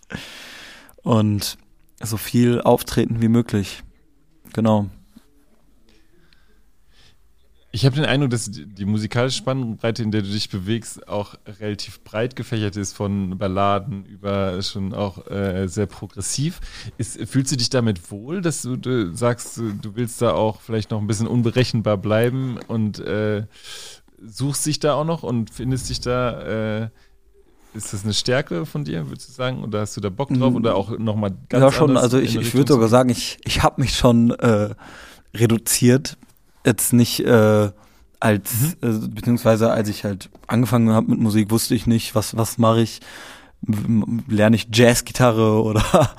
Und 1.04 1.56
so 2.02 2.16
viel 2.16 2.60
auftreten 2.60 3.22
wie 3.22 3.28
möglich. 3.28 3.84
Genau. 4.54 4.90
Ich 7.70 7.85
habe 7.85 7.96
den 7.96 8.07
Eindruck, 8.07 8.31
dass 8.31 8.50
die 8.50 8.87
musikalische 8.87 9.37
Spannbreite, 9.37 10.02
in 10.02 10.11
der 10.11 10.22
du 10.22 10.28
dich 10.28 10.48
bewegst, 10.48 11.07
auch 11.07 11.35
relativ 11.61 12.02
breit 12.02 12.35
gefächert 12.35 12.76
ist, 12.76 12.94
von 12.94 13.37
Balladen 13.37 14.07
über 14.07 14.62
schon 14.62 14.94
auch 14.94 15.31
äh, 15.31 15.66
sehr 15.68 15.85
progressiv. 15.85 16.61
Ist, 16.96 17.20
fühlst 17.28 17.52
du 17.52 17.57
dich 17.57 17.68
damit 17.68 18.11
wohl, 18.11 18.40
dass 18.40 18.62
du, 18.62 18.76
du, 18.76 19.14
sagst, 19.14 19.59
du 19.59 19.96
willst 19.96 20.22
da 20.22 20.33
auch 20.33 20.62
vielleicht 20.62 20.90
noch 20.90 21.00
ein 21.00 21.07
bisschen 21.07 21.26
unberechenbar 21.26 21.98
bleiben 21.98 22.59
und 22.68 23.00
äh, 23.00 23.44
suchst 24.26 24.64
dich 24.64 24.81
da 24.81 24.94
auch 24.94 25.04
noch 25.04 25.22
und 25.22 25.50
findest 25.50 25.90
dich 25.90 26.00
da, 26.00 26.85
äh, 26.85 26.88
ist 27.74 27.92
das 27.92 28.02
eine 28.02 28.14
Stärke 28.14 28.64
von 28.64 28.85
dir, 28.85 29.11
würdest 29.11 29.28
du 29.28 29.33
sagen? 29.33 29.62
Oder 29.62 29.81
hast 29.81 29.94
du 29.94 30.00
da 30.00 30.09
Bock 30.09 30.33
drauf? 30.33 30.54
Oder 30.54 30.74
auch 30.74 30.98
nochmal 30.98 31.37
ganz 31.50 31.62
Ja, 31.62 31.70
schon. 31.70 31.98
Also 31.98 32.18
ich, 32.18 32.35
ich 32.35 32.54
würde 32.54 32.72
sogar 32.72 32.88
sagen, 32.88 33.11
ich, 33.11 33.38
ich 33.44 33.62
habe 33.62 33.83
mich 33.83 33.94
schon 33.94 34.31
äh, 34.31 34.74
reduziert 35.35 36.16
jetzt 36.68 36.92
nicht 36.92 37.20
äh, 37.20 37.70
als, 38.20 38.76
mhm. 38.81 38.88
äh, 38.88 39.09
beziehungsweise 39.09 39.70
als 39.70 39.88
ich 39.88 40.04
halt 40.04 40.31
angefangen 40.46 40.90
habe 40.90 41.11
mit 41.11 41.20
Musik, 41.20 41.50
wusste 41.50 41.74
ich 41.74 41.87
nicht, 41.87 42.14
was, 42.14 42.37
was 42.37 42.59
mache 42.59 42.83
ich, 42.83 43.00
lerne 44.28 44.57
ich 44.57 44.68
Jazzgitarre 44.72 45.62
oder, 45.64 46.11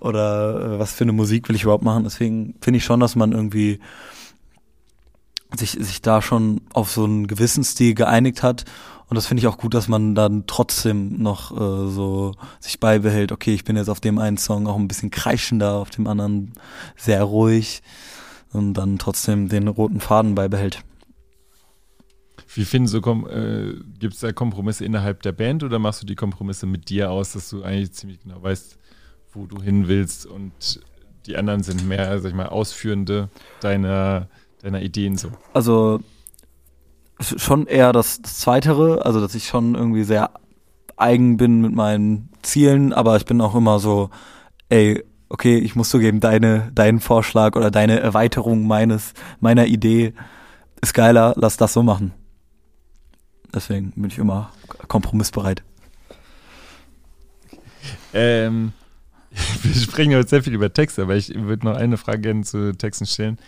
oder 0.00 0.74
äh, 0.74 0.78
was 0.78 0.92
für 0.92 1.04
eine 1.04 1.12
Musik 1.12 1.48
will 1.48 1.56
ich 1.56 1.62
überhaupt 1.62 1.84
machen. 1.84 2.04
Deswegen 2.04 2.54
finde 2.60 2.78
ich 2.78 2.84
schon, 2.84 3.00
dass 3.00 3.16
man 3.16 3.32
irgendwie 3.32 3.80
sich, 5.56 5.72
sich 5.72 6.02
da 6.02 6.20
schon 6.20 6.62
auf 6.72 6.90
so 6.90 7.04
einen 7.04 7.26
gewissen 7.26 7.64
Stil 7.64 7.94
geeinigt 7.94 8.42
hat. 8.42 8.64
Und 9.08 9.14
das 9.14 9.26
finde 9.26 9.40
ich 9.40 9.46
auch 9.46 9.58
gut, 9.58 9.72
dass 9.72 9.86
man 9.86 10.16
dann 10.16 10.44
trotzdem 10.48 11.22
noch 11.22 11.52
äh, 11.52 11.90
so 11.90 12.34
sich 12.58 12.80
beibehält, 12.80 13.30
okay, 13.30 13.54
ich 13.54 13.62
bin 13.62 13.76
jetzt 13.76 13.88
auf 13.88 14.00
dem 14.00 14.18
einen 14.18 14.36
Song 14.36 14.66
auch 14.66 14.76
ein 14.76 14.88
bisschen 14.88 15.12
kreischender, 15.12 15.74
auf 15.74 15.90
dem 15.90 16.08
anderen 16.08 16.54
sehr 16.96 17.22
ruhig 17.22 17.82
und 18.56 18.74
dann 18.74 18.98
trotzdem 18.98 19.48
den 19.48 19.68
roten 19.68 20.00
Faden 20.00 20.34
beibehält. 20.34 20.82
Wie 22.54 22.64
finden 22.64 22.88
so, 22.88 22.98
äh, 22.98 23.74
gibt 23.98 24.14
es 24.14 24.20
da 24.20 24.32
Kompromisse 24.32 24.84
innerhalb 24.84 25.22
der 25.22 25.32
Band 25.32 25.62
oder 25.62 25.78
machst 25.78 26.02
du 26.02 26.06
die 26.06 26.14
Kompromisse 26.14 26.66
mit 26.66 26.88
dir 26.88 27.10
aus, 27.10 27.32
dass 27.32 27.50
du 27.50 27.62
eigentlich 27.62 27.92
ziemlich 27.92 28.20
genau 28.22 28.42
weißt, 28.42 28.78
wo 29.32 29.46
du 29.46 29.60
hin 29.60 29.88
willst 29.88 30.26
und 30.26 30.80
die 31.26 31.36
anderen 31.36 31.62
sind 31.62 31.86
mehr, 31.86 32.18
sag 32.18 32.30
ich 32.30 32.36
mal, 32.36 32.46
Ausführende 32.46 33.28
deiner, 33.60 34.28
deiner 34.62 34.80
Ideen 34.80 35.16
so? 35.16 35.28
Also 35.52 36.00
schon 37.20 37.66
eher 37.66 37.92
das, 37.92 38.22
das 38.22 38.38
Zweitere, 38.38 39.04
also 39.04 39.20
dass 39.20 39.34
ich 39.34 39.46
schon 39.46 39.74
irgendwie 39.74 40.04
sehr 40.04 40.30
eigen 40.96 41.36
bin 41.36 41.60
mit 41.60 41.74
meinen 41.74 42.30
Zielen, 42.42 42.92
aber 42.92 43.16
ich 43.16 43.26
bin 43.26 43.40
auch 43.40 43.54
immer 43.54 43.78
so, 43.78 44.10
ey, 44.68 45.04
okay, 45.28 45.58
ich 45.58 45.74
muss 45.76 45.90
zugeben, 45.90 46.20
deine, 46.20 46.70
dein 46.74 47.00
Vorschlag 47.00 47.56
oder 47.56 47.70
deine 47.70 48.00
Erweiterung 48.00 48.66
meines, 48.66 49.12
meiner 49.40 49.66
Idee 49.66 50.14
ist 50.80 50.94
geiler, 50.94 51.34
lass 51.36 51.56
das 51.56 51.72
so 51.72 51.82
machen. 51.82 52.12
Deswegen 53.54 53.92
bin 53.92 54.10
ich 54.10 54.18
immer 54.18 54.52
kompromissbereit. 54.88 55.62
Ähm, 58.12 58.72
wir 59.62 59.74
sprechen 59.74 60.14
heute 60.14 60.28
sehr 60.28 60.42
viel 60.42 60.54
über 60.54 60.72
Texte, 60.72 61.02
aber 61.02 61.16
ich 61.16 61.34
würde 61.34 61.66
noch 61.66 61.76
eine 61.76 61.96
Frage 61.96 62.20
gerne 62.20 62.42
zu 62.42 62.72
Texten 62.76 63.06
stellen. 63.06 63.38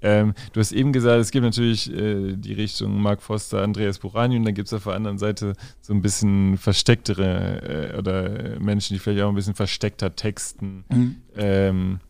Ähm, 0.00 0.34
du 0.52 0.60
hast 0.60 0.72
eben 0.72 0.92
gesagt, 0.92 1.20
es 1.20 1.30
gibt 1.30 1.44
natürlich 1.44 1.92
äh, 1.92 2.34
die 2.36 2.54
Richtung 2.54 3.00
Mark 3.00 3.22
Foster, 3.22 3.62
Andreas 3.62 3.98
Burani 3.98 4.36
und 4.36 4.44
dann 4.44 4.54
gibt 4.54 4.68
es 4.68 4.72
auf 4.72 4.84
der 4.84 4.94
anderen 4.94 5.18
Seite 5.18 5.54
so 5.80 5.92
ein 5.92 6.00
bisschen 6.00 6.56
verstecktere 6.56 7.92
äh, 7.92 7.98
oder 7.98 8.58
Menschen, 8.58 8.94
die 8.94 8.98
vielleicht 8.98 9.22
auch 9.22 9.28
ein 9.28 9.34
bisschen 9.34 9.54
versteckter 9.54 10.16
texten. 10.16 10.84
Mhm. 10.88 11.16
Ähm, 11.36 12.00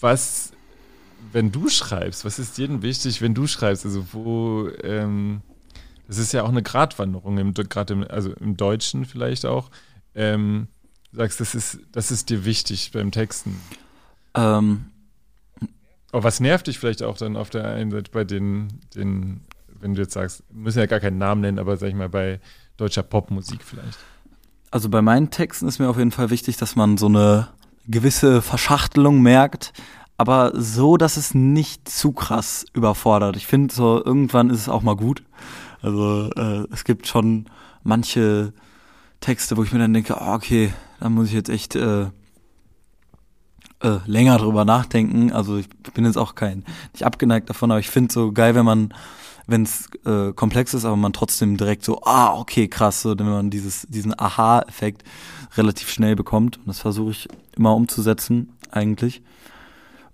was, 0.00 0.52
wenn 1.32 1.52
du 1.52 1.68
schreibst, 1.68 2.24
was 2.24 2.38
ist 2.38 2.58
dir 2.58 2.66
denn 2.66 2.82
wichtig, 2.82 3.22
wenn 3.22 3.34
du 3.34 3.46
schreibst? 3.46 3.86
Also 3.86 4.04
wo, 4.12 4.68
ähm, 4.82 5.42
das 6.08 6.18
ist 6.18 6.32
ja 6.32 6.42
auch 6.42 6.48
eine 6.48 6.62
Gratwanderung, 6.62 7.54
gerade 7.54 8.10
also 8.10 8.32
im 8.32 8.56
Deutschen 8.56 9.04
vielleicht 9.04 9.46
auch. 9.46 9.70
Ähm, 10.16 10.68
sagst, 11.14 11.40
das 11.40 11.54
ist, 11.54 11.78
das 11.92 12.10
ist 12.10 12.30
dir 12.30 12.44
wichtig 12.44 12.90
beim 12.92 13.10
Texten? 13.10 13.60
Ähm. 14.34 14.86
Aber 16.12 16.24
was 16.24 16.38
nervt 16.38 16.68
dich 16.68 16.78
vielleicht 16.78 17.02
auch 17.02 17.16
dann 17.16 17.36
auf 17.36 17.50
der 17.50 17.64
einen 17.64 17.90
Seite 17.90 18.10
bei 18.12 18.22
den, 18.22 18.68
den 18.94 19.40
wenn 19.80 19.94
du 19.94 20.02
jetzt 20.02 20.14
sagst, 20.14 20.42
müssen 20.52 20.78
ja 20.78 20.86
gar 20.86 21.00
keinen 21.00 21.18
Namen 21.18 21.40
nennen, 21.40 21.58
aber 21.58 21.76
sag 21.76 21.88
ich 21.88 21.94
mal 21.94 22.08
bei 22.08 22.40
deutscher 22.76 23.02
Popmusik 23.02 23.62
vielleicht? 23.62 23.98
Also 24.70 24.88
bei 24.88 25.02
meinen 25.02 25.30
Texten 25.30 25.68
ist 25.68 25.78
mir 25.78 25.88
auf 25.88 25.98
jeden 25.98 26.10
Fall 26.10 26.30
wichtig, 26.30 26.56
dass 26.56 26.74
man 26.74 26.96
so 26.96 27.06
eine 27.06 27.48
gewisse 27.86 28.42
Verschachtelung 28.42 29.20
merkt, 29.20 29.72
aber 30.16 30.52
so, 30.54 30.96
dass 30.96 31.16
es 31.16 31.34
nicht 31.34 31.88
zu 31.88 32.12
krass 32.12 32.64
überfordert. 32.72 33.36
Ich 33.36 33.46
finde 33.46 33.74
so, 33.74 34.02
irgendwann 34.04 34.50
ist 34.50 34.60
es 34.60 34.68
auch 34.68 34.82
mal 34.82 34.96
gut. 34.96 35.22
Also 35.82 36.30
äh, 36.36 36.66
es 36.72 36.84
gibt 36.84 37.06
schon 37.06 37.46
manche 37.82 38.52
Texte, 39.20 39.56
wo 39.56 39.64
ich 39.64 39.72
mir 39.72 39.80
dann 39.80 39.92
denke, 39.92 40.16
oh, 40.18 40.32
okay, 40.32 40.72
da 41.00 41.08
muss 41.08 41.28
ich 41.28 41.34
jetzt 41.34 41.50
echt 41.50 41.76
äh, 41.76 42.06
äh, 43.84 43.98
länger 44.06 44.38
drüber 44.38 44.64
nachdenken. 44.64 45.32
Also 45.32 45.58
ich 45.58 45.68
bin 45.94 46.04
jetzt 46.04 46.16
auch 46.16 46.34
kein 46.34 46.64
nicht 46.92 47.04
abgeneigt 47.04 47.50
davon, 47.50 47.70
aber 47.70 47.80
ich 47.80 47.90
finde 47.90 48.12
so 48.12 48.32
geil, 48.32 48.54
wenn 48.54 48.64
man, 48.64 48.94
wenn 49.46 49.62
es 49.62 49.88
äh, 50.06 50.32
komplex 50.32 50.74
ist, 50.74 50.84
aber 50.84 50.96
man 50.96 51.12
trotzdem 51.12 51.56
direkt 51.56 51.84
so, 51.84 52.00
ah, 52.02 52.34
okay, 52.34 52.68
krass, 52.68 53.02
so, 53.02 53.18
wenn 53.18 53.28
man 53.28 53.50
dieses, 53.50 53.86
diesen 53.88 54.18
Aha-Effekt 54.18 55.04
relativ 55.56 55.90
schnell 55.90 56.16
bekommt. 56.16 56.56
Und 56.58 56.68
das 56.68 56.80
versuche 56.80 57.10
ich 57.10 57.28
immer 57.56 57.74
umzusetzen, 57.74 58.54
eigentlich. 58.70 59.22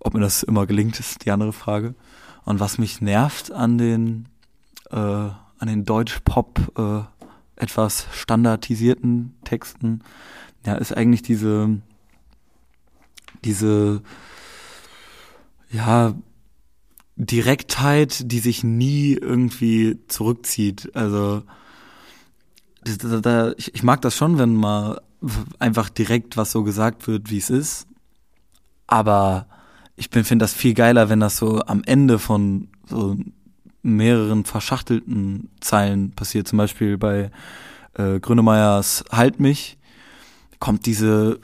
Ob 0.01 0.15
mir 0.15 0.21
das 0.21 0.43
immer 0.43 0.67
gelingt, 0.67 0.99
ist 0.99 1.25
die 1.25 1.31
andere 1.31 1.53
Frage. 1.53 1.95
Und 2.45 2.59
was 2.59 2.79
mich 2.79 3.01
nervt 3.01 3.53
an 3.53 3.79
den, 3.79 4.29
äh, 4.91 4.97
an 4.97 5.67
den 5.67 5.85
Deutsch-Pop, 5.85 6.73
äh, 6.79 7.63
etwas 7.63 8.07
standardisierten 8.13 9.35
Texten, 9.45 10.01
ja, 10.67 10.75
ist 10.75 10.97
eigentlich 10.97 11.23
diese, 11.23 11.81
diese, 13.45 14.03
ja, 15.71 16.15
Direktheit, 17.17 18.33
die 18.33 18.39
sich 18.39 18.65
nie 18.65 19.13
irgendwie 19.13 19.99
zurückzieht. 20.09 20.91
Also, 20.95 21.43
da, 22.83 23.21
da, 23.21 23.53
ich, 23.59 23.75
ich 23.75 23.83
mag 23.83 24.01
das 24.01 24.17
schon, 24.17 24.39
wenn 24.39 24.55
mal 24.55 25.01
einfach 25.59 25.91
direkt 25.91 26.39
was 26.39 26.51
so 26.51 26.63
gesagt 26.63 27.07
wird, 27.07 27.31
wie 27.31 27.39
es 27.39 27.51
ist. 27.51 27.87
Aber 28.87 29.47
ich 29.97 30.09
finde 30.09 30.39
das 30.39 30.55
viel 30.55 30.73
geiler, 30.73 31.11
wenn 31.11 31.21
das 31.21 31.37
so 31.37 31.61
am 31.61 31.83
Ende 31.85 32.19
von 32.19 32.69
so 32.89 33.17
mehreren 33.83 34.45
verschachtelten 34.45 35.51
Zeilen 35.61 36.13
passiert. 36.13 36.49
Zum 36.49 36.57
Beispiel 36.57 36.97
bei 36.97 37.31
äh, 37.95 38.19
Grönemeyers 38.19 39.05
Halt 39.13 39.41
mich 39.41 39.79
kommt 40.61 40.87
diese 40.87 41.41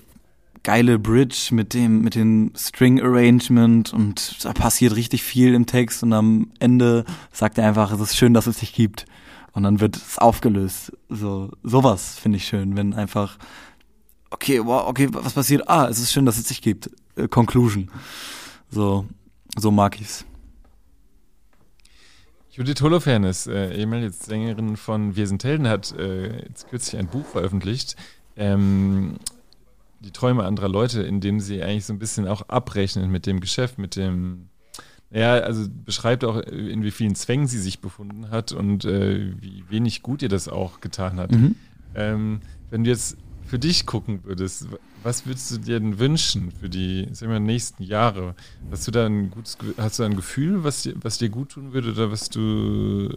geile 0.62 0.98
Bridge 0.98 1.48
mit 1.52 1.74
dem 1.74 2.02
mit 2.02 2.14
dem 2.14 2.52
String 2.56 3.00
Arrangement 3.00 3.92
und 3.92 4.44
da 4.44 4.52
passiert 4.52 4.96
richtig 4.96 5.22
viel 5.22 5.54
im 5.54 5.66
Text 5.66 6.02
und 6.02 6.12
am 6.12 6.50
Ende 6.58 7.04
sagt 7.32 7.58
er 7.58 7.66
einfach, 7.66 7.92
es 7.92 8.00
ist 8.00 8.16
schön, 8.16 8.34
dass 8.34 8.46
es 8.46 8.58
dich 8.58 8.72
gibt 8.72 9.06
und 9.52 9.62
dann 9.62 9.80
wird 9.80 9.96
es 9.96 10.18
aufgelöst. 10.18 10.92
So 11.08 11.50
sowas 11.62 12.18
finde 12.18 12.38
ich 12.38 12.46
schön, 12.46 12.76
wenn 12.76 12.94
einfach 12.94 13.38
okay, 14.30 14.60
wow, 14.64 14.88
okay, 14.88 15.08
was 15.12 15.32
passiert? 15.32 15.68
Ah, 15.68 15.86
es 15.88 15.98
ist 15.98 16.12
schön, 16.12 16.26
dass 16.26 16.36
es 16.36 16.44
dich 16.44 16.62
gibt. 16.62 16.90
Äh, 17.14 17.28
Conclusion. 17.28 17.90
So 18.68 19.06
so 19.56 19.70
mag 19.70 20.00
ich's. 20.00 20.24
Judith 22.50 22.80
Holofernes, 22.80 23.46
äh, 23.46 23.76
ehemalige 23.76 24.12
Sängerin 24.12 24.76
von 24.76 25.14
Wir 25.14 25.26
sind 25.26 25.44
Helden, 25.44 25.68
hat 25.68 25.92
äh, 25.92 26.42
jetzt 26.48 26.68
kürzlich 26.68 26.98
ein 26.98 27.06
Buch 27.06 27.26
veröffentlicht. 27.26 27.96
Ähm, 28.36 29.16
die 30.00 30.12
Träume 30.12 30.44
anderer 30.44 30.68
Leute, 30.68 31.02
in 31.02 31.20
dem 31.20 31.40
sie 31.40 31.62
eigentlich 31.62 31.86
so 31.86 31.92
ein 31.92 31.98
bisschen 31.98 32.28
auch 32.28 32.48
abrechnen 32.48 33.10
mit 33.10 33.26
dem 33.26 33.40
Geschäft, 33.40 33.78
mit 33.78 33.96
dem, 33.96 34.48
ja, 35.10 35.34
also 35.34 35.66
beschreibt 35.84 36.24
auch, 36.24 36.40
in 36.40 36.82
wie 36.82 36.90
vielen 36.90 37.14
Zwängen 37.14 37.46
sie 37.46 37.60
sich 37.60 37.80
befunden 37.80 38.30
hat 38.30 38.52
und 38.52 38.84
äh, 38.84 39.32
wie 39.40 39.64
wenig 39.68 40.02
gut 40.02 40.22
ihr 40.22 40.28
das 40.28 40.48
auch 40.48 40.80
getan 40.80 41.18
hat. 41.18 41.32
Mhm. 41.32 41.56
Ähm, 41.94 42.40
wenn 42.70 42.84
du 42.84 42.90
jetzt 42.90 43.16
für 43.46 43.58
dich 43.58 43.86
gucken 43.86 44.24
würdest, 44.24 44.66
was 45.02 45.24
würdest 45.24 45.52
du 45.52 45.58
dir 45.58 45.78
denn 45.78 45.98
wünschen 45.98 46.50
für 46.50 46.68
die 46.68 47.08
sagen 47.12 47.30
wir, 47.32 47.40
nächsten 47.40 47.82
Jahre? 47.82 48.34
Hast 48.70 48.86
du 48.86 48.90
da 48.90 49.06
ein 49.06 49.30
gutes, 49.30 49.56
hast 49.78 49.98
du 49.98 50.02
ein 50.02 50.16
Gefühl, 50.16 50.64
was 50.64 50.82
dir, 50.82 50.94
was 51.00 51.18
dir 51.18 51.28
gut 51.28 51.50
tun 51.50 51.72
würde 51.72 51.92
oder 51.92 52.10
was 52.10 52.28
du, 52.28 53.08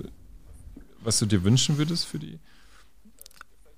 was 1.03 1.19
du 1.19 1.25
dir 1.25 1.43
wünschen 1.43 1.77
würdest 1.77 2.05
für 2.05 2.19
die? 2.19 2.39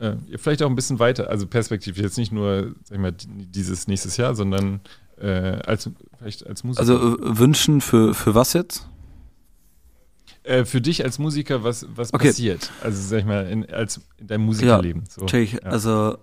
Äh, 0.02 0.16
vielleicht 0.38 0.64
auch 0.64 0.70
ein 0.70 0.76
bisschen 0.76 0.97
weiter, 0.97 1.30
also 1.30 1.45
perspektivisch, 1.45 2.02
jetzt 2.02 2.18
nicht 2.18 2.32
nur 2.32 2.74
sag 2.84 2.95
ich 2.95 3.02
mal, 3.02 3.14
dieses 3.14 3.88
nächstes 3.88 4.18
Jahr, 4.18 4.34
sondern 4.34 4.80
äh, 5.20 5.60
als, 5.66 5.88
vielleicht 6.18 6.47
als 6.47 6.64
Musiker. 6.64 6.82
Also 6.82 7.20
äh, 7.20 7.38
wünschen 7.38 7.82
für, 7.82 8.16
für 8.16 8.34
was 8.34 8.54
jetzt? 8.54 8.88
Äh, 10.41 10.66
für 10.66 10.82
dich 10.82 11.04
als 11.04 11.20
Musiker, 11.20 11.64
was, 11.64 11.86
was 11.95 12.16
okay. 12.16 12.30
passiert? 12.30 12.72
Also 12.82 12.99
sag 12.99 13.20
ich 13.20 13.26
mal, 13.26 13.47
in, 13.47 13.70
als 13.70 14.02
in 14.18 14.26
deinem 14.26 14.45
Musikerleben. 14.45 15.04
Ja, 15.04 15.28
so. 15.28 15.38
ja. 15.38 15.60
Also 15.62 16.18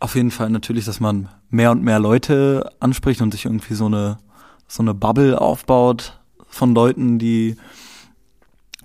auf 0.00 0.16
jeden 0.16 0.32
Fall 0.32 0.50
natürlich, 0.50 0.84
dass 0.84 0.98
man 0.98 1.28
mehr 1.50 1.70
und 1.70 1.84
mehr 1.84 2.00
Leute 2.00 2.68
anspricht 2.80 3.20
und 3.20 3.30
sich 3.30 3.44
irgendwie 3.44 3.74
so 3.74 3.86
eine, 3.86 4.18
so 4.66 4.82
eine 4.82 4.92
Bubble 4.92 5.40
aufbaut 5.40 6.18
von 6.48 6.74
Leuten, 6.74 7.20
die, 7.20 7.54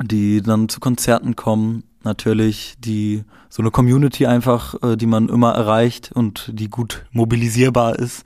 die 0.03 0.43
dann 0.43 0.69
zu 0.69 0.79
Konzerten 0.79 1.35
kommen 1.35 1.83
natürlich 2.03 2.75
die 2.79 3.23
so 3.49 3.61
eine 3.61 3.71
Community 3.71 4.25
einfach, 4.27 4.81
äh, 4.83 4.95
die 4.95 5.07
man 5.07 5.27
immer 5.29 5.53
erreicht 5.53 6.11
und 6.11 6.51
die 6.53 6.69
gut 6.69 7.05
mobilisierbar 7.11 7.97
ist. 7.97 8.23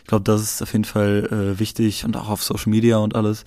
Ich 0.00 0.08
glaube, 0.08 0.24
das 0.24 0.42
ist 0.42 0.62
auf 0.62 0.72
jeden 0.72 0.84
Fall 0.84 1.28
äh, 1.30 1.60
wichtig 1.60 2.04
und 2.04 2.16
auch 2.16 2.28
auf 2.28 2.42
Social 2.42 2.70
Media 2.70 2.96
und 2.96 3.14
alles. 3.14 3.44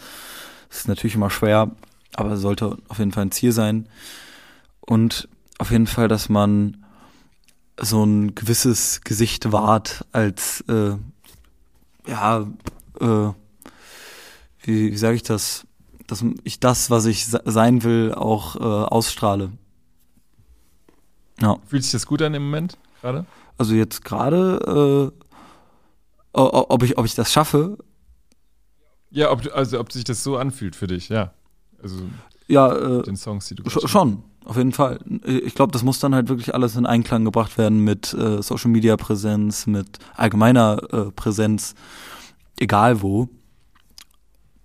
Das 0.70 0.80
ist 0.80 0.88
natürlich 0.88 1.16
immer 1.16 1.30
schwer, 1.30 1.72
aber 2.16 2.38
sollte 2.38 2.78
auf 2.88 3.00
jeden 3.00 3.12
Fall 3.12 3.26
ein 3.26 3.32
Ziel 3.32 3.52
sein. 3.52 3.90
Und 4.82 5.28
auf 5.58 5.72
jeden 5.72 5.88
Fall, 5.88 6.08
dass 6.08 6.30
man 6.30 6.78
so 7.80 8.04
ein 8.04 8.36
gewisses 8.36 9.02
Gesicht 9.02 9.52
wahrt 9.52 10.06
als 10.12 10.64
äh, 10.70 10.96
ja 12.08 12.48
äh, 13.02 13.30
wie, 14.62 14.92
wie 14.92 14.98
sage 14.98 15.16
ich 15.16 15.24
das, 15.24 15.66
dass 16.08 16.24
ich 16.44 16.60
das, 16.60 16.90
was 16.90 17.06
ich 17.06 17.26
sein 17.26 17.84
will, 17.84 18.14
auch 18.14 18.56
äh, 18.56 18.60
ausstrahle. 18.60 19.52
Ja. 21.42 21.58
Fühlt 21.68 21.84
sich 21.84 21.92
das 21.92 22.06
gut 22.06 22.22
an 22.22 22.34
im 22.34 22.46
Moment 22.46 22.78
gerade? 23.02 23.26
Also 23.58 23.74
jetzt 23.74 24.04
gerade, 24.04 25.12
äh, 25.14 25.26
ob 26.34 26.84
ich, 26.84 26.98
ob 26.98 27.06
ich 27.06 27.16
das 27.16 27.32
schaffe. 27.32 27.78
Ja, 29.10 29.32
ob, 29.32 29.42
also 29.54 29.80
ob 29.80 29.92
sich 29.92 30.04
das 30.04 30.24
so 30.24 30.38
anfühlt 30.38 30.76
für 30.76 30.88
dich, 30.88 31.10
ja. 31.10 31.34
Also 31.82 32.04
ja, 32.48 32.74
äh, 32.74 33.04
den 33.04 33.16
Songs, 33.16 33.48
die 33.48 33.56
du 33.56 33.70
sch 33.70 33.88
schon, 33.88 34.24
auf 34.44 34.58
jeden 34.58 34.72
Fall. 34.72 35.00
Ich 35.24 35.56
glaube, 35.56 35.72
das 35.72 35.84
muss 35.84 36.00
dann 36.00 36.14
halt 36.14 36.30
wirklich 36.30 36.54
alles 36.54 36.76
in 36.76 36.86
Einklang 36.86 37.26
gebracht 37.26 37.58
werden 37.58 37.80
mit 37.80 38.14
äh, 38.14 38.42
Social 38.42 38.70
Media 38.70 38.98
Präsenz, 38.98 39.68
mit 39.68 40.00
allgemeiner 40.16 40.82
äh, 40.92 41.12
Präsenz, 41.12 41.76
egal 42.60 43.02
wo. 43.02 43.30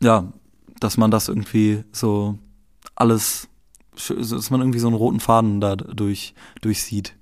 Ja, 0.02 0.32
dass 0.80 0.96
man 0.96 1.10
das 1.10 1.28
irgendwie 1.28 1.84
so 1.92 2.38
alles 2.94 3.49
dass 4.08 4.50
man 4.50 4.60
irgendwie 4.60 4.78
so 4.78 4.88
einen 4.88 4.96
roten 4.96 5.20
Faden 5.20 5.60
da 5.60 5.76
durch, 5.76 6.34
durchsieht. 6.60 7.14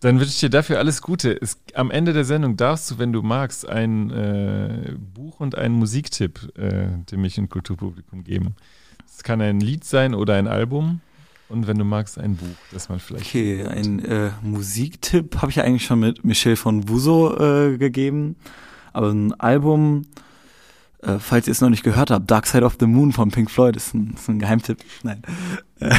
Dann 0.00 0.18
wünsche 0.18 0.32
ich 0.32 0.40
dir 0.40 0.48
dafür 0.48 0.78
alles 0.78 1.02
Gute. 1.02 1.36
Es, 1.40 1.58
am 1.74 1.90
Ende 1.90 2.14
der 2.14 2.24
Sendung 2.24 2.56
darfst 2.56 2.90
du, 2.90 2.98
wenn 2.98 3.12
du 3.12 3.22
magst, 3.22 3.68
ein 3.68 4.10
äh, 4.10 4.94
Buch 5.14 5.40
und 5.40 5.58
einen 5.58 5.74
Musiktipp 5.74 6.56
äh, 6.56 6.88
dem 7.10 7.20
Mich- 7.20 7.38
und 7.38 7.50
Kulturpublikum 7.50 8.24
geben. 8.24 8.54
Es 9.06 9.22
kann 9.22 9.42
ein 9.42 9.60
Lied 9.60 9.84
sein 9.84 10.14
oder 10.14 10.34
ein 10.36 10.48
Album. 10.48 11.02
Und 11.50 11.66
wenn 11.66 11.76
du 11.76 11.84
magst, 11.84 12.16
ein 12.16 12.36
Buch, 12.36 12.46
das 12.72 12.88
man 12.88 13.00
vielleicht. 13.00 13.26
Okay, 13.26 13.64
ein 13.66 13.98
äh, 14.04 14.30
Musiktipp 14.40 15.42
habe 15.42 15.50
ich 15.50 15.56
ja 15.56 15.64
eigentlich 15.64 15.84
schon 15.84 16.00
mit 16.00 16.24
Michel 16.24 16.56
von 16.56 16.88
Wuso 16.88 17.36
äh, 17.36 17.76
gegeben. 17.76 18.36
Aber 18.92 19.10
ein 19.10 19.38
Album 19.38 20.06
äh, 21.02 21.18
falls 21.18 21.46
ihr 21.46 21.52
es 21.52 21.60
noch 21.60 21.70
nicht 21.70 21.82
gehört 21.82 22.10
habt, 22.10 22.30
Dark 22.30 22.46
Side 22.46 22.64
of 22.64 22.76
the 22.78 22.86
Moon 22.86 23.12
von 23.12 23.30
Pink 23.30 23.50
Floyd 23.50 23.76
ist 23.76 23.94
ein, 23.94 24.14
ist 24.14 24.28
ein 24.28 24.38
Geheimtipp. 24.38 24.78
Nein. 25.02 25.22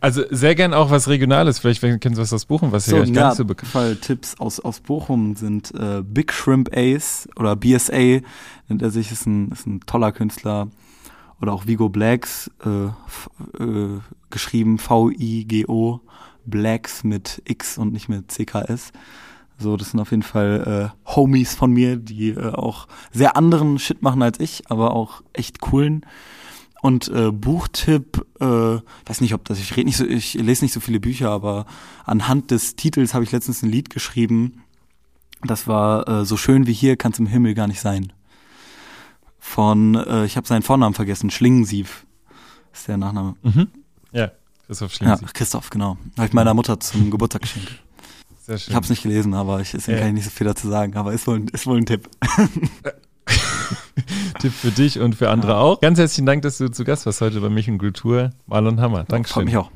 Also 0.00 0.24
sehr 0.30 0.54
gern 0.54 0.74
auch 0.74 0.90
was 0.90 1.08
Regionales. 1.08 1.58
Vielleicht 1.58 1.80
kennst 1.80 2.18
du 2.18 2.22
was 2.22 2.32
aus 2.32 2.44
Bochum, 2.44 2.72
was 2.72 2.86
so, 2.86 2.96
hier 2.96 3.06
ja, 3.06 3.28
nicht 3.28 3.36
so 3.36 3.44
bekannt 3.44 3.70
Fall 3.70 3.96
Tipps 3.96 4.38
aus, 4.38 4.60
aus 4.60 4.80
Bochum 4.80 5.36
sind 5.36 5.72
äh, 5.74 6.02
Big 6.02 6.32
Shrimp 6.32 6.70
Ace 6.74 7.28
oder 7.36 7.56
BSA, 7.56 8.20
nennt 8.68 8.82
er 8.82 8.90
sich, 8.90 9.10
ist 9.12 9.26
ein, 9.26 9.50
ist 9.52 9.66
ein 9.66 9.80
toller 9.80 10.12
Künstler. 10.12 10.68
Oder 11.40 11.52
auch 11.52 11.66
Vigo 11.66 11.90
Blacks, 11.90 12.50
äh, 12.64 12.86
äh, 13.62 14.00
geschrieben 14.30 14.78
V-I-G-O, 14.78 16.00
Blacks 16.46 17.04
mit 17.04 17.42
X 17.44 17.76
und 17.76 17.92
nicht 17.92 18.08
mit 18.08 18.30
CKS. 18.32 18.92
So, 19.58 19.76
das 19.76 19.90
sind 19.90 20.00
auf 20.00 20.10
jeden 20.10 20.22
Fall 20.22 20.92
äh, 21.06 21.10
Homies 21.16 21.54
von 21.54 21.72
mir, 21.72 21.96
die 21.96 22.30
äh, 22.30 22.52
auch 22.52 22.88
sehr 23.10 23.36
anderen 23.36 23.78
Shit 23.78 24.02
machen 24.02 24.22
als 24.22 24.38
ich, 24.38 24.70
aber 24.70 24.92
auch 24.94 25.22
echt 25.32 25.60
coolen. 25.60 26.04
Und 26.82 27.08
äh, 27.08 27.32
Buchtipp, 27.32 28.24
äh, 28.38 28.44
weiß 28.44 29.20
nicht, 29.22 29.34
ob 29.34 29.44
das, 29.46 29.58
ich 29.58 29.74
rede 29.76 29.86
nicht 29.86 29.96
so, 29.96 30.04
ich 30.04 30.34
lese 30.34 30.64
nicht 30.64 30.74
so 30.74 30.80
viele 30.80 31.00
Bücher, 31.00 31.30
aber 31.30 31.66
anhand 32.04 32.50
des 32.50 32.76
Titels 32.76 33.14
habe 33.14 33.24
ich 33.24 33.32
letztens 33.32 33.62
ein 33.62 33.70
Lied 33.70 33.88
geschrieben. 33.90 34.62
Das 35.42 35.66
war 35.66 36.06
äh, 36.06 36.24
so 36.24 36.36
schön 36.36 36.66
wie 36.66 36.72
hier 36.72 36.96
kann 36.96 37.12
es 37.12 37.18
im 37.18 37.26
Himmel 37.26 37.54
gar 37.54 37.66
nicht 37.66 37.80
sein. 37.80 38.12
Von, 39.38 39.94
äh, 39.94 40.26
ich 40.26 40.36
habe 40.36 40.46
seinen 40.46 40.62
Vornamen 40.62 40.94
vergessen, 40.94 41.30
Schlingensief 41.30 42.06
ist 42.72 42.88
der 42.88 42.98
Nachname. 42.98 43.36
Mhm. 43.42 43.68
Ja, 44.12 44.30
Christoph 44.66 44.92
Schlingensief. 44.92 45.28
Ja, 45.28 45.32
Christoph, 45.32 45.70
genau. 45.70 45.96
Habe 46.16 46.26
ich 46.26 46.34
meiner 46.34 46.52
Mutter 46.52 46.78
zum 46.78 47.10
Geburtstag 47.10 47.42
geschenkt. 47.42 47.82
Sehr 48.46 48.58
schön. 48.58 48.70
Ich 48.70 48.76
habe 48.76 48.84
es 48.84 48.90
nicht 48.90 49.02
gelesen, 49.02 49.34
aber 49.34 49.60
ich, 49.60 49.72
deswegen 49.72 49.98
äh. 49.98 50.00
kann 50.00 50.08
ich 50.10 50.14
nicht 50.14 50.24
so 50.24 50.30
viel 50.30 50.46
dazu 50.46 50.68
sagen. 50.68 50.96
Aber 50.96 51.12
ist 51.12 51.26
wohl, 51.26 51.44
ist 51.52 51.66
wohl 51.66 51.78
ein 51.78 51.86
Tipp. 51.86 52.08
Tipp 54.40 54.52
für 54.52 54.70
dich 54.70 55.00
und 55.00 55.16
für 55.16 55.30
andere 55.30 55.52
ja. 55.52 55.58
auch. 55.58 55.80
Ganz 55.80 55.98
herzlichen 55.98 56.26
Dank, 56.26 56.42
dass 56.42 56.58
du 56.58 56.68
zu 56.68 56.84
Gast 56.84 57.06
warst 57.06 57.20
heute 57.20 57.40
bei 57.40 57.48
Mich 57.48 57.68
und 57.68 57.78
Kultur. 57.78 58.30
Marlon 58.46 58.80
Hammer. 58.80 59.02
Dankeschön. 59.02 59.34
Freut 59.34 59.44
mich 59.46 59.56
auch. 59.56 59.72